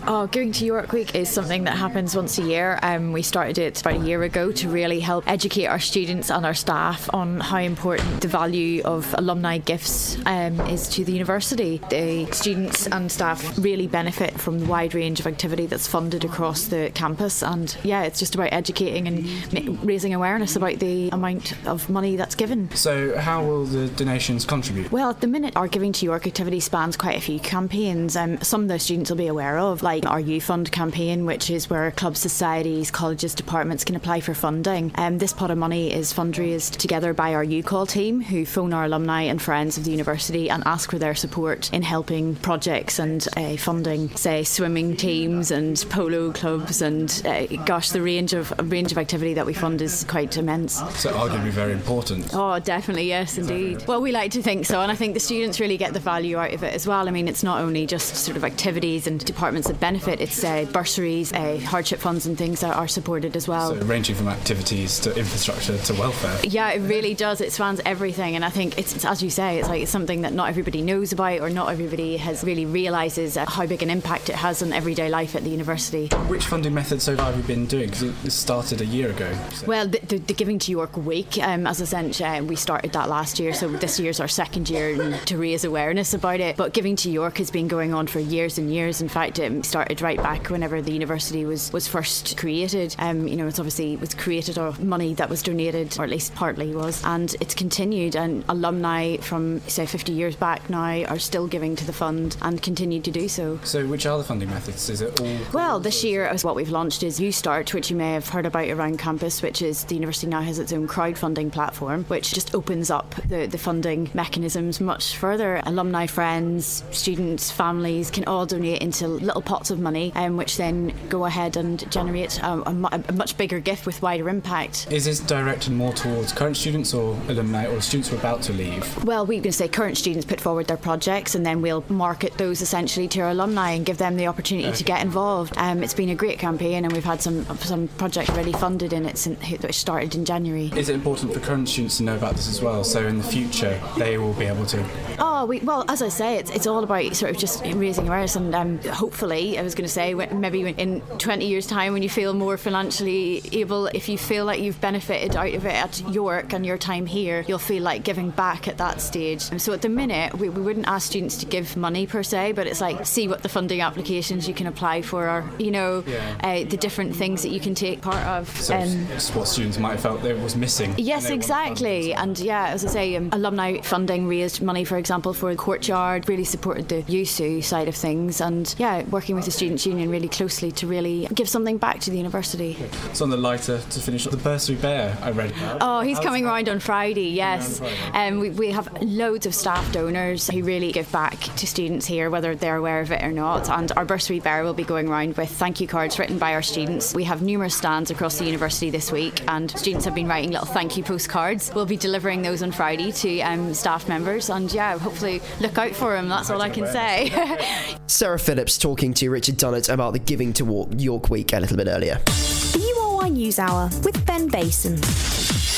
Oh, 0.07 0.27
Giving 0.27 0.53
to 0.53 0.65
York 0.65 0.93
Week 0.93 1.15
is 1.15 1.29
something 1.29 1.65
that 1.65 1.77
happens 1.77 2.17
once 2.17 2.39
a 2.39 2.43
year. 2.43 2.79
Um, 2.83 3.13
we 3.13 3.23
started 3.23 3.59
it 3.59 3.81
about 3.81 4.01
a 4.01 4.05
year 4.05 4.23
ago 4.23 4.53
to 4.53 4.69
really 4.69 5.01
help 5.01 5.25
educate 5.27 5.67
our 5.67 5.79
students 5.79 6.31
and 6.31 6.47
our 6.47 6.55
staff 6.55 7.11
on 7.13 7.41
how 7.41 7.59
important 7.59 8.23
the 8.23 8.29
value 8.29 8.83
of 8.85 9.15
alumni 9.19 9.59
gifts 9.59 10.17
um, 10.25 10.61
is 10.63 10.89
to 10.91 11.05
the 11.05 11.13
university. 11.13 11.81
The 11.91 12.27
students 12.33 12.87
and 12.87 13.11
staff 13.11 13.59
really 13.59 13.87
benefit 13.87 14.41
from 14.41 14.61
the 14.61 14.67
wide 14.67 14.95
range 14.95 15.21
of 15.21 15.27
activity 15.27 15.67
that's 15.67 15.87
funded 15.87 16.25
across 16.25 16.67
the 16.67 16.91
campus, 16.95 17.43
and 17.43 17.77
yeah, 17.83 18.05
it's 18.05 18.19
just 18.19 18.35
about 18.35 18.53
educating 18.53 19.09
and 19.09 19.85
raising 19.85 20.15
awareness 20.15 20.57
about 20.57 20.79
the 20.79 21.09
amount 21.11 21.55
of 21.67 21.91
money 21.91 22.17
that's 22.17 22.35
given. 22.35 22.71
So, 22.75 23.19
how 23.19 23.45
will 23.45 23.65
the 23.65 23.89
donations 23.89 24.45
contribute? 24.45 24.91
Well, 24.91 25.11
at 25.11 25.21
the 25.21 25.27
minute, 25.27 25.57
our 25.57 25.69
Giving 25.69 25.93
to 25.93 26.07
York 26.07 26.27
activity 26.27 26.61
spans 26.61 26.97
quite 26.97 27.17
a 27.17 27.21
few 27.21 27.41
campaigns. 27.41 28.17
Um, 28.17 28.41
some 28.41 28.63
of 28.63 28.69
the 28.69 28.79
students 28.79 29.11
will 29.11 29.19
be 29.19 29.27
aware 29.27 29.59
of, 29.59 29.83
like 29.89 30.05
our 30.05 30.21
U 30.21 30.39
Fund 30.39 30.71
campaign, 30.71 31.25
which 31.25 31.49
is 31.49 31.71
where 31.71 31.91
clubs, 31.93 32.21
societies, 32.21 32.91
colleges, 32.91 33.35
departments 33.35 33.85
can 33.85 33.97
apply 33.97 34.21
for 34.21 34.35
funding. 34.35 34.93
Um, 34.97 35.17
this 35.17 35.33
pot 35.33 35.51
of 35.51 35.57
money 35.57 35.91
is 35.91 36.13
fundraised 36.13 36.77
together 36.77 37.15
by 37.15 37.33
our 37.33 37.43
U 37.43 37.63
Call 37.63 37.87
team, 37.87 38.21
who 38.21 38.45
phone 38.45 38.75
our 38.75 38.85
alumni 38.85 39.23
and 39.23 39.41
friends 39.41 39.79
of 39.79 39.85
the 39.85 39.91
university 39.91 40.51
and 40.51 40.63
ask 40.67 40.91
for 40.91 40.99
their 40.99 41.15
support 41.15 41.73
in 41.73 41.81
helping 41.81 42.37
projects 42.37 42.99
and 42.99 43.27
uh, 43.39 43.57
funding, 43.57 44.15
say, 44.15 44.45
swimming 44.45 44.95
teams 44.95 45.51
and 45.51 45.83
polo 45.89 46.33
clubs, 46.33 46.83
and 46.83 47.23
uh, 47.25 47.47
gosh, 47.65 47.89
the 47.89 48.03
range 48.03 48.35
of 48.35 48.53
range 48.71 48.93
of 48.93 48.99
activity 48.99 49.33
that 49.33 49.47
we 49.47 49.55
fund 49.55 49.81
is 49.81 50.05
quite 50.05 50.37
immense. 50.37 50.75
So, 51.01 51.11
arguably 51.15 51.49
very 51.49 51.73
important. 51.73 52.35
Oh, 52.35 52.59
definitely, 52.59 53.09
yes, 53.09 53.39
indeed. 53.39 53.87
Well, 53.87 54.03
we 54.03 54.13
like 54.13 54.33
to 54.33 54.43
think 54.43 54.67
so, 54.67 54.83
and 54.83 54.93
I 54.93 54.97
think 54.97 55.15
the 55.15 55.21
students 55.21 55.61
really 55.61 55.79
get 55.79 55.95
the 55.95 56.01
value 56.01 56.37
out 56.37 56.53
of 56.53 56.63
it 56.63 56.75
as 56.75 56.87
well. 56.87 57.09
I 57.09 57.11
mean, 57.11 57.27
it's 57.27 57.43
not 57.43 57.63
only 57.63 57.87
just 57.87 58.17
sort 58.17 58.37
of 58.37 58.45
activities 58.45 59.07
and 59.07 59.25
departments 59.25 59.69
that 59.69 59.78
benefit, 59.81 60.21
it's 60.21 60.43
uh, 60.45 60.67
bursaries, 60.73 61.33
uh, 61.33 61.59
hardship 61.65 61.99
funds, 62.01 62.27
and 62.27 62.37
things 62.37 62.61
that 62.61 62.77
are 62.77 62.89
supported 62.89 63.37
as 63.37 63.49
well. 63.49 63.75
So, 63.75 63.83
ranging 63.87 64.15
from 64.15 64.29
activities 64.29 64.99
to 65.01 65.15
infrastructure 65.17 65.79
to 65.79 65.95
welfare. 65.95 66.39
Yeah, 66.45 66.71
it 66.71 66.81
really 66.81 67.15
does. 67.15 67.41
It 67.41 67.53
spans 67.53 67.81
everything, 67.85 68.37
and 68.37 68.45
I 68.45 68.51
think 68.51 68.79
it's, 68.79 68.95
it's 68.95 69.05
as 69.05 69.23
you 69.23 69.31
say, 69.31 69.59
it's 69.59 69.69
like 69.69 69.83
it's 69.83 69.91
something 69.91 70.23
that 70.23 70.33
not 70.33 70.49
everybody 70.49 70.83
knows 70.83 71.13
about, 71.13 71.41
or 71.41 71.51
not 71.51 71.71
everybody 71.71 72.17
has 72.17 72.45
really 72.45 72.67
realises 72.67 73.37
uh, 73.37 73.47
how 73.47 73.67
big 73.67 73.83
an 73.83 73.91
impact 73.91 74.29
it 74.29 74.37
has 74.37 74.63
on 74.63 74.73
everyday 74.73 75.09
life 75.09 75.35
at 75.35 75.45
the 75.45 75.51
university. 75.51 76.09
Which 76.29 76.47
funding 76.47 76.75
methods 76.75 77.05
so 77.05 77.17
far 77.17 77.27
have 77.27 77.37
you 77.37 77.43
been 77.43 77.67
doing? 77.67 77.87
Because 77.87 78.03
it 78.03 78.31
started 78.31 78.81
a 78.81 78.87
year 78.87 79.11
ago. 79.11 79.33
So. 79.53 79.67
Well, 79.67 79.89
the, 79.89 80.01
the, 80.01 80.19
the 80.19 80.35
Giving 80.35 80.59
to 80.61 80.71
York 80.71 80.97
Week, 80.97 81.39
um, 81.39 81.67
as 81.67 81.83
I 81.83 81.85
said, 81.85 82.21
uh, 82.23 82.45
we 82.45 82.57
started 82.57 82.93
that 82.93 83.09
last 83.09 83.39
year, 83.39 83.53
so 83.53 83.69
this 83.69 83.99
year's 83.99 84.21
our 84.21 84.29
second 84.29 84.71
year 84.71 85.17
to 85.27 85.39
raise 85.39 85.65
awareness 85.65 86.15
about 86.15 86.41
it. 86.41 86.57
But 86.57 86.73
Giving 86.73 86.97
to 86.97 87.11
York 87.11 87.39
has 87.39 87.51
been 87.51 87.69
going 87.69 87.95
on 87.95 88.07
for 88.07 88.21
years 88.21 88.59
and 88.59 88.73
years. 88.73 89.01
In 89.01 89.09
fact, 89.09 89.39
it 89.39 89.65
started 89.69 90.01
right 90.01 90.19
back 90.19 90.49
whenever 90.49 90.81
the 90.81 90.93
university 90.93 91.45
was, 91.45 91.73
was 91.73 91.87
first 91.87 92.37
created. 92.37 92.97
Um, 92.99 93.29
you 93.29 93.37
know, 93.37 93.47
it's 93.47 93.59
obviously 93.59 93.97
was 93.97 94.15
created 94.15 94.59
or 94.59 94.73
money 94.81 95.15
that 95.15 95.29
was 95.29 95.43
donated, 95.43 95.99
or 95.99 96.05
at 96.05 96.11
least 96.11 96.35
partly 96.35 96.75
was, 96.75 97.03
and 97.05 97.35
it's 97.41 97.55
continued. 97.55 98.17
And 98.17 98.45
alumni 98.49 99.19
from 99.19 99.61
say 99.69 99.87
50 99.87 100.13
years 100.13 100.37
back 100.37 100.69
now 100.71 101.05
are 101.05 101.19
still 101.19 101.47
giving 101.47 101.77
to 101.77 101.85
the 101.85 101.93
fund 101.93 102.37
and 102.43 102.61
continue 102.63 103.01
to 103.01 103.11
do 103.11 103.29
so. 103.29 103.61
So, 103.65 103.87
which 103.87 104.07
are 104.07 104.19
the 104.19 104.25
funding 104.25 104.49
methods? 104.51 104.89
Is 104.89 105.03
it 105.03 105.21
all? 105.21 105.39
Well, 105.53 105.81
this 105.81 106.03
year, 106.03 106.27
as 106.27 106.45
what 106.45 106.57
we've 106.57 106.71
launched 106.71 107.03
is 107.03 107.21
UStart, 107.21 107.75
which 107.75 107.91
you 107.91 107.97
may 107.97 108.15
have 108.15 108.29
heard 108.29 108.47
about 108.47 108.69
around 108.69 108.99
campus, 108.99 109.43
which 109.43 109.63
is 109.63 109.85
the 109.85 109.95
university 109.95 110.27
now 110.27 110.41
has 110.41 110.59
its 110.59 110.73
own 110.73 110.89
crowdfunding 110.89 111.53
platform, 111.53 112.05
which 112.05 112.33
just 112.33 112.55
opens 112.55 112.91
up 112.91 113.15
the, 113.29 113.47
the 113.47 113.59
funding 113.59 114.11
mechanisms 114.15 114.81
much 114.81 115.17
further. 115.17 115.61
Alumni 115.67 116.07
friends, 116.07 116.85
students, 116.91 117.51
families 117.51 118.11
can 118.11 118.25
all 118.25 118.47
donate 118.47 118.81
into 118.81 119.09
little 119.09 119.43
pots 119.43 119.58
of 119.71 119.79
money, 119.79 120.13
um, 120.15 120.37
which 120.37 120.57
then 120.57 120.93
go 121.09 121.25
ahead 121.27 121.57
and 121.57 121.91
generate 121.91 122.43
um, 122.43 122.63
a, 122.67 122.73
mu- 122.73 122.89
a 123.09 123.13
much 123.13 123.37
bigger 123.37 123.61
gift 123.61 123.87
with 123.87 124.01
wider 124.01 124.29
impact. 124.29 124.87
Is 124.91 125.05
this 125.05 125.21
directed 125.21 125.73
more 125.73 125.93
towards 125.93 126.33
current 126.33 126.57
students 126.57 126.95
or 126.95 127.19
alumni 127.29 127.67
or 127.67 127.81
students 127.81 128.09
who 128.09 128.17
are 128.17 128.19
about 128.19 128.43
to 128.43 128.53
leave? 128.53 129.05
Well, 129.05 129.27
we 129.27 129.41
can 129.41 129.53
say 129.53 129.69
current 129.69 129.99
students 129.99 130.27
put 130.27 130.41
forward 130.41 130.67
their 130.69 130.77
projects 130.77 131.35
and 131.35 131.45
then 131.45 131.61
we'll 131.61 131.85
market 131.89 132.39
those 132.39 132.63
essentially 132.63 133.09
to 133.09 133.21
our 133.21 133.31
alumni 133.31 133.73
and 133.73 133.85
give 133.85 133.99
them 133.99 134.17
the 134.17 134.27
opportunity 134.27 134.71
to 134.73 134.85
get 134.85 135.03
involved. 135.03 135.57
Um, 135.57 135.83
it's 135.83 135.95
been 135.95 136.11
a 136.11 136.15
great 136.15 136.39
campaign 136.39 136.85
and 136.85 136.93
we've 136.93 137.05
had 137.05 137.21
some 137.21 137.45
some 137.59 137.89
projects 137.89 138.31
already 138.31 138.53
funded 138.53 138.93
in 138.93 139.05
it 139.05 139.19
since 139.19 139.39
it 139.51 139.75
started 139.75 140.15
in 140.15 140.25
January. 140.25 140.71
Is 140.77 140.89
it 140.89 140.95
important 140.95 141.35
for 141.35 141.41
current 141.41 141.69
students 141.69 141.99
to 141.99 142.03
know 142.05 142.17
about 142.17 142.35
this 142.35 142.49
as 142.49 142.63
well? 142.63 142.85
So 142.85 143.07
in 143.07 143.19
the 143.19 143.25
future 143.25 143.81
they 143.97 144.19
will 144.19 144.35
be 144.35 144.47
able 144.47 144.67
to. 144.67 144.85
Oh, 145.19 145.47
we, 145.47 145.61
well, 145.61 145.85
as 145.89 146.03
I 146.03 146.09
say, 146.09 146.37
it's, 146.37 146.51
it's 146.51 146.67
all 146.67 146.85
about 146.85 147.15
sort 147.17 147.31
of 147.31 147.39
just 147.39 147.65
raising 147.65 148.07
awareness 148.07 148.37
and 148.37 148.55
um, 148.55 148.79
hopefully, 148.79 149.48
I 149.57 149.63
was 149.63 149.75
going 149.75 149.87
to 149.87 149.93
say, 149.93 150.15
maybe 150.15 150.61
in 150.69 151.01
20 151.19 151.47
years' 151.47 151.67
time 151.67 151.93
when 151.93 152.03
you 152.03 152.09
feel 152.11 152.35
more 152.35 152.57
financially 152.57 153.43
able, 153.53 153.87
if 153.87 154.09
you 154.09 154.19
feel 154.19 154.45
like 154.45 154.61
you've 154.61 154.81
benefited 154.81 155.37
out 155.37 155.55
of 155.55 155.65
it 155.65 155.75
at 155.75 156.01
York 156.11 156.53
and 156.53 156.67
your 156.67 156.77
time 156.79 157.07
here, 157.07 157.45
you'll 157.47 157.59
feel 157.59 157.83
like 157.83 158.03
giving 158.03 158.31
back 158.31 158.67
at 158.69 158.79
that 158.79 159.01
stage. 159.01 159.43
So 159.61 159.73
at 159.73 159.83
the 159.83 159.89
minute, 159.89 160.35
we, 160.39 160.49
we 160.49 160.61
wouldn't 160.61 160.89
ask 160.89 161.07
students 161.07 161.37
to 161.39 161.47
give 161.47 161.77
money 161.77 162.07
per 162.07 162.23
se, 162.23 162.53
but 162.53 162.67
it's 162.67 162.81
like 162.81 163.07
see 163.07 163.29
what 163.29 163.43
the 163.43 163.49
funding 163.49 163.81
applications 163.81 164.49
you 164.49 164.55
can 164.55 164.67
apply 164.67 165.03
for 165.03 165.27
are, 165.29 165.45
you 165.59 165.71
know, 165.71 166.05
uh, 166.41 166.65
the 166.65 166.77
different 166.77 167.15
things 167.15 167.43
that 167.43 167.51
you 167.51 167.61
can 167.61 167.75
take 167.75 168.01
part 168.03 168.25
of. 168.27 168.49
So 168.61 168.77
Um, 168.77 169.07
it's 169.13 169.35
what 169.35 169.47
students 169.49 169.79
might 169.79 169.93
have 169.93 170.01
felt 170.01 170.23
there 170.23 170.37
was 170.37 170.57
missing. 170.57 170.95
Yes, 170.99 171.31
exactly. 171.31 172.13
And 172.15 172.39
yeah, 172.39 172.69
as 172.69 172.85
I 172.85 172.89
say, 172.89 173.17
um, 173.17 173.29
alumni 173.33 173.81
funding 173.81 174.27
raised 174.29 174.61
money, 174.63 174.85
for 174.85 174.99
example, 174.99 175.33
for 175.33 175.51
the 175.51 175.57
courtyard, 175.57 176.29
really 176.29 176.45
supported 176.45 176.89
the 176.89 177.03
YUSU 177.05 177.63
side 177.63 177.89
of 177.89 177.95
things. 177.95 178.41
And 178.41 178.75
yeah, 178.79 179.05
working 179.11 179.37
with 179.39 179.47
the 179.47 179.51
Students' 179.51 179.87
Union 179.87 180.11
really 180.11 180.29
closely 180.29 180.73
to 180.73 180.87
really 180.87 181.29
give 181.33 181.49
something 181.49 181.79
back 181.79 182.01
to 182.01 182.11
the 182.11 182.17
university. 182.17 182.77
So 183.13 183.25
on 183.25 183.31
the 183.31 183.37
lighter 183.37 183.79
to 183.79 184.01
finish 184.01 184.25
the 184.25 184.37
bursary 184.37 184.77
bear 184.77 185.17
I 185.23 185.31
read 185.31 185.51
about. 185.53 185.79
Oh, 185.81 186.01
he's 186.01 186.19
coming 186.19 186.45
round 186.45 186.69
on 186.69 186.81
Friday, 186.81 187.31
yes. 187.31 187.81
Um, 188.13 188.41
we, 188.41 188.51
we 188.51 188.71
have 188.71 188.89
loads 189.03 189.47
of 189.47 189.55
staff 189.55 189.91
donors 189.93 190.49
who 190.49 190.63
really 190.65 190.93
give 190.93 191.11
back 191.13 191.39
to 191.39 191.67
students 191.67 192.07
here, 192.07 192.31
whether 192.31 192.55
they're 192.55 192.77
aware 192.77 193.01
of 193.01 193.13
it 193.13 193.23
or 193.23 193.31
not. 193.31 193.71
And 193.71 193.93
our 193.93 194.05
bursary 194.05 194.41
bear 194.41 194.65
will 194.65 194.75
be 194.75 194.85
going 194.85 195.09
around 195.09 195.37
with 195.37 195.51
thank 195.51 195.81
you 195.81 195.87
cards 195.87 196.19
written 196.19 196.39
by 196.39 196.55
our 196.55 196.63
students. 196.63 197.15
We 197.15 197.25
have 197.25 197.43
numerous 197.43 197.77
stands 197.77 198.11
across 198.11 198.39
the 198.39 198.45
university 198.45 198.91
this 198.91 199.13
week, 199.13 199.41
and 199.49 199.71
students 199.71 200.05
have 200.05 200.15
been 200.15 200.27
writing 200.27 200.51
little 200.51 200.67
thank 200.67 200.97
you 200.97 201.05
postcards. 201.05 201.73
We'll 201.75 201.87
be 201.87 201.97
delivering 201.97 202.43
those 202.43 202.63
on 202.63 202.73
Friday 202.73 203.13
to 203.13 203.41
um, 203.41 203.73
staff 203.73 204.09
members, 204.09 204.51
and 204.51 204.73
yeah, 204.73 204.99
hopefully 204.99 205.41
look 205.61 205.79
out 205.79 205.95
for 205.95 206.15
them. 206.15 206.29
That's 206.29 206.51
all 206.51 206.61
I 206.61 206.71
can 206.71 206.87
say. 206.87 207.97
Sarah 208.09 208.39
Phillips 208.39 208.79
talking 208.79 209.15
to 209.15 209.28
Richard 209.29 209.57
Dunnett 209.57 209.93
about 209.93 210.13
the 210.13 210.19
Giving 210.19 210.53
to 210.55 210.65
walk 210.65 210.89
York 210.97 211.31
Week 211.31 211.53
a 211.53 211.61
little 211.61 211.77
bit 211.77 211.87
earlier. 211.89 212.19
The 212.25 212.93
URY 212.97 213.31
News 213.31 213.59
Hour 213.59 213.91
with 214.05 214.25
Ben 214.27 214.49
Bason. 214.51 215.78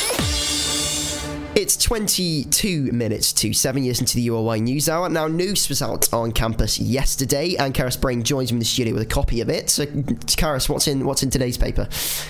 It's 1.60 1.76
22 1.76 2.90
minutes 2.90 3.34
to 3.34 3.52
7 3.52 3.84
years 3.84 4.00
into 4.00 4.16
the 4.16 4.28
URY 4.28 4.62
News 4.62 4.88
Hour. 4.88 5.10
Now, 5.10 5.28
Nouse 5.28 5.68
was 5.68 5.82
out 5.82 6.10
on 6.10 6.32
campus 6.32 6.78
yesterday, 6.78 7.54
and 7.56 7.74
Karis 7.74 8.00
Brain 8.00 8.22
joins 8.22 8.50
me 8.50 8.56
in 8.56 8.58
the 8.60 8.64
studio 8.64 8.94
with 8.94 9.02
a 9.02 9.06
copy 9.06 9.42
of 9.42 9.50
it. 9.50 9.68
So, 9.68 9.84
Karis, 9.84 10.70
what's 10.70 10.88
in 10.88 11.04
what's 11.04 11.22
in 11.22 11.28
today's 11.28 11.58
paper? 11.58 11.86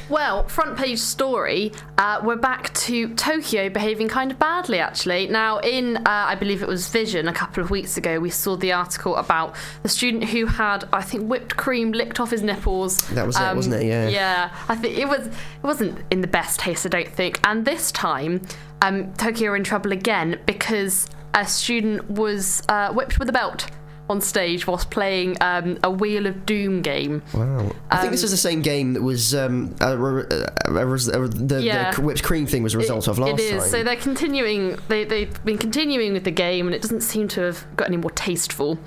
Well, 0.08 0.48
front 0.48 0.76
page 0.76 0.98
story. 0.98 1.70
Uh, 1.96 2.20
we're 2.24 2.34
back 2.34 2.74
to 2.74 3.14
Tokyo 3.14 3.68
behaving 3.68 4.08
kind 4.08 4.32
of 4.32 4.38
badly, 4.40 4.80
actually. 4.80 5.28
Now, 5.28 5.58
in 5.58 5.98
uh, 5.98 6.02
I 6.06 6.34
believe 6.34 6.60
it 6.60 6.68
was 6.68 6.88
Vision 6.88 7.28
a 7.28 7.32
couple 7.32 7.62
of 7.62 7.70
weeks 7.70 7.96
ago, 7.96 8.18
we 8.18 8.30
saw 8.30 8.56
the 8.56 8.72
article 8.72 9.14
about 9.14 9.54
the 9.84 9.88
student 9.88 10.24
who 10.24 10.46
had, 10.46 10.88
I 10.92 11.02
think, 11.02 11.28
whipped 11.28 11.56
cream 11.56 11.92
licked 11.92 12.18
off 12.18 12.32
his 12.32 12.42
nipples. 12.42 13.06
That 13.10 13.28
was 13.28 13.36
um, 13.36 13.52
it, 13.52 13.54
wasn't 13.54 13.76
it? 13.76 13.86
Yeah. 13.86 14.08
Yeah, 14.08 14.56
I 14.68 14.74
think 14.74 14.98
it 14.98 15.06
was. 15.06 15.28
It 15.28 15.32
wasn't 15.62 16.00
in 16.10 16.20
the 16.20 16.26
best 16.26 16.58
taste, 16.58 16.84
I 16.84 16.88
don't 16.88 17.06
think. 17.06 17.38
And 17.44 17.64
this 17.64 17.92
time 17.92 18.40
um, 18.82 19.12
Tokyo 19.14 19.52
are 19.52 19.56
in 19.56 19.64
trouble 19.64 19.92
again 19.92 20.40
because 20.46 21.06
a 21.34 21.46
student 21.46 22.10
was 22.10 22.62
uh, 22.68 22.92
whipped 22.92 23.18
with 23.18 23.28
a 23.28 23.32
belt 23.32 23.66
on 24.08 24.20
stage 24.20 24.66
whilst 24.66 24.90
playing 24.90 25.36
um, 25.40 25.78
a 25.84 25.90
Wheel 25.90 26.26
of 26.26 26.44
Doom 26.44 26.82
game. 26.82 27.22
Wow. 27.32 27.70
I 27.92 27.98
think 27.98 28.10
this 28.10 28.24
is 28.24 28.32
the 28.32 28.36
same 28.36 28.60
game 28.60 28.94
that 28.94 29.02
was 29.02 29.34
um, 29.36 29.72
uh, 29.80 29.94
the, 29.94 31.60
Yeah. 31.62 31.92
the 31.92 32.00
whipped 32.02 32.22
cream 32.22 32.46
thing 32.46 32.62
was 32.62 32.74
a 32.74 32.78
result 32.78 33.08
of 33.08 33.18
last 33.18 33.30
time. 33.30 33.38
it 33.38 33.42
is. 33.42 33.62
time. 33.62 33.70
So 33.70 33.84
they're 33.84 33.96
continuing. 33.96 34.76
They 34.88 35.04
they've 35.04 35.44
been 35.44 35.58
continuing 35.58 36.12
with 36.12 36.24
the 36.24 36.30
game, 36.30 36.66
and 36.66 36.74
it 36.74 36.82
doesn't 36.82 37.02
seem 37.02 37.28
to 37.28 37.42
have 37.42 37.64
got 37.76 37.88
any 37.88 37.96
more 37.98 38.10
tasteful. 38.10 38.78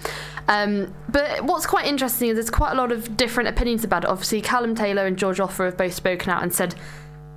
Um, 0.50 0.94
but 1.08 1.46
what's 1.46 1.66
quite 1.66 1.86
interesting 1.86 2.28
is 2.30 2.36
there's 2.36 2.50
quite 2.50 2.74
a 2.74 2.76
lot 2.76 2.92
of 2.92 3.16
different 3.16 3.48
opinions 3.50 3.84
about 3.86 4.04
it. 4.04 4.10
Obviously, 4.10 4.42
Kallum 4.42 4.76
Taylor 4.76 5.06
and 5.06 5.18
George 5.18 5.40
Offer 5.40 5.66
have 5.66 5.78
both 5.78 5.94
spoken 5.94 6.30
out 6.32 6.44
and 6.44 6.54
said, 6.54 6.76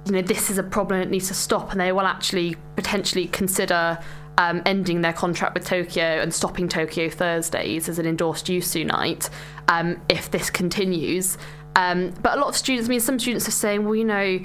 you 0.06 0.12
know, 0.12 0.22
this 0.22 0.50
is 0.50 0.58
a 0.58 0.62
problem 0.62 1.00
that 1.00 1.10
needs 1.10 1.28
to 1.28 1.34
stop, 1.34 1.72
and 1.72 1.80
they 1.80 1.92
will 1.92 2.02
actually 2.02 2.56
potentially 2.76 3.26
consider 3.26 3.98
um, 4.38 4.62
ending 4.64 5.00
their 5.00 5.12
contract 5.12 5.54
with 5.54 5.64
Tokyo 5.64 6.04
and 6.04 6.32
stopping 6.32 6.68
Tokyo 6.68 7.08
Thursdays 7.10 7.88
as 7.88 7.98
an 7.98 8.06
endorsed 8.06 8.46
YUSU 8.46 8.86
night 8.86 9.28
um, 9.68 10.00
if 10.08 10.30
this 10.30 10.50
continues. 10.50 11.38
Um, 11.74 12.12
but 12.22 12.36
a 12.36 12.40
lot 12.40 12.48
of 12.48 12.56
students, 12.56 12.88
I 12.88 12.90
mean, 12.90 13.00
some 13.00 13.18
students 13.18 13.48
are 13.48 13.52
saying, 13.52 13.84
well, 13.84 13.94
you 13.94 14.04
know, 14.04 14.40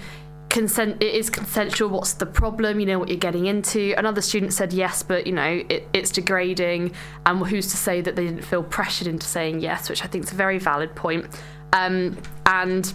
consent 0.50 1.02
it 1.02 1.16
is 1.16 1.30
consensual 1.30 1.90
what's 1.90 2.14
the 2.14 2.26
problem? 2.26 2.80
You 2.80 2.86
know 2.86 3.00
what 3.00 3.08
you're 3.08 3.18
getting 3.18 3.46
into. 3.46 3.94
Another 3.98 4.20
student 4.20 4.52
said 4.52 4.74
yes 4.74 5.02
but 5.02 5.26
you 5.26 5.32
know 5.32 5.64
it, 5.70 5.88
it's 5.94 6.12
degrading 6.12 6.94
and 7.26 7.48
who's 7.48 7.72
to 7.72 7.78
say 7.78 8.02
that 8.02 8.18
they 8.18 8.26
didn't 8.26 8.44
feel 8.44 8.62
pressured 8.62 9.08
into 9.08 9.26
saying 9.26 9.62
yes 9.62 9.90
which 9.90 10.04
i 10.04 10.08
think 10.08 10.26
is 10.26 10.34
a 10.34 10.36
very 10.36 10.60
valid 10.60 10.94
point. 10.94 11.26
Um, 11.72 12.18
and 12.46 12.94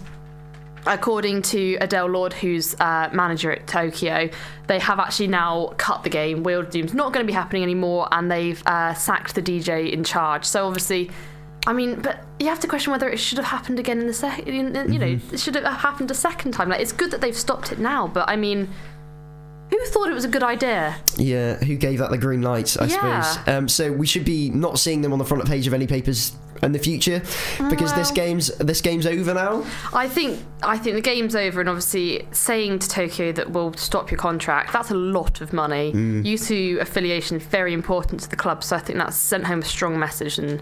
according 0.87 1.41
to 1.43 1.77
Adele 1.81 2.07
Lord, 2.07 2.33
who's 2.33 2.73
uh, 2.79 3.09
manager 3.13 3.51
at 3.51 3.67
Tokyo, 3.67 4.29
they 4.67 4.79
have 4.79 4.99
actually 4.99 5.27
now 5.27 5.73
cut 5.77 6.03
the 6.03 6.09
game. 6.09 6.43
Wheel 6.43 6.61
of 6.61 6.69
Doom's 6.69 6.93
not 6.93 7.13
going 7.13 7.25
to 7.25 7.27
be 7.27 7.33
happening 7.33 7.63
anymore, 7.63 8.07
and 8.11 8.29
they've 8.31 8.61
uh, 8.65 8.93
sacked 8.93 9.35
the 9.35 9.41
DJ 9.41 9.91
in 9.91 10.03
charge. 10.03 10.45
So 10.45 10.65
obviously, 10.67 11.09
I 11.65 11.73
mean, 11.73 11.99
but 12.01 12.19
you 12.39 12.47
have 12.47 12.59
to 12.61 12.67
question 12.67 12.91
whether 12.91 13.09
it 13.09 13.17
should 13.17 13.37
have 13.37 13.47
happened 13.47 13.79
again 13.79 13.99
in 13.99 14.07
the 14.07 14.13
second. 14.13 14.47
You 14.53 14.63
know, 14.63 14.83
Mm-hmm. 14.85 15.33
it 15.35 15.39
should 15.39 15.55
have 15.55 15.65
happened 15.65 16.09
a 16.11 16.15
second 16.15 16.53
time. 16.53 16.69
Like 16.69 16.81
it's 16.81 16.91
good 16.93 17.11
that 17.11 17.21
they've 17.21 17.35
stopped 17.35 17.71
it 17.71 17.79
now, 17.79 18.07
but 18.07 18.29
I 18.29 18.35
mean. 18.35 18.69
Who 19.69 19.77
thought 19.87 20.07
it 20.09 20.13
was 20.13 20.23
a 20.23 20.29
good 20.29 20.43
idea? 20.43 20.95
Yeah, 21.17 21.55
who 21.57 21.75
gave 21.75 21.99
that 21.99 22.09
the 22.09 22.17
green 22.17 22.41
light, 22.41 22.77
I 22.79 22.85
Yeah. 22.85 23.19
suppose. 23.21 23.47
Um, 23.53 23.67
so 23.67 23.91
we 23.91 24.07
should 24.07 24.23
be 24.23 24.49
not 24.49 24.79
seeing 24.79 25.01
them 25.01 25.11
on 25.11 25.19
the 25.19 25.25
front 25.25 25.45
page 25.45 25.67
of 25.67 25.73
any 25.73 25.85
papers 25.85 26.31
in 26.63 26.71
the 26.71 26.79
future 26.79 27.21
because 27.69 27.93
this 27.93 28.09
game's 28.11 28.47
this 28.57 28.81
game's 28.81 29.05
over 29.05 29.33
now. 29.33 29.63
I 29.93 30.07
think 30.07 30.39
I 30.63 30.77
think 30.77 30.95
the 30.95 31.01
game's 31.01 31.35
over, 31.35 31.59
and 31.59 31.69
obviously 31.69 32.27
saying 32.31 32.79
to 32.79 32.89
Tokyo 32.89 33.31
that 33.33 33.51
we'll 33.51 33.73
stop 33.73 34.09
your 34.11 34.17
contract, 34.17 34.73
that's 34.73 34.89
a 34.91 34.95
lot 34.95 35.41
of 35.41 35.53
money. 35.53 35.91
Mm. 35.93 36.23
YUSU 36.25 36.79
affiliation 36.81 37.37
is 37.37 37.43
very 37.43 37.73
important 37.73 38.21
to 38.21 38.29
the 38.29 38.35
club, 38.35 38.63
so 38.63 38.75
I 38.75 38.79
think 38.79 38.97
that's 38.99 39.15
sent 39.15 39.45
home 39.45 39.59
a 39.59 39.65
strong 39.65 39.99
message, 39.99 40.39
and 40.39 40.61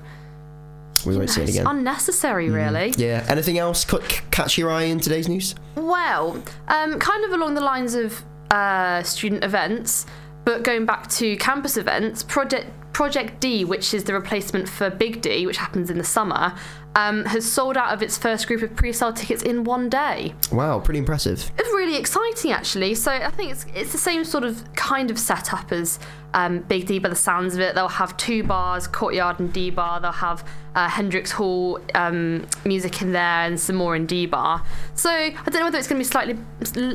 We 1.06 1.16
won't 1.18 1.30
see 1.30 1.44
it 1.44 1.50
again. 1.50 1.68
unnecessary, 1.68 2.50
really. 2.50 2.94
Yeah. 2.98 3.26
Anything 3.30 3.58
else 3.58 3.86
ca- 3.86 4.00
catch 4.32 4.58
your 4.58 4.72
eye 4.72 4.84
in 4.84 5.00
today's 5.00 5.28
Nouse? 5.30 5.56
Well, 5.76 6.42
um, 6.68 7.00
kind 7.00 7.24
of 7.26 7.32
along 7.32 7.54
the 7.56 7.62
lines 7.62 7.94
of 7.96 8.24
uh, 8.52 9.04
student 9.04 9.44
events, 9.44 10.06
but 10.46 10.64
going 10.64 10.86
back 10.86 11.08
to 11.10 11.36
campus 11.38 11.78
events, 11.78 12.24
Project 12.24 12.68
Project 12.96 13.42
D, 13.42 13.66
which 13.66 13.94
is 13.94 14.06
the 14.06 14.14
replacement 14.14 14.70
for 14.70 14.90
Big 14.90 15.20
D, 15.20 15.46
which 15.46 15.58
happens 15.58 15.90
in 15.90 15.98
the 15.98 16.04
summer, 16.06 16.56
um, 16.96 17.26
has 17.26 17.50
sold 17.50 17.78
out 17.78 17.94
of 17.94 18.02
its 18.02 18.18
first 18.18 18.48
group 18.48 18.62
of 18.62 18.76
pre-sale 18.76 19.14
tickets 19.14 19.44
in 19.44 19.64
one 19.66 19.90
day. 19.90 20.34
Wow, 20.52 20.80
pretty 20.80 21.00
impressive. 21.00 21.52
It's 21.60 21.70
really 21.70 21.98
exciting, 21.98 22.52
actually. 22.52 22.96
So 22.96 23.12
I 23.12 23.30
think 23.32 23.52
it's 23.52 23.66
it's 23.76 23.92
the 23.92 23.98
same 23.98 24.24
sort 24.24 24.44
of 24.44 24.74
kind 24.76 25.12
of 25.12 25.20
setup 25.20 25.72
as 25.72 26.00
um, 26.34 26.60
Big 26.60 26.86
D 26.88 27.00
by 27.00 27.10
the 27.10 27.16
sounds 27.16 27.54
of 27.54 27.62
it. 27.62 27.76
They'll 27.76 27.88
have 27.88 28.16
two 28.18 28.44
bars, 28.44 28.88
Courtyard 28.88 29.40
and 29.40 29.52
D 29.52 29.70
Bar. 29.70 30.00
They'll 30.02 30.12
have 30.12 30.48
uh, 30.74 30.90
Hendrix 30.90 31.32
Hall 31.32 31.80
um, 31.94 32.46
music 32.66 33.02
in 33.02 33.12
there 33.12 33.22
and 33.22 33.60
some 33.60 33.76
more 33.76 33.96
in 33.96 34.06
D 34.06 34.26
Bar. 34.26 34.64
So 34.96 35.10
I 35.10 35.32
don't 35.46 35.56
know 35.56 35.66
whether 35.66 35.78
it's 35.78 35.88
going 35.88 36.02
to 36.02 36.06
be 36.06 36.10
slightly 36.10 36.38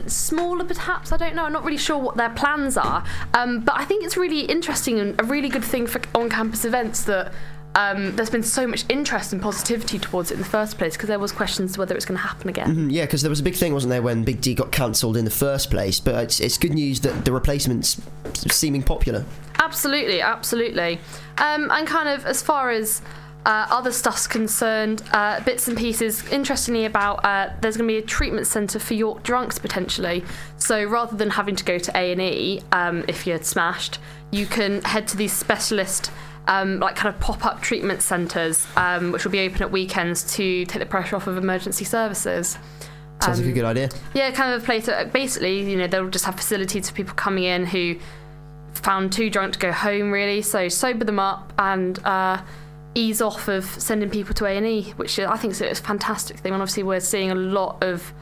smaller, 0.09 0.65
perhaps. 0.65 1.13
I 1.13 1.17
don't 1.17 1.35
know. 1.35 1.45
I'm 1.45 1.53
not 1.53 1.65
really 1.65 1.79
sure 1.79 1.99
what 1.99 2.17
their 2.17 2.31
plans 2.31 2.77
are. 2.77 3.05
Um, 3.35 3.61
but 3.61 3.77
I 3.77 3.85
think 3.85 4.05
it's 4.05 4.17
really 4.17 4.41
interesting 4.41 4.99
and 4.99 5.21
a 5.21 5.25
really 5.25 5.49
good 5.49 5.65
thing 5.65 5.87
for 5.87 6.01
on-campus 6.15 6.65
events 6.65 7.05
that. 7.05 7.33
Um, 7.75 8.16
there's 8.16 8.31
been 8.31 8.43
so 8.43 8.66
much 8.66 8.85
interest 8.89 9.33
and 9.33 9.41
positivity 9.41 9.99
towards 9.99 10.31
it 10.31 10.35
in 10.35 10.41
the 10.41 10.47
first 10.49 10.77
place 10.77 10.95
because 10.95 11.09
there 11.09 11.18
was 11.18 11.31
questions 11.31 11.79
whether 11.79 11.95
it's 11.95 12.05
going 12.05 12.18
to 12.18 12.27
happen 12.27 12.49
again. 12.49 12.75
Mhm, 12.75 12.93
yeah, 12.93 13.05
because 13.05 13.23
there 13.23 13.31
was 13.31 13.41
a 13.41 13.45
big 13.45 13.55
thing, 13.55 13.73
wasn't 13.73 13.91
there, 13.91 14.03
when 14.03 14.25
Big 14.25 14.41
D 14.41 14.55
got 14.55 14.73
cancelled 14.73 15.16
in 15.16 15.25
the 15.25 15.31
first 15.31 15.71
place? 15.71 16.01
But 16.01 16.25
it's, 16.25 16.41
it's 16.41 16.59
good 16.59 16.75
news 16.75 17.01
that 17.01 17.25
the 17.25 17.33
replacement's 17.33 18.01
seeming 18.49 18.83
popular. 18.83 19.25
Absolutely, 19.61 20.21
absolutely. 20.21 20.99
Um, 21.39 21.71
and 21.71 21.87
kind 21.87 22.09
of 22.09 22.27
as 22.27 22.43
far 22.43 22.71
as 22.71 23.03
uh, 23.47 23.66
other 23.71 23.93
stuff's 23.93 24.27
concerned, 24.27 25.03
uh, 25.12 25.41
bits 25.45 25.68
and 25.68 25.77
pieces. 25.79 26.27
Interestingly, 26.31 26.85
about 26.85 27.25
uh, 27.25 27.51
there's 27.61 27.77
going 27.77 27.89
to 27.89 27.93
be 27.93 27.99
a 27.99 28.03
treatment 28.03 28.47
centre 28.47 28.79
for 28.79 28.95
York 28.95 29.23
drunks 29.23 29.59
potentially. 29.59 30.25
So 30.59 30.85
rather 30.85 31.16
than 31.16 31.31
having 31.31 31.57
to 31.57 31.64
go 31.64 31.79
to 31.79 31.97
A 31.97 32.12
and 32.12 32.21
E 32.21 32.62
um, 32.73 33.05
if 33.09 33.27
you're 33.27 33.43
smashed, 33.43 33.99
you 34.31 34.47
can 34.47 34.83
head 34.83 35.07
to 35.09 35.16
these 35.16 35.33
specialist. 35.33 36.11
Um, 36.47 36.80
like 36.80 36.97
kind 36.97 37.14
of 37.14 37.20
pop-up 37.20 37.61
treatment 37.61 38.03
centres, 38.03 38.66
um, 38.76 39.12
which 39.12 39.24
will 39.24 39.30
be 39.30 39.41
open 39.41 39.62
at 39.62 39.70
weekends 39.70 40.24
to 40.34 40.64
take 40.64 40.80
the 40.80 40.86
pressure 40.86 41.14
off 41.14 41.28
of 41.28 41.36
emergency 41.36 41.84
services. 41.84 42.59
Sounds 43.22 43.38
like 43.38 43.47
a 43.47 43.49
Um, 43.51 43.55
good 43.55 43.64
idea. 43.64 43.88
yeah, 44.14 44.30
kind 44.32 44.55
of 44.55 44.62
a 44.62 44.64
place 44.64 44.86
that 44.86 45.12
basically, 45.12 45.70
you 45.70 45.76
know, 45.76 45.86
they'll 45.86 46.09
just 46.09 46.24
have 46.24 46.34
facilities 46.34 46.88
for 46.91 46.97
people 46.97 47.14
coming 47.14 47.45
in 47.45 47.66
who 47.66 47.97
found 48.72 49.12
too 49.12 49.30
drunk 49.30 49.53
to 49.53 49.59
go 49.61 49.70
home, 49.70 50.11
really. 50.11 50.43
So 50.43 50.68
sober 50.68 51.05
them 51.05 51.20
up 51.20 51.53
and 51.59 51.99
uh, 52.05 52.41
ease 52.95 53.20
off 53.22 53.47
of 53.47 53.64
sending 53.66 54.11
people 54.11 54.34
to 54.36 54.47
A 54.47 54.57
and 54.57 54.66
E, 54.66 54.93
which 54.97 55.20
I 55.20 55.36
think 55.36 55.53
is 55.53 55.61
a 55.61 55.74
fantastic 55.76 56.38
thing. 56.38 56.53
And 56.53 56.62
obviously, 56.62 56.82
we're 56.82 56.99
seeing 57.01 57.30
a 57.30 57.34
lot 57.36 57.84
of 57.84 58.12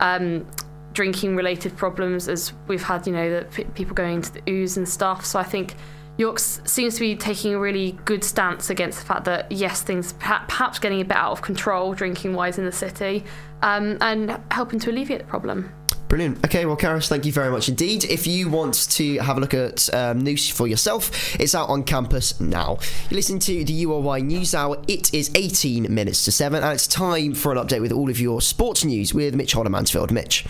um, 0.00 0.44
drinking-related 0.92 1.76
problems 1.76 2.28
as 2.28 2.52
we've 2.66 2.82
had, 2.82 3.06
you 3.06 3.12
know, 3.14 3.30
the 3.40 3.46
p- 3.46 3.64
people 3.74 3.94
going 3.94 4.20
to 4.22 4.34
the 4.34 4.42
ooze 4.50 4.76
and 4.76 4.86
stuff. 4.86 5.24
So 5.24 5.38
I 5.38 5.44
think. 5.44 5.74
York 6.18 6.38
seems 6.38 6.94
to 6.94 7.00
be 7.00 7.16
taking 7.16 7.54
a 7.54 7.58
really 7.58 7.92
good 8.04 8.24
stance 8.24 8.70
against 8.70 8.98
the 8.98 9.06
fact 9.06 9.24
that 9.24 9.50
yes, 9.50 9.82
things 9.82 10.12
perhaps 10.14 10.78
getting 10.78 11.00
a 11.00 11.04
bit 11.04 11.16
out 11.16 11.32
of 11.32 11.42
control 11.42 11.94
drinking 11.94 12.34
wise 12.34 12.58
in 12.58 12.64
the 12.64 12.72
city, 12.72 13.24
um, 13.62 13.96
and 14.00 14.38
helping 14.50 14.78
to 14.80 14.90
alleviate 14.90 15.20
the 15.20 15.26
problem. 15.26 15.72
Brilliant. 16.08 16.42
Okay, 16.46 16.64
well, 16.64 16.76
Karis, 16.76 17.06
thank 17.06 17.26
you 17.26 17.32
very 17.32 17.50
much 17.50 17.68
indeed. 17.68 18.04
If 18.04 18.26
you 18.26 18.48
want 18.48 18.88
to 18.92 19.18
have 19.18 19.36
a 19.36 19.40
look 19.40 19.52
at 19.52 19.92
um, 19.94 20.24
Nouse 20.24 20.50
for 20.50 20.66
yourself, 20.66 21.38
it's 21.38 21.54
out 21.54 21.68
on 21.68 21.84
campus 21.84 22.40
now. 22.40 22.78
You 23.10 23.16
listen 23.16 23.38
to 23.40 23.62
the 23.62 23.84
URY 23.84 24.22
News 24.22 24.54
Hour. 24.54 24.82
It 24.88 25.12
is 25.12 25.30
18 25.34 25.92
minutes 25.94 26.24
to 26.24 26.32
7, 26.32 26.62
and 26.62 26.72
it's 26.72 26.86
time 26.86 27.34
for 27.34 27.52
an 27.52 27.58
update 27.58 27.82
with 27.82 27.92
all 27.92 28.08
of 28.08 28.18
your 28.18 28.40
sports 28.40 28.86
news 28.86 29.12
with 29.12 29.34
Mitch 29.34 29.52
Hodder 29.52 29.68
Mansfield. 29.68 30.10
Mitch. 30.10 30.46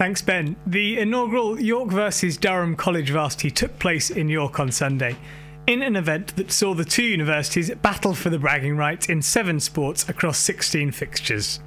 Thanks, 0.00 0.22
Ben. 0.22 0.56
The 0.66 0.98
inaugural 0.98 1.60
York 1.60 1.90
versus 1.90 2.38
Durham 2.38 2.74
College 2.74 3.10
varsity 3.10 3.50
took 3.50 3.78
place 3.78 4.08
in 4.08 4.30
York 4.30 4.58
on 4.58 4.72
Sunday. 4.72 5.14
in 5.66 5.82
an 5.82 5.94
event 5.94 6.34
that 6.36 6.50
saw 6.50 6.72
the 6.72 6.86
two 6.86 7.02
universities 7.02 7.70
battle 7.82 8.14
for 8.14 8.30
the 8.30 8.38
bragging 8.38 8.78
rights 8.78 9.10
in 9.10 9.20
seven 9.20 9.60
sports 9.60 10.08
across 10.08 10.38
16 10.38 10.90
fixtures. 10.92 11.60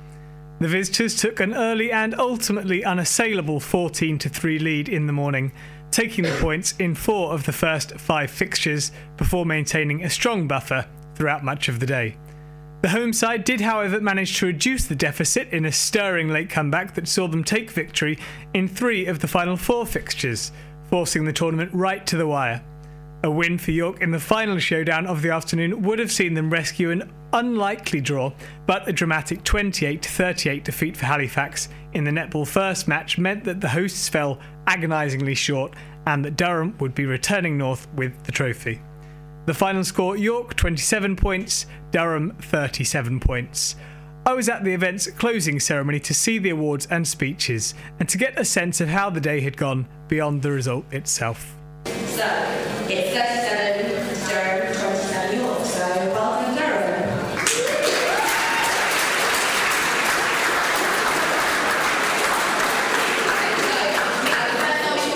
The 0.60 0.68
visitors 0.68 1.16
took 1.16 1.42
an 1.42 1.54
early 1.54 1.92
and 1.92 2.16
ultimately 2.16 2.84
unassailable 2.84 3.60
14 3.60 4.18
3 4.18 4.58
lead 4.58 4.90
in 4.90 5.06
the 5.06 5.14
morning, 5.14 5.52
taking 5.92 6.24
the 6.24 6.36
points 6.42 6.74
in 6.80 6.96
four 6.96 7.34
of 7.34 7.46
the 7.46 7.54
first 7.54 8.00
five 8.00 8.32
fixtures 8.32 8.92
before 9.16 9.46
maintaining 9.46 10.04
a 10.04 10.10
strong 10.10 10.48
buffer 10.48 10.88
throughout 11.14 11.44
much 11.44 11.70
of 11.70 11.80
the 11.80 11.86
day. 11.86 12.18
The 12.84 12.90
home 12.90 13.14
side 13.14 13.46
did, 13.46 13.62
however, 13.62 14.02
manage 14.02 14.38
to 14.40 14.46
reduce 14.46 14.88
the 14.88 14.96
deficit 14.96 15.48
in 15.54 15.64
a 15.64 15.72
stirring 15.72 16.28
late 16.28 16.50
comeback 16.50 16.96
that 16.96 17.08
saw 17.08 17.30
them 17.30 17.42
take 17.42 17.72
victory 17.72 18.20
in 18.54 18.68
three 18.68 19.06
of 19.06 19.20
the 19.20 19.28
final 19.30 19.56
four 19.56 19.86
fixtures, 19.86 20.52
forcing 20.90 21.24
the 21.24 21.32
tournament 21.32 21.72
right 21.74 22.06
to 22.06 22.18
the 22.18 22.28
wire. 22.28 22.62
A 23.24 23.32
win 23.32 23.58
for 23.58 23.72
York 23.72 24.02
in 24.02 24.12
the 24.12 24.20
final 24.20 24.60
showdown 24.60 25.08
of 25.08 25.22
the 25.22 25.30
afternoon 25.30 25.82
would 25.84 25.98
have 25.98 26.12
seen 26.12 26.34
them 26.34 26.50
rescue 26.50 26.92
an 26.92 27.10
unlikely 27.32 28.02
draw, 28.02 28.34
but 28.68 28.86
a 28.86 28.92
dramatic 28.92 29.46
28 29.46 30.06
38 30.06 30.66
defeat 30.66 30.98
for 30.98 31.06
Halifax 31.06 31.70
in 31.94 32.04
the 32.04 32.12
netball 32.12 32.46
first 32.46 32.90
match 32.90 33.18
meant 33.18 33.46
that 33.46 33.62
the 33.62 33.70
hosts 33.70 34.10
fell 34.10 34.42
agonisingly 34.68 35.36
short 35.36 35.74
and 36.06 36.26
that 36.26 36.36
Durham 36.36 36.76
would 36.82 36.94
be 36.94 37.06
returning 37.06 37.58
north 37.58 37.88
with 37.94 38.26
the 38.26 38.34
trophy. 38.34 38.82
The 39.46 39.54
final 39.54 39.84
score 39.84 40.16
York 40.16 40.56
27 40.56 41.18
points, 41.18 41.66
Durham 41.92 42.34
37 42.40 43.20
points. 43.20 43.76
I 44.26 44.32
was 44.32 44.48
at 44.48 44.64
the 44.64 44.72
event's 44.72 45.08
closing 45.12 45.60
ceremony 45.60 46.00
to 46.00 46.14
see 46.14 46.38
the 46.38 46.52
awards 46.52 46.88
and 46.90 47.06
speeches 47.06 47.74
and 48.00 48.08
to 48.08 48.18
get 48.18 48.40
a 48.40 48.46
sense 48.46 48.80
of 48.80 48.88
how 48.88 49.10
the 49.10 49.20
day 49.20 49.42
had 49.42 49.58
gone 49.58 49.86
beyond 50.08 50.44
the 50.44 50.52
result 50.52 50.86
itself. 50.94 51.58
So, 51.84 52.26
it's 52.88 53.10
37 53.12 54.30
Durham, 54.30 54.74
27 54.74 55.40
York, 55.42 55.66
so 55.66 55.88
welcome 56.14 56.56
Durham. 56.56 57.10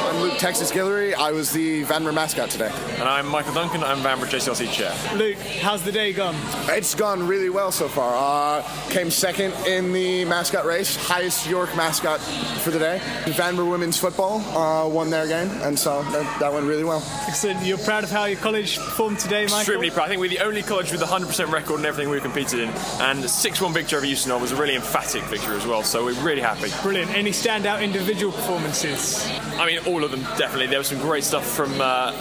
I'm 0.04 0.22
Luke 0.22 0.27
Texas 0.38 0.72
Guillory. 0.72 1.16
I 1.16 1.32
was 1.32 1.52
the 1.52 1.84
Vanbrugh 1.86 2.14
mascot 2.14 2.52
today. 2.52 2.72
And 3.00 3.04
I'm 3.04 3.28
Michael 3.28 3.54
Duncan. 3.54 3.84
I'm 3.84 3.98
Vanbrugh 4.00 4.30
JCRC 4.30 4.72
chair. 4.72 4.94
Luke, 5.18 5.38
how's 5.62 5.84
the 5.84 5.92
day 5.92 6.14
gone? 6.14 6.36
It's 6.70 6.94
gone 6.94 7.26
really 7.28 7.50
well 7.50 7.72
so 7.72 7.88
far. 7.88 8.14
Uh, 8.16 8.90
came 8.90 9.10
second 9.10 9.54
in 9.66 9.92
the 9.94 10.26
mascot 10.26 10.66
race, 10.66 10.96
highest 10.96 11.48
York 11.50 11.76
mascot 11.76 12.20
for 12.62 12.70
the 12.70 12.78
day. 12.78 13.00
Vanbrugh 13.26 13.70
women's 13.70 13.98
football 13.98 14.40
uh, 14.56 14.88
won 14.88 15.10
their 15.10 15.28
game, 15.28 15.50
and 15.64 15.78
so 15.78 16.04
that, 16.04 16.40
that 16.40 16.54
went 16.54 16.68
really 16.68 16.84
well. 16.84 17.04
Excellent. 17.28 17.66
You're 17.66 17.80
proud 17.80 18.04
of 18.04 18.12
how 18.12 18.26
your 18.26 18.40
college 18.40 18.78
performed 18.78 19.18
today, 19.18 19.46
Michael? 19.46 19.58
Extremely 19.60 19.90
proud. 19.90 20.06
I 20.06 20.10
think 20.10 20.22
we're 20.22 20.30
the 20.30 20.40
only 20.40 20.62
college 20.62 20.92
with 20.92 21.02
a 21.02 21.06
100% 21.06 21.52
record 21.52 21.80
in 21.80 21.86
everything 21.86 22.12
we've 22.12 22.22
competed 22.22 22.60
in. 22.60 22.70
And 23.00 23.24
the 23.24 23.30
6 23.30 23.60
1 23.60 23.74
victory 23.74 23.98
over 23.98 24.06
UCNOB 24.06 24.42
was 24.42 24.52
a 24.52 24.56
really 24.56 24.76
emphatic 24.76 25.24
victory 25.24 25.56
as 25.58 25.66
well, 25.66 25.82
so 25.82 26.06
we're 26.06 26.22
really 26.22 26.42
happy. 26.42 26.70
Brilliant. 26.84 27.12
Any 27.16 27.32
standout 27.32 27.82
individual 27.82 28.32
performances? 28.32 29.28
I 29.58 29.66
mean, 29.66 29.80
all 29.88 30.04
of 30.04 30.12
them, 30.12 30.27
definitely. 30.38 30.68
There 30.68 30.80
was 30.80 30.88
some 30.88 31.00
great 31.00 31.24
stuff 31.24 31.46
from. 31.46 31.80
Uh, 31.80 32.12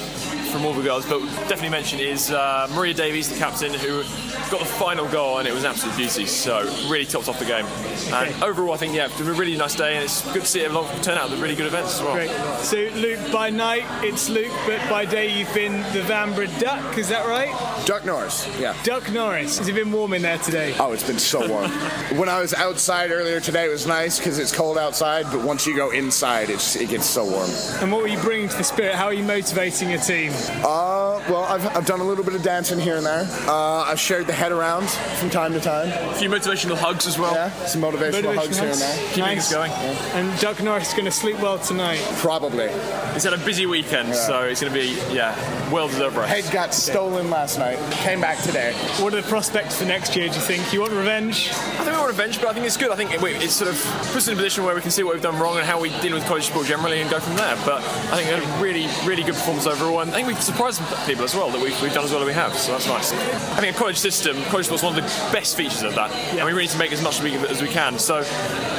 from 0.57 0.65
all 0.65 0.73
the 0.73 0.83
girls, 0.83 1.05
but 1.05 1.21
definitely 1.49 1.69
mention 1.69 2.01
is 2.01 2.31
uh, 2.31 2.67
Maria 2.75 2.95
Davies, 2.95 3.29
the 3.29 3.37
captain, 3.37 3.75
who 3.75 4.03
got 4.51 4.61
the 4.61 4.65
final 4.65 5.07
goal, 5.09 5.39
and 5.39 5.47
it 5.47 5.53
was 5.53 5.65
an 5.65 5.71
absolute 5.71 5.95
beauty. 5.99 6.25
So 6.25 6.65
really 6.89 7.05
topped 7.05 7.29
off 7.29 7.39
the 7.39 7.45
game. 7.45 7.67
And 8.15 8.43
overall, 8.43 8.73
I 8.73 8.79
think 8.79 8.95
yeah, 8.95 9.05
it 9.05 9.19
was 9.19 9.29
a 9.29 9.35
really 9.35 9.55
nice 9.57 9.75
day, 9.75 9.97
and 9.97 10.05
it's 10.05 10.23
good 10.33 10.43
to 10.43 10.49
see 10.49 10.65
a 10.65 10.73
long 10.73 10.87
turnout 11.03 11.31
of 11.31 11.43
really 11.43 11.57
good 11.57 11.67
events 11.67 11.97
as 11.97 12.03
well. 12.03 12.15
Great. 12.15 12.31
So, 12.63 12.77
Luke, 12.99 13.21
by 13.31 13.51
night 13.51 13.85
it's 14.03 14.31
Luke, 14.31 14.53
but 14.67 14.81
by 14.89 15.05
day 15.05 15.39
you've 15.39 15.53
been 15.53 15.83
the 15.93 16.01
Vanbrugh 16.01 16.59
Duck, 16.59 16.97
is 16.97 17.11
that 17.11 17.27
right? 17.27 17.53
Duck 17.85 18.07
Norris, 18.07 18.49
yeah. 18.59 18.75
Duck 18.83 19.11
Norris. 19.13 19.59
Has 19.59 19.69
it 19.69 19.75
been 19.75 19.93
warm 19.93 20.15
in 20.15 20.23
there 20.23 20.39
today? 20.39 20.75
Oh, 20.79 20.93
it's 20.93 21.07
been 21.07 21.19
so 21.19 21.47
warm. 21.47 21.71
when 22.19 22.31
I 22.31 22.41
was 22.41 22.55
outside 22.55 23.11
earlier 23.11 23.41
today, 23.41 23.67
it 23.67 23.71
was 23.71 23.87
nice 23.87 24.19
because 24.19 24.39
it's 24.39 24.55
cold 24.55 24.79
outside, 24.79 25.27
but 25.31 25.43
once 25.43 25.67
you 25.67 25.77
go 25.77 25.91
inside, 25.91 26.49
it's, 26.49 26.77
it 26.77 26.89
gets 26.89 27.07
so 27.07 27.25
warm. 27.25 27.51
And 27.83 27.93
what 27.93 28.01
were 28.01 28.09
you 28.09 28.19
bringing 28.21 28.49
to 28.49 28.57
the 28.57 28.65
spirit? 28.65 28.95
How 28.95 29.07
are 29.07 29.15
you 29.15 29.25
motivating 29.25 29.91
your 29.91 30.01
team? 30.01 30.33
Uh, 30.49 30.96
well, 31.29 31.45
I've, 31.45 31.67
I've 31.77 31.87
done 31.87 32.01
a 32.01 32.05
little 32.05 32.25
bit 32.25 32.35
of 32.35 32.43
dancing 32.43 32.79
here 32.79 32.97
and 32.97 33.05
there. 33.07 33.27
Uh, 33.49 33.83
I've 33.83 34.01
shared 34.01 34.27
the 34.27 34.33
head 34.33 34.53
around 34.53 34.89
from 34.89 35.31
time 35.31 35.53
to 35.53 35.61
time. 35.61 35.89
A 36.11 36.15
few 36.15 36.29
motivational 36.29 36.77
hugs 36.77 37.07
as 37.07 37.19
well. 37.19 37.35
Yeah, 37.35 37.51
some 37.67 37.83
motivational, 37.83 38.35
hugs, 38.35 38.59
here 38.59 38.71
and 38.71 38.81
there. 38.81 38.97
Keeping 39.09 39.23
Nice. 39.23 39.53
us 39.53 39.53
going. 39.53 39.71
And 40.15 40.39
Duck 40.41 40.63
Norris 40.63 40.89
is 40.89 40.95
going 40.95 41.05
to 41.07 41.11
sleep 41.11 41.39
well 41.41 41.59
tonight. 41.59 42.01
Probably. 42.19 42.69
He's 43.15 43.25
had 43.25 43.33
a 43.33 43.39
busy 43.45 43.67
weekend, 43.67 44.09
Yeah. 44.09 44.15
so 44.15 44.43
it's 44.43 44.61
going 44.61 44.73
to 44.73 44.79
be, 44.79 44.93
yeah, 45.15 45.35
well 45.71 45.89
deserved 45.89 46.17
rest. 46.17 46.45
Head 46.45 46.53
got 46.53 46.75
stolen 46.75 47.31
last 47.31 47.59
night. 47.59 47.79
Came 47.93 48.21
back 48.21 48.39
today. 48.43 48.73
What 49.01 49.13
are 49.15 49.21
the 49.21 49.29
prospects 49.29 49.79
for 49.79 49.85
next 49.85 50.15
year, 50.17 50.29
do 50.29 50.35
you 50.35 50.41
think? 50.41 50.73
You 50.73 50.81
want 50.81 50.93
revenge? 50.93 51.49
I 51.51 51.53
think 51.85 51.87
we 51.87 51.93
want 51.97 52.09
revenge, 52.09 52.41
but 52.41 52.49
I 52.49 52.53
think 52.53 52.67
it's 52.67 52.77
good. 52.77 52.91
I 52.91 52.97
think 52.97 53.13
it, 53.13 53.23
it 53.23 53.51
sort 53.51 53.71
of 53.71 53.77
puts 54.13 54.17
us 54.17 54.29
in 54.29 54.35
a 54.35 54.37
position 54.37 54.65
where 54.65 54.75
we 54.75 54.81
can 54.81 54.91
see 54.91 55.03
what 55.03 55.15
we've 55.15 55.23
done 55.23 55.39
wrong 55.39 55.57
and 55.57 55.67
how 55.67 55.81
we 55.81 55.89
deal 56.01 56.15
with 56.15 56.25
college 56.27 56.45
sport 56.45 56.67
generally 56.67 57.01
and 57.01 57.11
go 57.11 57.19
from 57.21 57.37
there. 57.37 57.57
But 57.65 57.83
I 58.13 58.23
think 58.23 58.31
a 58.45 58.63
really, 58.63 58.87
really 59.05 59.23
good 59.23 59.35
performance 59.35 59.67
overall, 59.67 60.01
and 60.01 60.11
I 60.11 60.15
think 60.15 60.29
we've 60.29 60.41
surprised 60.43 60.77
some 60.79 60.87
people 61.17 61.25
as 61.25 61.35
well 61.35 61.51
that 61.51 61.63
we've, 61.63 61.81
we've 61.81 61.95
done 61.95 62.05
as 62.05 62.13
well 62.13 62.21
as 62.21 62.27
we 62.27 62.35
have, 62.35 62.55
so 62.55 62.73
that's 62.73 62.87
nice. 62.87 63.13
I 63.57 63.61
think 63.61 63.75
a 63.75 63.79
college 63.79 63.97
system, 63.97 64.37
college 64.45 64.67
sport's 64.67 64.83
one 64.83 64.99
of 64.99 65.03
the 65.03 65.09
best 65.33 65.57
features 65.57 65.83
of 65.83 65.95
that, 65.95 66.11
and 66.13 66.45
we 66.45 66.53
really 66.53 66.65
need 66.65 66.71
to 66.71 66.79
make 66.79 66.93
as 66.93 67.03
much 67.03 67.17
as 67.17 67.23
we, 67.23 67.35
as 67.49 67.63
we 67.63 67.69
can. 67.69 67.99
So 67.99 68.17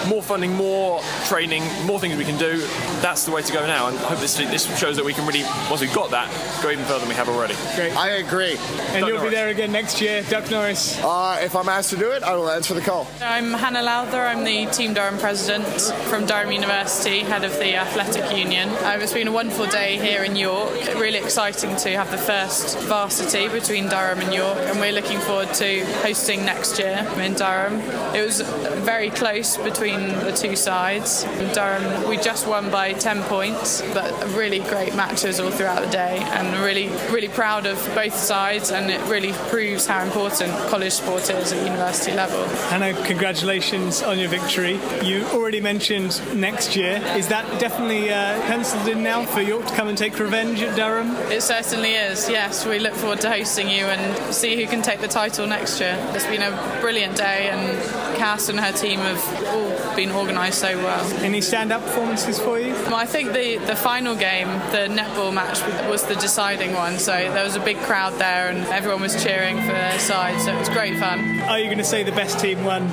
more 0.08 0.22
funding, 0.22 0.54
more 0.54 1.02
training, 1.26 1.64
more 1.86 2.00
things 2.00 2.16
we 2.16 2.26
can 2.26 2.38
do, 2.38 2.60
that's 3.02 3.26
the 3.26 3.32
way 3.32 3.42
to 3.42 3.54
go 3.54 3.66
now, 3.66 3.88
and 3.88 3.98
I 3.98 4.10
hope 4.10 4.20
this, 4.20 4.38
this 4.38 4.66
shows 4.78 4.98
that 4.98 5.06
we 5.06 5.14
can 5.14 5.26
really, 5.26 5.44
once 5.68 5.82
we've 5.82 5.94
got 5.94 6.12
that, 6.12 6.30
go 6.62 6.70
even 6.70 6.86
further 6.86 7.00
than 7.00 7.10
we 7.10 7.16
have 7.16 7.28
already. 7.28 7.56
Great. 7.76 7.98
I 7.98 8.10
agree. 8.18 8.58
And 8.90 9.08
you'll 9.08 9.24
be 9.24 9.30
there 9.30 9.50
again 9.50 9.72
next 9.72 10.00
year, 10.00 10.22
Duck 10.30 10.52
Norris. 10.52 11.02
Uh, 11.04 11.40
if 11.42 11.56
I'm 11.56 11.70
asked 11.70 11.90
to 11.90 11.98
do 11.98 12.12
it, 12.12 12.22
I 12.22 12.36
will 12.36 12.52
answer 12.52 12.76
the 12.76 12.82
call. 12.82 13.08
I'm 13.20 13.52
Hannah 13.52 13.82
Lowther. 13.82 14.22
I'm 14.22 14.44
the 14.44 14.68
Team 14.68 14.94
Durham 14.94 15.18
president 15.18 15.66
from 16.08 16.28
Durham 16.28 16.52
University, 16.52 17.22
head 17.22 17.44
of 17.44 17.54
the 17.58 17.76
Athletic 17.76 18.38
Union. 18.38 18.70
Um, 18.84 19.02
it's 19.02 19.14
been 19.14 19.28
a 19.28 19.32
wonderful 19.32 19.66
day 19.66 19.98
here 19.98 20.24
in 20.24 20.36
York. 20.36 20.72
Really 20.96 21.18
exciting 21.18 21.76
to 21.78 21.90
have 21.96 22.12
the 22.12 22.27
first 22.28 22.78
varsity 22.80 23.48
between 23.48 23.88
Durham 23.88 24.20
and 24.20 24.34
York, 24.34 24.58
and 24.58 24.82
we're 24.82 24.92
looking 24.92 25.18
forward 25.20 25.54
to 25.54 25.86
hosting 26.04 26.44
next 26.44 26.78
year 26.78 27.08
in 27.18 27.34
Durham. 27.36 27.80
It 28.14 28.22
was 28.22 28.42
very 28.84 29.10
close 29.10 29.56
between 29.56 30.10
the 30.28 30.34
two 30.34 30.58
sides. 30.58 31.24
In 31.24 31.54
Durham, 31.54 32.10
we 32.10 32.18
just 32.18 32.46
won 32.46 32.70
by 32.70 32.92
10 32.92 33.24
points, 33.24 33.82
but 33.94 34.12
really 34.36 34.60
great 34.60 34.94
matches 34.94 35.40
all 35.40 35.52
throughout 35.52 35.86
the 35.86 35.90
day, 35.90 36.18
and 36.18 36.58
really, 36.66 36.90
really 37.12 37.30
proud 37.30 37.66
of 37.66 37.78
both 37.96 38.16
sides, 38.16 38.72
and 38.72 38.92
it 38.92 39.00
really 39.10 39.32
proves 39.50 39.88
how 39.88 40.04
important 40.04 40.52
college 40.68 40.94
sport 40.94 41.30
is 41.30 41.54
at 41.54 41.66
university 41.66 42.14
level. 42.14 42.44
Hannah, 42.70 42.94
congratulations 43.06 44.04
on 44.04 44.20
your 44.20 44.30
victory. 44.30 44.80
You 45.02 45.24
already 45.28 45.62
mentioned 45.62 46.22
next 46.36 46.76
year. 46.76 47.02
Is 47.16 47.30
that 47.30 47.46
definitely 47.60 48.10
uh, 48.10 48.42
penciled 48.48 48.88
in 48.90 49.02
now 49.02 49.24
for 49.26 49.40
York 49.40 49.66
to 49.66 49.76
come 49.76 49.88
and 49.88 49.98
take 49.98 50.20
revenge 50.20 50.62
at 50.62 50.76
Durham? 50.76 51.16
It 51.32 51.42
certainly 51.42 51.92
is, 51.92 52.17
yes. 52.26 52.66
We 52.66 52.80
look 52.80 52.94
forward 52.94 53.22
to 53.22 53.30
hosting 53.30 53.70
you 53.70 53.86
and 53.86 54.34
see 54.34 54.56
who 54.56 54.66
can 54.66 54.82
take 54.82 55.02
the 55.02 55.08
title 55.08 55.46
next 55.46 55.80
year. 55.80 55.96
It's 56.16 56.26
been 56.26 56.42
a 56.42 56.80
brilliant 56.82 57.16
day, 57.16 57.50
and 57.50 58.18
Cass 58.18 58.50
and 58.50 58.60
her 58.60 58.72
team 58.72 59.00
have 59.02 59.22
all 59.54 59.96
been 59.96 60.12
organised 60.12 60.60
so 60.60 60.76
well. 60.78 61.06
Any 61.22 61.42
stand 61.42 61.72
up 61.72 61.84
performances 61.84 62.40
for 62.40 62.60
you? 62.60 62.74
Well, 62.74 62.96
I 62.96 63.06
think 63.06 63.34
the, 63.34 63.58
the 63.58 63.76
final 63.76 64.16
game, 64.16 64.48
the 64.72 64.88
netball 64.90 65.34
match, 65.34 65.62
was 65.90 66.04
the 66.06 66.16
deciding 66.16 66.74
one, 66.74 66.98
so 66.98 67.12
there 67.12 67.44
was 67.44 67.56
a 67.56 67.62
big 67.62 67.78
crowd 67.80 68.14
there 68.14 68.50
and 68.50 68.66
everyone 68.68 69.02
was 69.02 69.22
cheering 69.24 69.58
for 69.62 69.68
their 69.68 70.00
side, 70.00 70.42
so 70.42 70.54
it 70.54 70.60
was 70.60 70.70
great 70.70 70.98
fun. 70.98 71.40
Are 71.42 71.60
you 71.60 71.66
going 71.66 71.78
to 71.78 71.84
say 71.84 72.04
the 72.04 72.12
best 72.12 72.40
team 72.40 72.64
won? 72.64 72.88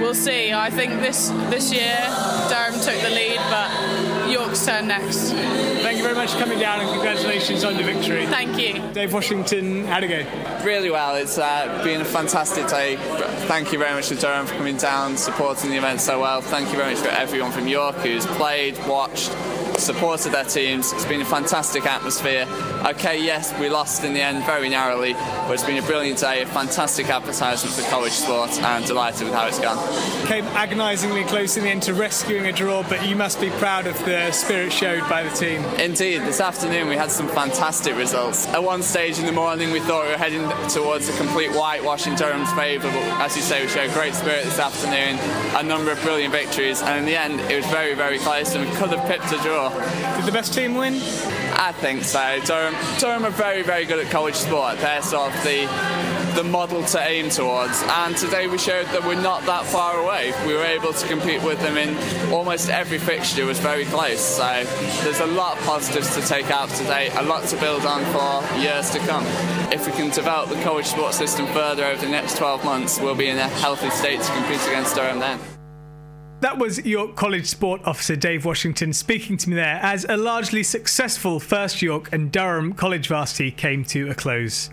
We'll 0.00 0.14
see. 0.14 0.54
I 0.54 0.70
think 0.70 1.00
this 1.02 1.28
this 1.50 1.70
year 1.70 1.98
Durham 2.48 2.80
took 2.80 2.98
the 3.02 3.10
lead, 3.10 3.36
but 3.50 3.68
York's 4.30 4.64
turn 4.64 4.88
next. 4.88 5.32
Thank 5.32 5.98
you 5.98 6.02
very 6.02 6.14
much 6.14 6.32
for 6.32 6.38
coming 6.38 6.58
down 6.58 6.80
and 6.80 6.88
congratulations 6.90 7.64
on 7.64 7.76
your 7.76 7.84
victory. 7.84 8.26
Thank 8.26 8.58
you. 8.58 8.80
Dave 8.92 9.12
Washington, 9.12 9.84
how'd 9.86 10.04
it 10.04 10.08
go? 10.08 10.64
Really 10.64 10.90
well. 10.90 11.16
It's 11.16 11.38
uh, 11.38 11.80
been 11.84 12.00
a 12.00 12.04
fantastic 12.04 12.66
day. 12.68 12.96
Thank 13.46 13.72
you 13.72 13.78
very 13.78 13.94
much 13.94 14.08
to 14.08 14.14
Durham 14.14 14.46
for 14.46 14.54
coming 14.54 14.76
down, 14.76 15.16
supporting 15.16 15.70
the 15.70 15.76
event 15.76 16.00
so 16.00 16.20
well. 16.20 16.40
Thank 16.40 16.70
you 16.70 16.76
very 16.76 16.94
much 16.94 17.02
for 17.02 17.10
everyone 17.10 17.52
from 17.52 17.68
York 17.68 17.96
who's 17.96 18.26
played, 18.26 18.76
watched, 18.86 19.30
supported 19.78 20.32
their 20.32 20.44
teams. 20.44 20.92
It's 20.92 21.04
been 21.04 21.20
a 21.20 21.24
fantastic 21.24 21.86
atmosphere. 21.86 22.46
Okay, 22.86 23.22
yes, 23.22 23.58
we 23.58 23.68
lost 23.68 24.04
in 24.04 24.12
the 24.12 24.20
end 24.20 24.44
very 24.44 24.68
narrowly, 24.68 25.14
but 25.14 25.52
it's 25.52 25.64
been 25.64 25.82
a 25.82 25.86
brilliant 25.86 26.18
day, 26.18 26.42
a 26.42 26.46
fantastic 26.46 27.08
advertisement 27.08 27.74
for 27.74 27.82
college 27.90 28.12
sport, 28.12 28.50
and 28.62 28.84
delighted 28.86 29.24
with 29.24 29.34
how 29.34 29.46
it's 29.46 29.58
gone. 29.58 29.78
Came 30.26 30.44
agonisingly 30.46 31.24
close 31.24 31.56
in 31.56 31.64
the 31.64 31.70
end 31.70 31.82
to 31.84 31.94
rescuing 31.94 32.46
a 32.46 32.52
draw, 32.52 32.82
but 32.88 33.06
you 33.06 33.16
must 33.16 33.40
be 33.40 33.50
proud 33.50 33.86
of 33.86 33.96
the 34.04 34.30
spirit 34.32 34.72
showed 34.72 35.08
by 35.08 35.22
the 35.22 35.30
team. 35.30 35.62
Indeed, 35.78 36.22
this 36.22 36.40
afternoon 36.40 36.88
we 36.88 36.96
had 36.96 37.10
some 37.10 37.28
fantastic 37.28 37.96
results. 37.96 38.46
At 38.48 38.62
one 38.62 38.82
stage 38.82 39.18
in 39.18 39.26
the 39.26 39.32
morning, 39.32 39.70
we 39.70 39.80
thought 39.80 40.04
we 40.04 40.12
were 40.12 40.18
heading 40.18 40.48
towards 40.68 41.08
a 41.08 41.16
complete 41.16 41.50
whitewash 41.52 42.06
in 42.06 42.14
Durham's 42.14 42.52
favour, 42.52 42.88
but 42.88 43.02
as 43.20 43.36
you 43.36 43.42
say, 43.42 43.62
we 43.62 43.68
showed 43.68 43.92
great 43.92 44.14
spirit 44.14 44.44
this 44.44 44.58
afternoon, 44.58 45.18
a 45.56 45.62
number 45.62 45.90
of 45.90 46.00
brilliant 46.02 46.32
victories, 46.32 46.82
and 46.82 46.98
in 46.98 47.04
the 47.04 47.16
end, 47.16 47.40
it 47.50 47.56
was 47.56 47.66
very, 47.66 47.94
very 47.94 48.18
close, 48.18 48.54
and 48.54 48.68
we 48.68 48.76
could 48.76 48.90
have 48.90 49.06
pipped 49.08 49.32
a 49.32 49.42
draw. 49.42 49.67
Sure. 49.70 50.16
Did 50.16 50.26
the 50.26 50.32
best 50.32 50.54
team 50.54 50.74
win? 50.74 50.94
I 50.94 51.72
think 51.72 52.04
so. 52.04 52.40
Durham, 52.44 52.74
Durham 52.98 53.24
are 53.24 53.30
very, 53.30 53.62
very 53.62 53.84
good 53.84 54.04
at 54.04 54.10
college 54.10 54.34
sport. 54.34 54.78
They're 54.78 55.02
sort 55.02 55.34
of 55.34 55.42
the 55.44 55.66
the 56.38 56.44
model 56.44 56.84
to 56.84 57.00
aim 57.00 57.30
towards. 57.30 57.82
And 57.82 58.16
today 58.16 58.46
we 58.46 58.58
showed 58.58 58.86
that 58.86 59.04
we're 59.04 59.20
not 59.20 59.44
that 59.46 59.66
far 59.66 59.98
away. 59.98 60.32
We 60.46 60.54
were 60.54 60.64
able 60.64 60.92
to 60.92 61.06
compete 61.08 61.42
with 61.42 61.60
them 61.60 61.76
in 61.76 61.96
almost 62.32 62.68
every 62.68 62.98
fixture. 62.98 63.42
It 63.42 63.46
was 63.46 63.58
very 63.58 63.84
close. 63.86 64.20
So 64.20 64.64
there's 65.02 65.18
a 65.18 65.26
lot 65.26 65.58
of 65.58 65.64
positives 65.64 66.14
to 66.14 66.20
take 66.20 66.48
out 66.52 66.68
today, 66.70 67.10
a 67.16 67.24
lot 67.24 67.42
to 67.48 67.56
build 67.56 67.84
on 67.84 68.04
for 68.12 68.60
years 68.60 68.88
to 68.90 69.00
come. 69.00 69.24
If 69.72 69.86
we 69.86 69.92
can 69.92 70.10
develop 70.10 70.48
the 70.48 70.62
college 70.62 70.86
sports 70.86 71.16
system 71.16 71.46
further 71.48 71.84
over 71.84 72.00
the 72.00 72.10
next 72.10 72.36
12 72.36 72.64
months, 72.64 73.00
we'll 73.00 73.16
be 73.16 73.26
in 73.26 73.38
a 73.38 73.48
healthy 73.48 73.90
state 73.90 74.20
to 74.20 74.32
compete 74.32 74.64
against 74.68 74.94
Durham 74.94 75.18
then. 75.18 75.57
That 76.40 76.56
was 76.56 76.86
York 76.86 77.16
College 77.16 77.46
Sport 77.46 77.80
Officer 77.84 78.14
Dave 78.14 78.44
Washington 78.44 78.92
speaking 78.92 79.36
to 79.38 79.50
me 79.50 79.56
there 79.56 79.80
as 79.82 80.06
a 80.08 80.16
largely 80.16 80.62
successful 80.62 81.40
first 81.40 81.82
York 81.82 82.12
and 82.12 82.30
Durham 82.30 82.74
College 82.74 83.08
varsity 83.08 83.50
came 83.50 83.84
to 83.86 84.10
a 84.10 84.14
close. 84.14 84.70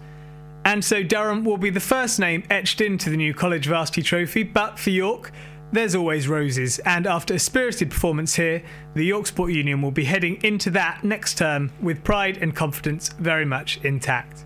And 0.64 0.86
so 0.86 1.02
Durham 1.02 1.44
will 1.44 1.58
be 1.58 1.72
the 1.72 1.80
first 1.80 2.20
name 2.20 2.44
etched 2.52 2.82
into 2.82 3.10
the 3.10 3.18
new 3.18 3.34
College 3.34 3.66
Varsity 3.66 4.04
Trophy, 4.04 4.44
but 4.44 4.78
for 4.78 4.92
York, 4.92 5.32
there's 5.72 5.96
always 5.96 6.28
roses. 6.28 6.78
And 6.80 7.08
after 7.08 7.34
a 7.34 7.40
spirited 7.40 7.90
performance 7.90 8.36
here, 8.36 8.62
the 8.94 9.04
York 9.04 9.26
Sport 9.26 9.52
Union 9.52 9.82
will 9.82 9.90
be 9.90 10.06
heading 10.06 10.44
into 10.44 10.70
that 10.72 11.04
next 11.04 11.40
term 11.40 11.72
with 11.82 12.04
pride 12.04 12.38
and 12.38 12.56
confidence 12.56 13.10
very 13.10 13.46
much 13.46 13.84
intact. 13.84 14.46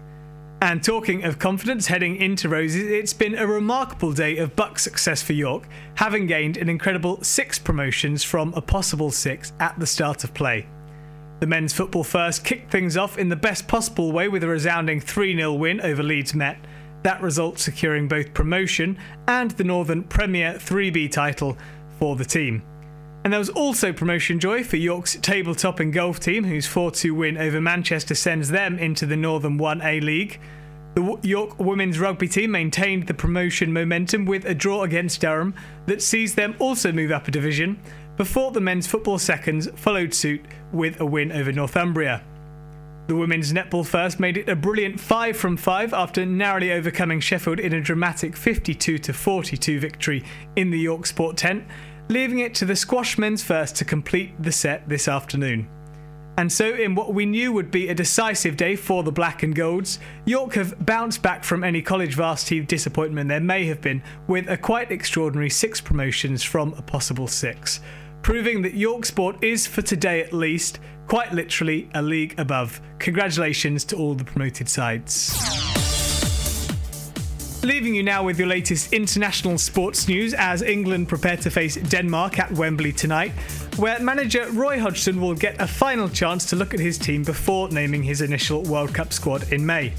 And 0.61 0.83
talking 0.83 1.23
of 1.23 1.39
confidence 1.39 1.87
heading 1.87 2.17
into 2.17 2.49
Roses, 2.49 2.83
it's 2.83 3.13
been 3.13 3.35
a 3.35 3.47
remarkable 3.47 4.11
day 4.11 4.37
of 4.37 4.57
BUCS 4.57 4.81
success 4.81 5.21
for 5.21 5.31
York, 5.31 5.63
having 5.95 6.27
gained 6.27 6.57
an 6.57 6.67
incredible 6.67 7.23
six 7.23 7.57
promotions 7.57 8.25
from 8.25 8.53
a 8.53 8.61
possible 8.61 9.09
six 9.09 9.53
at 9.61 9.79
the 9.79 9.87
start 9.87 10.25
of 10.25 10.33
play. 10.33 10.67
The 11.39 11.47
men's 11.47 11.71
football 11.71 12.03
first 12.03 12.43
kicked 12.43 12.71
things 12.71 12.97
off 12.97 13.17
in 13.17 13.29
the 13.29 13.37
best 13.37 13.69
possible 13.69 14.11
way 14.11 14.27
with 14.27 14.43
a 14.43 14.49
resounding 14.49 14.99
3 14.99 15.33
0 15.37 15.53
win 15.53 15.79
over 15.79 16.03
Leeds 16.03 16.33
Met. 16.33 16.57
That 17.03 17.21
result 17.21 17.57
securing 17.57 18.09
both 18.09 18.33
promotion 18.33 18.97
and 19.29 19.51
the 19.51 19.63
Northern 19.63 20.03
Premier 20.03 20.55
3B 20.55 21.09
title 21.09 21.57
for 21.99 22.17
the 22.17 22.25
team. 22.25 22.63
And 23.23 23.33
there 23.33 23.39
was 23.39 23.49
also 23.49 23.91
promotion 23.91 24.39
joy 24.39 24.63
for 24.63 24.77
York's 24.77 25.15
tabletop 25.15 25.79
and 25.79 25.91
golf 25.91 26.19
team, 26.19 26.45
whose 26.45 26.65
4 26.65 26.91
2 26.91 27.13
win 27.13 27.37
over 27.37 27.59
Manchester 27.59 28.15
sends 28.15 28.49
them 28.49 28.79
into 28.79 29.05
the 29.05 29.17
Northern 29.17 29.57
1A 29.57 30.01
League. 30.01 30.39
The 30.95 31.19
York 31.21 31.59
women's 31.59 31.99
rugby 31.99 32.27
team 32.27 32.51
maintained 32.51 33.07
the 33.07 33.13
promotion 33.13 33.71
momentum 33.71 34.25
with 34.25 34.45
a 34.45 34.55
draw 34.55 34.83
against 34.83 35.21
Durham 35.21 35.53
that 35.85 36.01
sees 36.01 36.35
them 36.35 36.55
also 36.59 36.91
move 36.91 37.11
up 37.11 37.27
a 37.27 37.31
division, 37.31 37.79
before 38.19 38.51
the 38.51 38.59
men's 38.59 38.87
football 38.87 39.17
seconds 39.17 39.69
followed 39.75 40.13
suit 40.13 40.41
with 40.73 40.99
a 40.99 41.05
win 41.05 41.31
over 41.31 41.51
Northumbria. 41.51 42.21
The 43.07 43.15
women's 43.15 43.53
netball 43.53 43.87
first 43.87 44.19
made 44.19 44.37
it 44.37 44.49
a 44.49 44.55
brilliant 44.55 44.99
5 44.99 45.37
from 45.37 45.57
5 45.57 45.93
after 45.93 46.25
narrowly 46.25 46.71
overcoming 46.71 47.21
Sheffield 47.21 47.59
in 47.59 47.73
a 47.73 47.81
dramatic 47.81 48.35
52 48.35 48.99
42 48.99 49.79
victory 49.79 50.23
in 50.55 50.69
the 50.69 50.77
York 50.77 51.05
Sport 51.05 51.37
tent, 51.37 51.63
leaving 52.09 52.39
it 52.39 52.53
to 52.55 52.65
the 52.65 52.75
squash 52.75 53.17
men's 53.17 53.43
first 53.43 53.75
to 53.77 53.85
complete 53.85 54.31
the 54.41 54.51
set 54.51 54.89
this 54.89 55.07
afternoon. 55.07 55.69
And 56.37 56.51
so, 56.51 56.73
in 56.73 56.95
what 56.95 57.13
we 57.13 57.25
knew 57.25 57.51
would 57.51 57.69
be 57.69 57.89
a 57.89 57.93
decisive 57.93 58.55
day 58.55 58.75
for 58.75 59.03
the 59.03 59.11
Black 59.11 59.43
and 59.43 59.53
Golds, 59.53 59.99
York 60.25 60.53
have 60.53 60.85
bounced 60.85 61.21
back 61.21 61.43
from 61.43 61.63
any 61.63 61.81
college 61.81 62.15
varsity 62.15 62.61
disappointment 62.61 63.27
there 63.27 63.41
may 63.41 63.65
have 63.65 63.81
been 63.81 64.01
with 64.27 64.49
a 64.49 64.57
quite 64.57 64.91
extraordinary 64.91 65.49
six 65.49 65.81
promotions 65.81 66.43
from 66.43 66.73
a 66.75 66.81
possible 66.81 67.27
six 67.27 67.81
proving 68.21 68.61
that 68.63 68.73
York 68.73 69.05
Sport 69.05 69.43
is, 69.43 69.65
for 69.67 69.81
today 69.81 70.21
at 70.21 70.33
least, 70.33 70.79
quite 71.07 71.33
literally 71.33 71.89
a 71.95 72.01
league 72.01 72.39
above. 72.39 72.81
Congratulations 72.99 73.83
to 73.85 73.95
all 73.95 74.13
the 74.13 74.23
promoted 74.25 74.69
sides. 74.69 75.88
Leaving 77.61 77.93
you 77.93 78.03
now 78.03 78.23
with 78.23 78.39
your 78.39 78.47
latest 78.47 78.93
international 78.93 79.57
sports 79.57 80.07
news 80.07 80.33
as 80.33 80.61
England 80.61 81.09
prepare 81.09 81.35
to 81.35 81.49
face 81.49 81.75
Denmark 81.75 82.39
at 82.39 82.49
Wembley 82.53 82.93
tonight, 82.93 83.31
where 83.75 83.99
manager 83.99 84.47
Roy 84.51 84.79
Hodgson 84.79 85.19
will 85.19 85.35
get 85.35 85.59
a 85.59 85.67
final 85.67 86.07
chance 86.07 86.45
to 86.51 86.55
look 86.55 86.73
at 86.73 86.79
his 86.79 86.97
team 86.97 87.21
before 87.21 87.67
naming 87.69 88.01
his 88.01 88.21
initial 88.21 88.63
World 88.63 88.93
Cup 88.93 89.11
squad 89.11 89.51
in 89.51 89.65
May. 89.65 89.91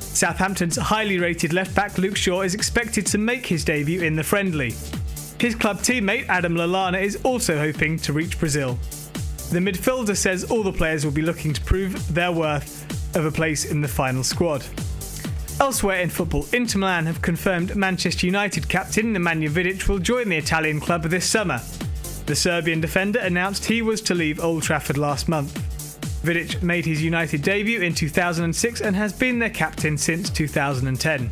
Southampton's 0.00 0.76
highly 0.76 1.18
rated 1.18 1.54
left 1.54 1.74
back 1.74 1.96
Luke 1.96 2.16
Shaw 2.16 2.42
is 2.42 2.54
expected 2.54 3.06
to 3.06 3.16
make 3.16 3.46
his 3.46 3.64
debut 3.64 4.02
in 4.02 4.14
the 4.14 4.22
friendly. 4.22 4.74
His 5.40 5.54
club 5.54 5.78
teammate 5.78 6.28
Adam 6.28 6.56
Lallana 6.56 7.00
is 7.00 7.16
also 7.24 7.58
hoping 7.58 7.96
to 8.00 8.12
reach 8.12 8.38
Brazil. 8.38 8.78
The 9.50 9.60
midfielder 9.60 10.14
says 10.14 10.44
all 10.44 10.62
the 10.62 10.72
players 10.72 11.06
will 11.06 11.12
be 11.12 11.22
looking 11.22 11.54
to 11.54 11.60
prove 11.62 12.12
their 12.12 12.32
worth 12.32 12.84
of 13.16 13.24
a 13.24 13.30
place 13.30 13.64
in 13.64 13.80
the 13.80 13.88
final 13.88 14.22
squad. 14.22 14.62
Elsewhere 15.60 16.00
in 16.00 16.08
football, 16.08 16.46
Inter 16.52 16.78
Milan 16.78 17.06
have 17.06 17.20
confirmed 17.20 17.74
Manchester 17.74 18.26
United 18.26 18.68
captain 18.68 19.12
Nemanja 19.12 19.50
Vidic 19.50 19.88
will 19.88 19.98
join 19.98 20.28
the 20.28 20.36
Italian 20.36 20.78
club 20.78 21.02
this 21.02 21.28
summer. 21.28 21.60
The 22.26 22.36
Serbian 22.36 22.80
defender 22.80 23.18
announced 23.18 23.64
he 23.64 23.82
was 23.82 24.00
to 24.02 24.14
leave 24.14 24.38
Old 24.38 24.62
Trafford 24.62 24.98
last 24.98 25.28
month. 25.28 25.52
Vidic 26.22 26.62
made 26.62 26.86
his 26.86 27.02
United 27.02 27.42
debut 27.42 27.80
in 27.80 27.92
2006 27.92 28.80
and 28.80 28.94
has 28.94 29.12
been 29.12 29.40
their 29.40 29.50
captain 29.50 29.98
since 29.98 30.30
2010. 30.30 31.28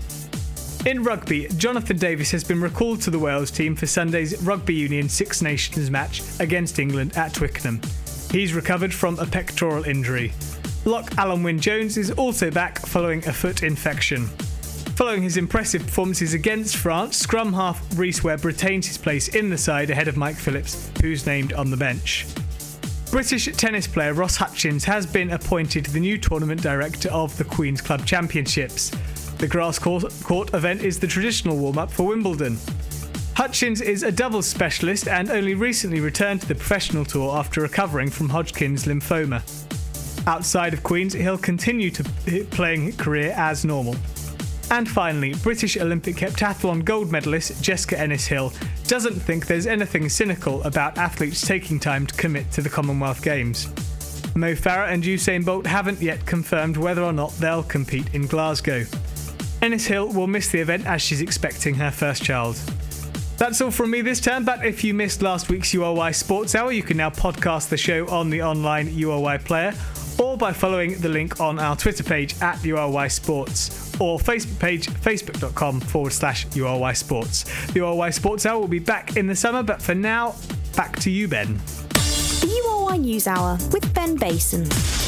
In 0.86 1.04
rugby, 1.04 1.46
Jonathan 1.56 1.96
Davies 1.96 2.32
has 2.32 2.42
been 2.42 2.60
recalled 2.60 3.00
to 3.02 3.10
the 3.10 3.18
Wales 3.18 3.52
team 3.52 3.76
for 3.76 3.86
Sunday's 3.86 4.42
Rugby 4.42 4.74
Union 4.74 5.08
Six 5.08 5.40
Nations 5.40 5.88
match 5.88 6.22
against 6.40 6.80
England 6.80 7.16
at 7.16 7.32
Twickenham. 7.32 7.80
He's 8.32 8.54
recovered 8.54 8.92
from 8.92 9.18
a 9.20 9.26
pectoral 9.26 9.84
injury. 9.84 10.32
Lock 10.86 11.10
Alun 11.16 11.42
Wyn 11.42 11.58
Jones 11.58 11.96
is 11.96 12.12
also 12.12 12.48
back 12.48 12.78
following 12.78 13.18
a 13.26 13.32
foot 13.32 13.64
infection. 13.64 14.26
Following 14.94 15.20
his 15.20 15.36
impressive 15.36 15.82
performances 15.84 16.32
against 16.32 16.76
France, 16.76 17.16
scrum 17.16 17.52
half 17.52 17.84
Rhys 17.98 18.22
Webb 18.22 18.44
retains 18.44 18.86
his 18.86 18.96
place 18.96 19.26
in 19.26 19.50
the 19.50 19.58
side 19.58 19.90
ahead 19.90 20.06
of 20.06 20.16
Mike 20.16 20.36
Phillips, 20.36 20.88
who's 21.02 21.26
named 21.26 21.52
on 21.54 21.72
the 21.72 21.76
bench. 21.76 22.24
British 23.10 23.46
tennis 23.56 23.88
player 23.88 24.14
Ross 24.14 24.36
Hutchins 24.36 24.84
has 24.84 25.06
been 25.06 25.32
appointed 25.32 25.86
the 25.86 25.98
new 25.98 26.18
tournament 26.18 26.62
director 26.62 27.10
of 27.10 27.36
the 27.36 27.44
Queen's 27.44 27.80
Club 27.80 28.06
Championships. 28.06 28.90
The 29.38 29.48
grass 29.48 29.80
court, 29.80 30.04
court 30.22 30.54
event 30.54 30.82
is 30.82 31.00
the 31.00 31.08
traditional 31.08 31.56
warm 31.56 31.78
up 31.78 31.90
for 31.90 32.06
Wimbledon. 32.06 32.58
Hutchins 33.34 33.80
is 33.80 34.04
a 34.04 34.12
doubles 34.12 34.46
specialist 34.46 35.08
and 35.08 35.30
only 35.30 35.56
recently 35.56 35.98
returned 35.98 36.42
to 36.42 36.46
the 36.46 36.54
professional 36.54 37.04
tour 37.04 37.36
after 37.36 37.60
recovering 37.60 38.08
from 38.08 38.28
Hodgkin's 38.28 38.84
lymphoma. 38.84 39.65
Outside 40.26 40.74
of 40.74 40.82
Queen's, 40.82 41.12
he'll 41.12 41.38
continue 41.38 41.90
to 41.90 42.02
playing 42.50 42.96
career 42.96 43.32
as 43.36 43.64
normal. 43.64 43.94
And 44.72 44.88
finally, 44.88 45.34
British 45.34 45.76
Olympic 45.76 46.16
heptathlon 46.16 46.84
gold 46.84 47.12
medalist 47.12 47.62
Jessica 47.62 47.98
Ennis 47.98 48.26
Hill 48.26 48.52
doesn't 48.88 49.14
think 49.14 49.46
there's 49.46 49.68
anything 49.68 50.08
cynical 50.08 50.62
about 50.64 50.98
athletes 50.98 51.46
taking 51.46 51.78
time 51.78 52.06
to 52.06 52.14
commit 52.14 52.50
to 52.52 52.62
the 52.62 52.68
Commonwealth 52.68 53.22
Games. 53.22 53.68
Mo 54.34 54.54
Farah 54.54 54.90
and 54.92 55.04
Usain 55.04 55.44
Bolt 55.44 55.64
haven't 55.64 56.02
yet 56.02 56.26
confirmed 56.26 56.76
whether 56.76 57.02
or 57.02 57.12
not 57.12 57.30
they'll 57.38 57.62
compete 57.62 58.12
in 58.12 58.26
Glasgow. 58.26 58.84
Ennis 59.62 59.86
Hill 59.86 60.08
will 60.08 60.26
miss 60.26 60.50
the 60.50 60.58
event 60.58 60.86
as 60.86 61.00
she's 61.00 61.20
expecting 61.20 61.74
her 61.76 61.92
first 61.92 62.24
child. 62.24 62.56
That's 63.38 63.60
all 63.60 63.70
from 63.70 63.90
me 63.90 64.00
this 64.00 64.20
time, 64.20 64.44
but 64.44 64.64
if 64.64 64.82
you 64.82 64.92
missed 64.94 65.22
last 65.22 65.48
week's 65.48 65.72
URY 65.72 66.12
Sports 66.12 66.54
Hour, 66.54 66.72
you 66.72 66.82
can 66.82 66.96
now 66.96 67.10
podcast 67.10 67.68
the 67.68 67.76
show 67.76 68.08
on 68.08 68.30
the 68.30 68.42
online 68.42 68.88
URY 68.88 69.38
player 69.44 69.72
or 70.18 70.36
by 70.36 70.52
following 70.52 70.98
the 71.00 71.08
link 71.08 71.40
on 71.40 71.58
our 71.58 71.76
Twitter 71.76 72.02
page 72.02 72.34
at 72.40 72.56
URY 72.64 73.08
Sports 73.08 73.92
or 74.00 74.18
Facebook 74.18 74.58
page 74.58 74.88
facebook.com 74.88 75.80
forward 75.80 76.12
slash 76.12 76.46
URY 76.54 76.92
Sports. 76.94 77.44
The 77.68 77.80
URY 77.80 78.10
Sports 78.12 78.46
Hour 78.46 78.60
will 78.60 78.68
be 78.68 78.78
back 78.78 79.16
in 79.16 79.26
the 79.26 79.36
summer, 79.36 79.62
but 79.62 79.80
for 79.80 79.94
now, 79.94 80.34
back 80.76 80.98
to 81.00 81.10
you, 81.10 81.28
Ben. 81.28 81.56
The 81.90 82.62
URY 82.64 82.98
News 82.98 83.26
Hour 83.26 83.58
with 83.72 83.92
Ben 83.94 84.16
Bason. 84.16 85.05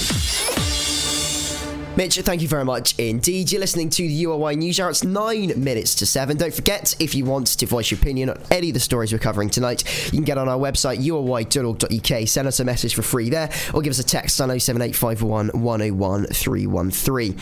Mitch, 1.99 2.17
thank 2.21 2.43
you 2.43 2.47
very 2.47 2.65
much 2.65 2.97
indeed. 2.97 3.51
You're 3.51 3.61
listening 3.61 3.91
to 3.91 4.03
the 4.03 4.23
URY 4.23 4.57
News 4.57 4.79
Hour. 4.79 4.91
It's 4.91 5.03
nine 5.03 5.53
minutes 5.57 5.97
to 5.97 6.07
seven. 6.07 6.37
Don't 6.37 6.55
forget, 6.55 6.95
if 7.01 7.13
you 7.13 7.25
want 7.25 7.49
to 7.49 7.67
voice 7.67 7.91
your 7.91 7.99
opinion 7.99 8.31
on 8.31 8.41
any 8.53 8.69
of 8.71 8.75
the 8.75 8.79
stories 8.79 9.13
we're 9.13 9.19
covering 9.19 9.51
tonight, 9.51 9.83
you 10.05 10.13
can 10.13 10.23
get 10.23 10.39
on 10.39 10.49
our 10.49 10.57
website, 10.57 11.03
ury.org.uk, 11.05 12.29
send 12.29 12.47
us 12.47 12.61
a 12.61 12.65
message 12.65 12.95
for 12.95 13.03
free 13.03 13.31
there, 13.31 13.51
or 13.75 13.83
give 13.83 13.91
us 13.91 13.99
a 13.99 14.05
text 14.05 14.41
on 14.41 14.49
07851 14.49 15.49
101 15.61 16.27
313. 16.27 17.37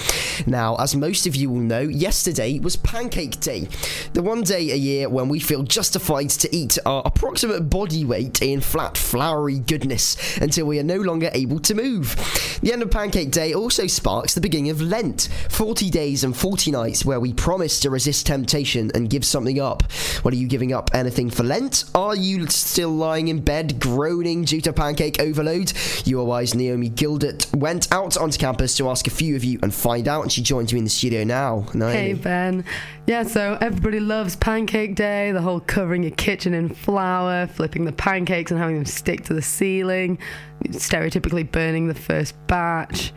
Now, 0.46 0.76
as 0.76 0.96
most 0.96 1.26
of 1.26 1.36
you 1.36 1.50
will 1.50 1.60
know, 1.60 1.80
yesterday 1.80 2.58
was 2.58 2.76
Pancake 2.76 3.38
Day, 3.40 3.68
the 4.14 4.22
one 4.22 4.40
day 4.40 4.70
a 4.70 4.76
year 4.76 5.10
when 5.10 5.28
we 5.28 5.38
feel 5.38 5.64
justified 5.64 6.30
to 6.30 6.56
eat 6.56 6.78
our 6.86 7.02
approximate 7.04 7.68
body 7.68 8.06
weight 8.06 8.40
in 8.40 8.62
flat, 8.62 8.96
floury 8.96 9.58
goodness 9.58 10.16
until 10.38 10.64
we 10.64 10.78
are 10.78 10.82
no 10.82 10.96
longer 10.96 11.28
able 11.34 11.60
to 11.60 11.74
move. 11.74 12.16
The 12.62 12.72
end 12.72 12.82
of 12.82 12.90
Pancake 12.90 13.30
Day 13.30 13.52
also 13.52 13.86
sparks 13.86 14.32
the 14.32 14.45
beginning 14.46 14.70
of 14.70 14.80
Lent. 14.80 15.28
40 15.50 15.90
days 15.90 16.22
and 16.22 16.36
40 16.36 16.70
nights 16.70 17.04
where 17.04 17.18
we 17.18 17.32
promise 17.32 17.80
to 17.80 17.90
resist 17.90 18.28
temptation 18.28 18.92
and 18.94 19.10
give 19.10 19.24
something 19.24 19.58
up. 19.58 19.82
What 20.22 20.32
are 20.32 20.36
you 20.36 20.46
giving 20.46 20.72
up 20.72 20.88
anything 20.94 21.30
for 21.30 21.42
Lent? 21.42 21.82
Are 21.96 22.14
you 22.14 22.46
still 22.46 22.90
lying 22.90 23.26
in 23.26 23.40
bed 23.40 23.80
groaning 23.80 24.44
due 24.44 24.60
to 24.60 24.72
pancake 24.72 25.20
overload? 25.20 25.66
URY's 26.06 26.54
Naomi 26.54 26.88
Gildert 26.90 27.52
went 27.56 27.92
out 27.92 28.16
onto 28.16 28.38
campus 28.38 28.76
to 28.76 28.88
ask 28.88 29.08
a 29.08 29.10
few 29.10 29.34
of 29.34 29.42
you 29.42 29.58
and 29.64 29.74
find 29.74 30.06
out, 30.06 30.22
and 30.22 30.30
she 30.30 30.42
joins 30.42 30.72
me 30.72 30.78
in 30.78 30.84
the 30.84 30.90
studio 30.90 31.24
now. 31.24 31.66
Naomi. 31.74 31.96
Hey 31.96 32.12
Ben. 32.12 32.64
Yeah, 33.08 33.24
so 33.24 33.58
everybody 33.60 33.98
loves 33.98 34.36
Pancake 34.36 34.94
Day, 34.94 35.32
the 35.32 35.42
whole 35.42 35.58
covering 35.58 36.04
your 36.04 36.12
kitchen 36.12 36.54
in 36.54 36.68
flour, 36.68 37.48
flipping 37.48 37.84
the 37.84 37.92
pancakes 37.92 38.52
and 38.52 38.60
having 38.60 38.76
them 38.76 38.84
stick 38.84 39.24
to 39.24 39.34
the 39.34 39.42
ceiling, 39.42 40.18
stereotypically 40.66 41.50
burning 41.50 41.88
the 41.88 41.94
first 41.94 42.34
batch. 42.46 43.12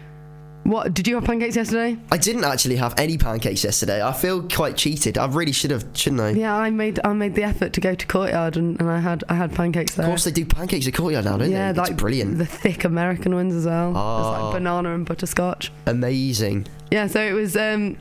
What 0.69 0.93
did 0.93 1.07
you 1.07 1.15
have 1.15 1.23
pancakes 1.23 1.55
yesterday? 1.55 1.97
I 2.11 2.17
didn't 2.17 2.43
actually 2.43 2.75
have 2.75 2.93
any 2.95 3.17
pancakes 3.17 3.63
yesterday. 3.63 4.05
I 4.05 4.13
feel 4.13 4.47
quite 4.47 4.77
cheated. 4.77 5.17
I 5.17 5.25
really 5.25 5.51
should 5.51 5.71
have, 5.71 5.83
shouldn't 5.93 6.21
I? 6.21 6.29
Yeah, 6.29 6.55
I 6.55 6.69
made 6.69 6.99
I 7.03 7.11
made 7.13 7.33
the 7.33 7.41
effort 7.41 7.73
to 7.73 7.81
go 7.81 7.95
to 7.95 8.05
Courtyard 8.05 8.55
and, 8.55 8.79
and 8.79 8.87
I 8.87 8.99
had 8.99 9.23
I 9.29 9.33
had 9.33 9.55
pancakes 9.55 9.95
there. 9.95 10.05
Of 10.05 10.11
course, 10.11 10.25
they 10.25 10.31
do 10.31 10.45
pancakes 10.45 10.87
at 10.87 10.93
Courtyard 10.93 11.25
now, 11.25 11.37
don't 11.37 11.49
yeah, 11.49 11.71
they? 11.71 11.75
Yeah, 11.75 11.81
like 11.87 11.97
brilliant. 11.97 12.37
The 12.37 12.45
thick 12.45 12.83
American 12.83 13.33
ones 13.33 13.55
as 13.55 13.65
well. 13.65 13.97
Oh. 13.97 14.43
like 14.43 14.53
banana 14.53 14.93
and 14.93 15.07
butterscotch. 15.07 15.71
Amazing. 15.87 16.67
Yeah, 16.91 17.07
so 17.07 17.19
it 17.19 17.33
was. 17.33 17.57
Um, 17.57 17.97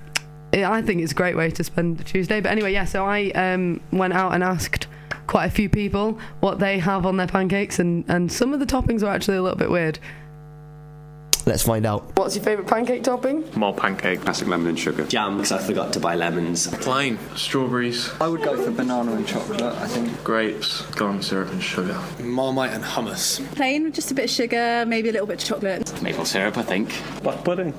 I 0.52 0.82
think 0.82 1.00
it's 1.00 1.12
a 1.12 1.14
great 1.14 1.38
way 1.38 1.50
to 1.50 1.64
spend 1.64 1.96
the 1.96 2.04
Tuesday. 2.04 2.42
But 2.42 2.52
anyway, 2.52 2.74
yeah, 2.74 2.84
so 2.84 3.06
I 3.06 3.30
um, 3.30 3.80
went 3.92 4.12
out 4.12 4.34
and 4.34 4.44
asked 4.44 4.88
quite 5.26 5.46
a 5.46 5.50
few 5.50 5.70
people 5.70 6.18
what 6.40 6.58
they 6.58 6.78
have 6.80 7.06
on 7.06 7.16
their 7.16 7.26
pancakes, 7.28 7.78
and, 7.78 8.04
and 8.08 8.30
some 8.30 8.52
of 8.52 8.60
the 8.60 8.66
toppings 8.66 9.02
were 9.02 9.08
actually 9.08 9.38
a 9.38 9.42
little 9.42 9.58
bit 9.58 9.70
weird. 9.70 9.98
Let's 11.48 11.62
find 11.62 11.86
out. 11.86 12.14
What's 12.14 12.36
your 12.36 12.44
favourite 12.44 12.68
pancake 12.68 13.02
topping? 13.02 13.42
More 13.56 13.72
pancake. 13.72 14.20
Classic 14.20 14.46
lemon 14.46 14.66
and 14.66 14.78
sugar. 14.78 15.06
Jam, 15.06 15.38
because 15.38 15.50
I 15.50 15.56
forgot 15.56 15.94
to 15.94 16.00
buy 16.00 16.14
lemons. 16.14 16.66
Plain. 16.66 17.18
Strawberries. 17.36 18.10
I 18.20 18.28
would 18.28 18.42
go 18.42 18.62
for 18.62 18.70
banana 18.70 19.12
and 19.12 19.26
chocolate, 19.26 19.62
I 19.62 19.86
think. 19.86 20.22
Grapes. 20.22 20.82
Corn 20.94 21.22
syrup 21.22 21.50
and 21.50 21.62
sugar. 21.62 21.98
Marmite 22.20 22.74
and 22.74 22.84
hummus. 22.84 23.42
Plain 23.54 23.84
with 23.84 23.94
just 23.94 24.10
a 24.10 24.14
bit 24.14 24.26
of 24.26 24.30
sugar, 24.30 24.84
maybe 24.86 25.08
a 25.08 25.12
little 25.12 25.26
bit 25.26 25.42
of 25.42 25.48
chocolate. 25.48 26.02
Maple 26.02 26.26
syrup, 26.26 26.58
I 26.58 26.62
think. 26.64 26.92
Black 27.22 27.42
pudding. 27.44 27.72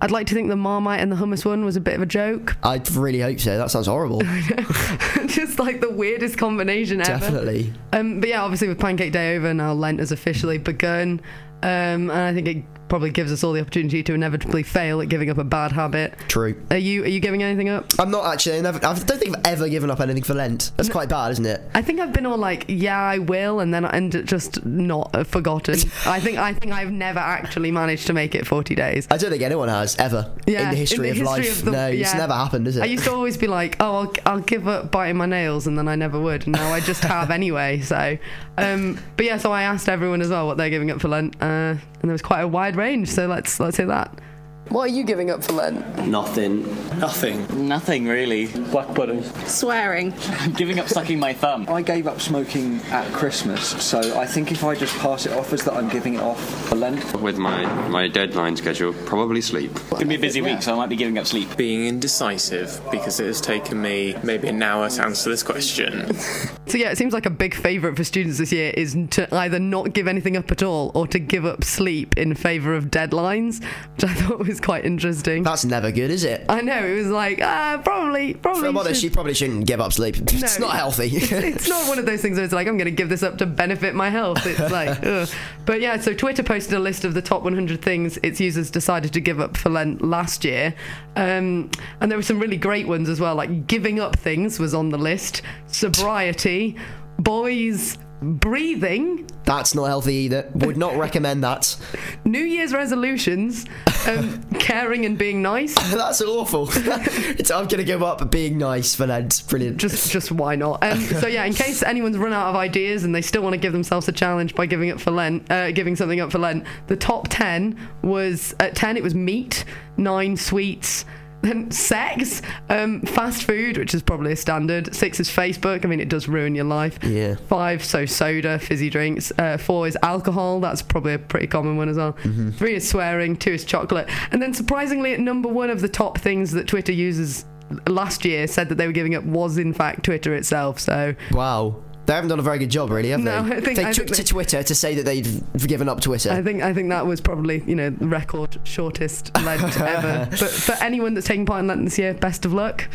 I'd 0.00 0.12
like 0.12 0.28
to 0.28 0.34
think 0.34 0.48
the 0.48 0.56
Marmite 0.56 1.00
and 1.00 1.10
the 1.10 1.16
hummus 1.16 1.44
one 1.44 1.64
was 1.64 1.74
a 1.74 1.80
bit 1.80 1.94
of 1.94 2.02
a 2.02 2.06
joke. 2.06 2.56
I 2.62 2.80
really 2.92 3.20
hope 3.20 3.40
so. 3.40 3.58
That 3.58 3.72
sounds 3.72 3.88
horrible. 3.88 4.20
Just 5.26 5.58
like 5.58 5.80
the 5.80 5.90
weirdest 5.90 6.38
combination 6.38 7.00
ever. 7.00 7.18
Definitely. 7.18 7.72
Um, 7.92 8.20
but 8.20 8.28
yeah, 8.28 8.42
obviously 8.44 8.68
with 8.68 8.78
Pancake 8.78 9.12
Day 9.12 9.34
over 9.36 9.52
now, 9.52 9.72
Lent 9.72 9.98
has 9.98 10.12
officially 10.12 10.58
begun. 10.58 11.20
Um, 11.62 12.10
and 12.10 12.12
I 12.12 12.34
think 12.34 12.48
it 12.48 12.64
probably 12.92 13.08
gives 13.08 13.32
us 13.32 13.42
all 13.42 13.54
the 13.54 13.60
opportunity 13.62 14.02
to 14.02 14.12
inevitably 14.12 14.62
fail 14.62 15.00
at 15.00 15.08
giving 15.08 15.30
up 15.30 15.38
a 15.38 15.44
bad 15.44 15.72
habit. 15.72 16.12
True. 16.28 16.62
Are 16.70 16.76
you 16.76 17.04
are 17.04 17.08
you 17.08 17.20
giving 17.20 17.42
anything 17.42 17.70
up? 17.70 17.90
I'm 17.98 18.10
not 18.10 18.26
actually. 18.26 18.58
I, 18.58 18.60
never, 18.60 18.76
I 18.86 18.92
don't 18.92 19.18
think 19.18 19.34
I've 19.34 19.46
ever 19.46 19.68
given 19.70 19.90
up 19.90 19.98
anything 19.98 20.22
for 20.22 20.34
Lent. 20.34 20.72
That's 20.76 20.90
quite 20.90 21.08
bad, 21.08 21.30
isn't 21.30 21.46
it? 21.46 21.62
I 21.74 21.80
think 21.80 22.00
I've 22.00 22.12
been 22.12 22.26
all 22.26 22.36
like, 22.36 22.66
yeah, 22.68 23.00
I 23.00 23.16
will, 23.16 23.60
and 23.60 23.72
then 23.72 23.86
and 23.86 24.12
just 24.26 24.66
not 24.66 25.08
uh, 25.14 25.24
forgotten. 25.24 25.76
I 26.04 26.20
think 26.20 26.36
I 26.36 26.52
think 26.52 26.74
I've 26.74 26.92
never 26.92 27.18
actually 27.18 27.70
managed 27.70 28.08
to 28.08 28.12
make 28.12 28.34
it 28.34 28.46
40 28.46 28.74
days. 28.74 29.08
I 29.10 29.16
don't 29.16 29.30
think 29.30 29.42
anyone 29.42 29.70
has 29.70 29.96
ever 29.96 30.30
Yeah, 30.46 30.64
in 30.64 30.68
the 30.72 30.76
history 30.76 31.08
of 31.08 31.16
life. 31.20 31.64
the- 31.64 31.70
no, 31.70 31.86
it's 31.86 32.12
never 32.12 32.34
happened, 32.34 32.68
is 32.68 32.76
it? 32.76 32.82
I 32.82 32.86
used 32.86 33.04
to 33.04 33.12
always 33.12 33.38
be 33.38 33.46
like, 33.46 33.78
oh, 33.80 34.00
I'll, 34.00 34.12
I'll 34.26 34.40
give 34.40 34.68
up 34.68 34.90
biting 34.90 35.16
my 35.16 35.24
nails, 35.24 35.66
and 35.66 35.78
then 35.78 35.88
I 35.88 35.96
never 35.96 36.20
would. 36.20 36.42
And 36.42 36.52
now 36.52 36.74
I 36.74 36.80
just 36.80 37.02
have 37.04 37.30
anyway. 37.30 37.80
So, 37.80 38.18
um, 38.58 38.98
but 39.16 39.26
yeah, 39.26 39.38
so 39.38 39.52
I 39.52 39.62
asked 39.62 39.88
everyone 39.88 40.20
as 40.20 40.28
well 40.28 40.46
what 40.46 40.56
they're 40.56 40.70
giving 40.70 40.90
up 40.90 41.00
for 41.00 41.08
Lent, 41.08 41.36
uh, 41.40 41.74
and 41.74 41.80
there 42.02 42.12
was 42.12 42.22
quite 42.22 42.40
a 42.40 42.48
wide 42.48 42.76
range. 42.76 43.08
So 43.08 43.26
let's 43.26 43.58
let's 43.60 43.76
hear 43.76 43.86
that. 43.86 44.20
What 44.68 44.88
are 44.88 44.92
you 44.92 45.04
giving 45.04 45.30
up 45.30 45.44
for 45.44 45.52
Lent? 45.52 46.06
Nothing. 46.06 46.62
Nothing. 46.98 47.68
Nothing 47.68 48.06
really. 48.06 48.46
Black 48.46 48.94
pudding. 48.94 49.22
Swearing. 49.46 50.14
I'm 50.40 50.52
giving 50.52 50.78
up 50.78 50.88
sucking 50.88 51.18
my 51.18 51.34
thumb. 51.34 51.68
I 51.68 51.82
gave 51.82 52.06
up 52.06 52.20
smoking 52.20 52.80
at 52.90 53.10
Christmas, 53.12 53.68
so 53.84 54.18
I 54.18 54.24
think 54.24 54.50
if 54.50 54.64
I 54.64 54.74
just 54.74 54.96
pass 54.98 55.26
it 55.26 55.32
off 55.32 55.52
as 55.52 55.64
that 55.64 55.74
I'm 55.74 55.88
giving 55.88 56.14
it 56.14 56.20
off 56.20 56.68
for 56.68 56.76
Lent. 56.76 57.20
With 57.20 57.36
my, 57.36 57.66
my 57.88 58.08
deadline 58.08 58.56
schedule, 58.56 58.94
probably 59.04 59.42
sleep. 59.42 59.72
It's 59.72 59.90
gonna 59.90 60.06
be 60.06 60.14
a 60.14 60.18
busy 60.18 60.40
week, 60.40 60.62
so 60.62 60.72
I 60.72 60.76
might 60.76 60.88
be 60.88 60.96
giving 60.96 61.18
up 61.18 61.26
sleep. 61.26 61.54
Being 61.56 61.86
indecisive 61.86 62.80
because 62.90 63.20
it 63.20 63.26
has 63.26 63.40
taken 63.40 63.80
me 63.82 64.16
maybe 64.22 64.48
an 64.48 64.62
hour 64.62 64.88
to 64.88 65.04
answer 65.04 65.28
this 65.28 65.42
question. 65.42 66.10
So 66.64 66.78
yeah, 66.78 66.90
it 66.90 66.96
seems 66.96 67.12
like 67.12 67.26
a 67.26 67.30
big 67.30 67.54
favourite 67.54 67.98
for 67.98 68.04
students 68.04 68.38
this 68.38 68.50
year 68.50 68.72
is 68.74 68.96
to 69.10 69.28
either 69.34 69.58
not 69.58 69.92
give 69.92 70.08
anything 70.08 70.38
up 70.38 70.50
at 70.50 70.62
all 70.62 70.90
or 70.94 71.06
to 71.08 71.18
give 71.18 71.44
up 71.44 71.64
sleep 71.64 72.16
in 72.16 72.34
favour 72.34 72.74
of 72.74 72.86
deadlines, 72.86 73.62
which 73.96 74.04
I 74.04 74.14
thought 74.14 74.38
was 74.38 74.51
quite 74.60 74.84
interesting. 74.84 75.42
That's 75.42 75.64
never 75.64 75.90
good, 75.90 76.10
is 76.10 76.24
it? 76.24 76.44
I 76.48 76.60
know 76.60 76.84
it 76.84 76.94
was 76.94 77.08
like 77.08 77.40
ah, 77.42 77.80
probably 77.82 78.34
probably. 78.34 78.62
For 78.62 78.66
a 78.68 78.72
modest, 78.72 79.00
should- 79.00 79.04
you 79.04 79.10
probably 79.10 79.34
shouldn't 79.34 79.66
give 79.66 79.80
up 79.80 79.92
sleep. 79.92 80.16
It's 80.16 80.58
not 80.58 80.74
healthy. 80.74 81.06
it's, 81.12 81.32
it's 81.32 81.68
not 81.68 81.88
one 81.88 81.98
of 81.98 82.06
those 82.06 82.22
things 82.22 82.36
where 82.36 82.44
it's 82.44 82.52
like 82.52 82.68
I'm 82.68 82.76
going 82.76 82.86
to 82.86 82.90
give 82.90 83.08
this 83.08 83.22
up 83.22 83.38
to 83.38 83.46
benefit 83.46 83.94
my 83.94 84.10
health. 84.10 84.44
It's 84.46 84.60
like, 84.60 85.02
ugh. 85.06 85.28
but 85.66 85.80
yeah. 85.80 85.98
So 86.00 86.14
Twitter 86.14 86.42
posted 86.42 86.74
a 86.74 86.78
list 86.78 87.04
of 87.04 87.14
the 87.14 87.22
top 87.22 87.42
100 87.42 87.82
things 87.82 88.18
its 88.22 88.40
users 88.40 88.70
decided 88.70 89.12
to 89.12 89.20
give 89.20 89.40
up 89.40 89.56
for 89.56 89.68
Lent 89.70 90.02
last 90.02 90.44
year, 90.44 90.74
um, 91.16 91.70
and 92.00 92.10
there 92.10 92.18
were 92.18 92.22
some 92.22 92.40
really 92.40 92.56
great 92.56 92.86
ones 92.86 93.08
as 93.08 93.20
well. 93.20 93.34
Like 93.34 93.66
giving 93.66 94.00
up 94.00 94.18
things 94.18 94.58
was 94.58 94.74
on 94.74 94.90
the 94.90 94.98
list. 94.98 95.42
Sobriety, 95.66 96.76
boys 97.18 97.98
breathing, 98.22 99.28
That's 99.44 99.74
not 99.74 99.84
healthy 99.86 100.14
either. 100.14 100.48
Would 100.54 100.76
not 100.76 100.96
recommend 100.96 101.42
that. 101.44 101.76
New 102.24 102.42
Year's 102.42 102.72
resolutions, 102.72 103.66
um, 104.06 104.42
caring 104.58 105.04
and 105.04 105.18
being 105.18 105.42
nice. 105.42 105.74
That's 105.92 106.22
awful. 106.22 106.68
it's, 106.72 107.50
I'm 107.50 107.66
gonna 107.66 107.84
give 107.84 108.02
up 108.02 108.30
being 108.30 108.58
nice 108.58 108.94
for 108.94 109.06
Lent. 109.06 109.42
Brilliant. 109.48 109.78
Just, 109.78 110.10
just 110.10 110.30
why 110.30 110.54
not? 110.54 110.82
Um, 110.82 111.00
so 111.00 111.26
yeah, 111.26 111.44
in 111.44 111.52
case 111.52 111.82
anyone's 111.82 112.16
run 112.16 112.32
out 112.32 112.48
of 112.48 112.56
ideas 112.56 113.04
and 113.04 113.14
they 113.14 113.22
still 113.22 113.42
want 113.42 113.54
to 113.54 113.58
give 113.58 113.72
themselves 113.72 114.08
a 114.08 114.12
challenge 114.12 114.54
by 114.54 114.66
giving 114.66 114.90
up 114.90 115.00
for 115.00 115.10
Lent, 115.10 115.50
uh, 115.50 115.72
giving 115.72 115.96
something 115.96 116.20
up 116.20 116.30
for 116.30 116.38
Lent, 116.38 116.64
the 116.86 116.96
top 116.96 117.28
ten 117.28 117.78
was 118.02 118.54
at 118.60 118.74
ten. 118.76 118.96
It 118.96 119.02
was 119.02 119.14
meat, 119.14 119.64
nine 119.96 120.36
sweets. 120.36 121.04
Then 121.42 121.70
sex, 121.70 122.40
um, 122.68 123.02
fast 123.02 123.42
food, 123.44 123.76
which 123.76 123.94
is 123.94 124.02
probably 124.02 124.32
a 124.32 124.36
standard. 124.36 124.94
Six 124.94 125.18
is 125.20 125.28
Facebook. 125.28 125.84
I 125.84 125.88
mean, 125.88 126.00
it 126.00 126.08
does 126.08 126.28
ruin 126.28 126.54
your 126.54 126.64
life. 126.64 126.98
Yeah. 127.02 127.34
Five, 127.34 127.84
so 127.84 128.06
soda, 128.06 128.58
fizzy 128.58 128.88
drinks. 128.88 129.32
Uh, 129.36 129.56
four 129.56 129.86
is 129.88 129.98
alcohol. 130.02 130.60
That's 130.60 130.82
probably 130.82 131.14
a 131.14 131.18
pretty 131.18 131.48
common 131.48 131.76
one 131.76 131.88
as 131.88 131.96
well. 131.96 132.12
Mm-hmm. 132.14 132.50
Three 132.52 132.74
is 132.76 132.88
swearing. 132.88 133.36
Two 133.36 133.52
is 133.52 133.64
chocolate. 133.64 134.08
And 134.30 134.40
then 134.40 134.54
surprisingly, 134.54 135.12
at 135.14 135.20
number 135.20 135.48
one 135.48 135.68
of 135.70 135.80
the 135.80 135.88
top 135.88 136.18
things 136.18 136.52
that 136.52 136.68
Twitter 136.68 136.92
users 136.92 137.44
last 137.88 138.24
year 138.24 138.46
said 138.46 138.68
that 138.68 138.76
they 138.76 138.86
were 138.86 138.92
giving 138.92 139.14
up 139.14 139.24
was 139.24 139.58
in 139.58 139.72
fact 139.72 140.04
Twitter 140.04 140.34
itself. 140.34 140.78
So 140.78 141.14
Wow. 141.32 141.82
They 142.06 142.14
haven't 142.14 142.30
done 142.30 142.40
a 142.40 142.42
very 142.42 142.58
good 142.58 142.70
job, 142.70 142.90
really, 142.90 143.10
have 143.10 143.20
No, 143.20 143.42
they? 143.44 143.56
I 143.56 143.60
think- 143.60 143.76
they 143.76 143.84
I 143.84 143.92
took 143.92 144.06
think 144.06 144.16
to 144.16 144.22
they- 144.22 144.26
Twitter 144.28 144.62
to 144.62 144.74
say 144.74 144.94
that 144.96 145.04
they'd 145.04 145.26
given 145.66 145.88
up 145.88 146.00
Twitter. 146.00 146.30
I 146.32 146.42
think 146.42 146.62
I 146.62 146.74
think 146.74 146.88
that 146.88 147.06
was 147.06 147.20
probably 147.20 147.62
you 147.66 147.76
know 147.76 147.90
the 147.90 148.08
record 148.08 148.58
shortest 148.64 149.30
Lent 149.44 149.80
ever. 149.80 150.26
But 150.30 150.50
for 150.50 150.72
anyone 150.82 151.14
that's 151.14 151.26
taking 151.26 151.46
part 151.46 151.60
in 151.60 151.68
Lent 151.68 151.84
this 151.84 151.98
year, 151.98 152.14
best 152.14 152.44
of 152.44 152.52
luck. 152.52 152.88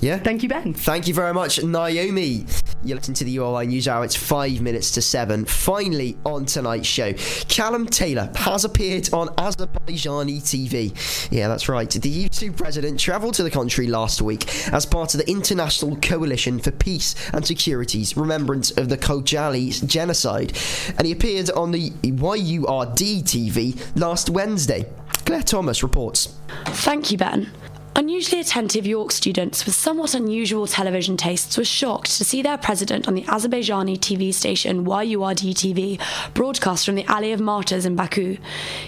Yeah. 0.00 0.18
Thank 0.18 0.42
you, 0.42 0.48
Ben. 0.48 0.74
Thank 0.74 1.08
you 1.08 1.14
very 1.14 1.32
much, 1.32 1.62
Naomi. 1.62 2.44
You're 2.84 2.96
listening 2.96 3.14
to 3.16 3.24
the 3.24 3.36
URY 3.36 3.66
News 3.66 3.88
Hour. 3.88 4.04
It's 4.04 4.14
five 4.14 4.60
minutes 4.60 4.90
to 4.92 5.02
seven. 5.02 5.44
Finally, 5.44 6.16
on 6.24 6.44
tonight's 6.44 6.86
show, 6.86 7.12
Kallum 7.14 7.88
Taylor 7.88 8.30
has 8.36 8.64
appeared 8.64 9.12
on 9.12 9.28
Azerbaijani 9.36 10.40
TV. 10.42 11.30
Yeah, 11.32 11.48
that's 11.48 11.68
right. 11.68 11.88
The 11.90 12.28
YUSU 12.28 12.56
president 12.56 13.00
travelled 13.00 13.34
to 13.34 13.42
the 13.42 13.50
country 13.50 13.86
last 13.86 14.20
week 14.20 14.46
as 14.72 14.84
part 14.84 15.14
of 15.14 15.18
the 15.24 15.30
International 15.30 15.96
Coalition 15.96 16.58
for 16.58 16.70
Peace 16.70 17.14
and 17.32 17.44
Security's 17.44 18.16
remembrance 18.16 18.70
of 18.72 18.88
the 18.88 18.98
Khojaly 18.98 19.84
genocide, 19.86 20.56
and 20.98 21.06
he 21.06 21.12
appeared 21.12 21.50
on 21.50 21.72
the 21.72 21.90
YURD 22.02 23.24
TV 23.24 23.80
last 23.98 24.28
Wednesday. 24.30 24.86
Claire 25.24 25.42
Thomas 25.42 25.82
reports. 25.82 26.36
Thank 26.66 27.10
you, 27.10 27.18
Ben. 27.18 27.50
Unusually 27.98 28.42
attentive 28.42 28.86
York 28.86 29.10
students 29.10 29.64
with 29.64 29.74
somewhat 29.74 30.12
unusual 30.12 30.66
television 30.66 31.16
tastes 31.16 31.56
were 31.56 31.64
shocked 31.64 32.14
to 32.14 32.26
see 32.26 32.42
their 32.42 32.58
president 32.58 33.08
on 33.08 33.14
the 33.14 33.22
Azerbaijani 33.22 33.98
TV 33.98 34.34
station 34.34 34.84
YURD 34.84 35.54
TV 35.54 35.98
broadcast 36.34 36.84
from 36.84 36.94
the 36.94 37.06
Alley 37.06 37.32
of 37.32 37.40
Martyrs 37.40 37.86
in 37.86 37.96
Baku. 37.96 38.36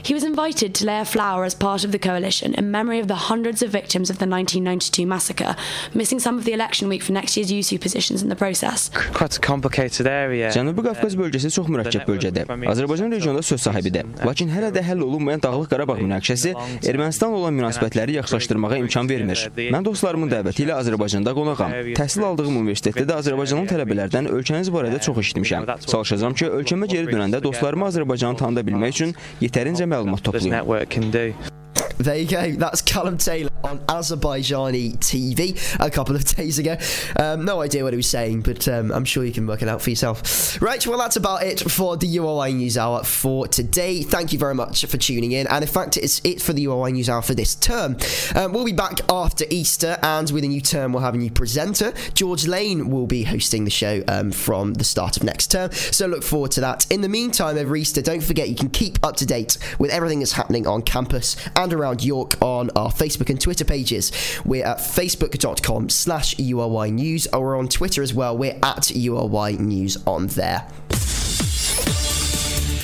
He 0.03 0.13
was 0.13 0.25
invited 0.25 0.75
to 0.75 0.85
lay 0.85 1.01
a 1.01 1.07
flower 1.07 1.45
as 1.45 1.55
part 1.55 1.85
of 1.85 1.93
the 1.93 1.99
coalition 1.99 2.53
in 2.53 2.71
memory 2.71 2.99
of 2.99 3.09
the 3.09 3.15
hundreds 3.15 3.63
of 3.63 3.71
victims 3.71 4.11
of 4.11 4.19
the 4.19 4.27
1992 4.27 5.07
massacre, 5.07 5.57
missing 5.95 6.19
some 6.21 6.37
of 6.37 6.45
the 6.45 6.53
election 6.53 6.91
week 6.91 7.03
for 7.03 7.13
next 7.13 7.35
year's 7.35 7.51
USU 7.51 7.79
positions 7.79 8.23
in 8.23 8.29
the 8.29 8.37
process. 8.37 8.91
Quite 9.15 9.39
a 9.39 9.41
complicated 9.41 10.07
area. 10.07 10.51
Cənubi 10.51 10.85
Qafqaz 10.85 11.17
bölgəsi 11.17 11.49
çox 11.57 11.73
mürəkkəb 11.73 12.05
bölgədir. 12.05 12.45
Azərbaycan 12.69 13.17
regionda 13.17 13.41
söz 13.41 13.65
sahibidir. 13.71 14.05
Lakin 14.21 14.53
hələ 14.53 14.69
də 14.77 14.85
həll 14.85 15.01
olunmayan 15.01 15.41
Dağlıq 15.41 15.73
Qarabağ 15.73 15.97
münaqişəsi 16.05 16.53
Ermənistanla 16.85 17.41
olan 17.41 17.57
münasibətləri 17.57 18.21
yaxşılaşdırmağa 18.21 18.77
imkan 18.85 18.98
vermir. 19.07 19.45
Mən 19.75 19.85
dostlarımın 19.87 20.33
dəvəti 20.33 20.65
ilə 20.65 20.79
Azərbaycanda 20.81 21.35
qonağam. 21.37 21.77
Təhsil 21.99 22.25
aldığım 22.31 22.59
universitetdə 22.63 23.05
də 23.11 23.21
Azərbaycanlı 23.23 23.69
tələbələrdən 23.75 24.33
ölkəniz 24.33 24.73
barədə 24.75 25.03
çox 25.05 25.23
eşitmişəm. 25.23 25.69
Çalışacağam 25.87 26.35
ki, 26.41 26.51
ölkəmə 26.63 26.91
geri 26.91 27.13
dönəndə 27.13 27.43
dostlarımı 27.45 27.91
Azərbaycanı 27.93 28.43
tanıda 28.43 28.67
bilmək 28.67 28.97
üçün 28.97 29.15
yetərincə 29.45 29.87
məlumat 29.87 30.25
toplayım. 30.25 31.58
There 31.99 32.17
you 32.17 32.29
go. 32.29 32.53
That's 32.53 32.81
Kallum 32.81 33.23
Taylor 33.23 33.51
on 33.65 33.81
Azerbaijani 33.81 34.99
TV 34.99 35.59
a 35.81 35.91
couple 35.91 36.15
of 36.15 36.25
days 36.37 36.61
ago. 36.61 36.77
Um, 37.19 37.45
no 37.45 37.61
idea 37.61 37.83
what 37.83 37.93
he 37.93 37.97
was 37.97 38.09
saying, 38.09 38.43
but 38.43 38.69
um, 38.69 38.93
I'm 38.93 39.05
sure 39.05 39.25
you 39.25 39.33
can 39.33 39.49
work 39.49 39.63
it 39.63 39.69
out 39.69 39.83
for 39.83 39.91
yourself. 39.91 40.63
Right, 40.63 40.87
well, 40.87 40.97
that's 40.97 41.17
about 41.17 41.43
it 41.43 41.61
for 41.61 41.97
the 41.97 42.07
URY 42.07 42.55
News 42.55 42.79
Hour 42.79 43.03
for 43.03 43.49
today. 43.49 44.03
Thank 44.03 44.33
you 44.33 44.39
very 44.39 44.55
much 44.55 44.85
for 44.87 44.97
tuning 44.97 45.33
in. 45.33 45.49
And 45.49 45.65
in 45.65 45.69
fact, 45.69 45.97
it's 45.97 46.21
it 46.25 46.41
for 46.41 46.53
the 46.53 46.67
URY 46.67 46.93
News 46.93 47.09
Hour 47.09 47.21
for 47.21 47.35
this 47.35 47.57
term. 47.57 47.97
Um, 48.37 48.53
we'll 48.53 48.65
be 48.65 48.73
back 48.73 49.01
after 49.11 49.45
Easter, 49.51 49.99
and 50.03 50.31
with 50.31 50.45
a 50.45 50.49
new 50.49 50.61
term, 50.61 50.93
we'll 50.93 51.03
have 51.03 51.15
a 51.15 51.19
new 51.19 51.33
presenter. 51.33 51.93
George 52.15 52.47
Lane 52.47 52.91
will 52.91 53.09
be 53.09 53.25
hosting 53.25 53.65
the 53.65 53.71
show 53.71 54.05
um, 54.07 54.31
from 54.31 54.75
the 54.75 54.85
start 54.85 55.17
of 55.17 55.25
next 55.25 55.49
term. 55.49 55.73
So 55.73 56.07
look 56.07 56.23
forward 56.23 56.53
to 56.53 56.61
that. 56.61 56.89
In 56.93 57.01
the 57.01 57.09
meantime, 57.09 57.59
over 57.59 57.75
Easter, 57.75 58.03
don't 58.03 58.23
forget 58.23 58.49
you 58.49 58.55
can 58.55 58.71
keep 58.71 59.05
up 59.05 59.17
to 59.17 59.27
date 59.27 59.59
with 59.81 59.91
everything 59.91 60.21
that's 60.21 60.33
happening 60.33 60.65
on 60.69 60.83
campus 60.83 61.37
and 61.57 61.73
around 61.73 61.88
York 61.93 62.41
on 62.43 62.71
our 62.77 62.91
Facebook 62.91 63.31
and 63.31 63.41
Twitter 63.41 63.65
pages. 63.65 64.13
We're 64.45 64.65
at 64.65 64.79
facebook.com 64.79 65.89
slash 65.89 66.35
URY 66.37 66.91
News, 66.93 67.27
or 67.33 67.41
we're 67.41 67.59
on 67.59 67.69
Twitter 67.69 68.03
as 68.03 68.13
well. 68.15 68.37
We're 68.37 68.59
at 68.63 68.91
URY 68.95 69.59
News 69.59 69.99
on 70.07 70.29
there. 70.29 70.67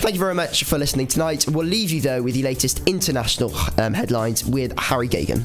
Thank 0.04 0.14
you 0.16 0.20
very 0.20 0.34
much 0.34 0.64
for 0.64 0.76
listening 0.76 1.06
tonight. 1.06 1.46
We'll 1.48 1.66
leave 1.66 1.90
you 1.90 2.02
though 2.02 2.20
with 2.20 2.34
the 2.34 2.42
latest 2.42 2.86
international 2.86 3.54
um, 3.78 3.94
headlines 3.94 4.44
with 4.44 4.78
Harry 4.78 5.08
Gagan. 5.08 5.44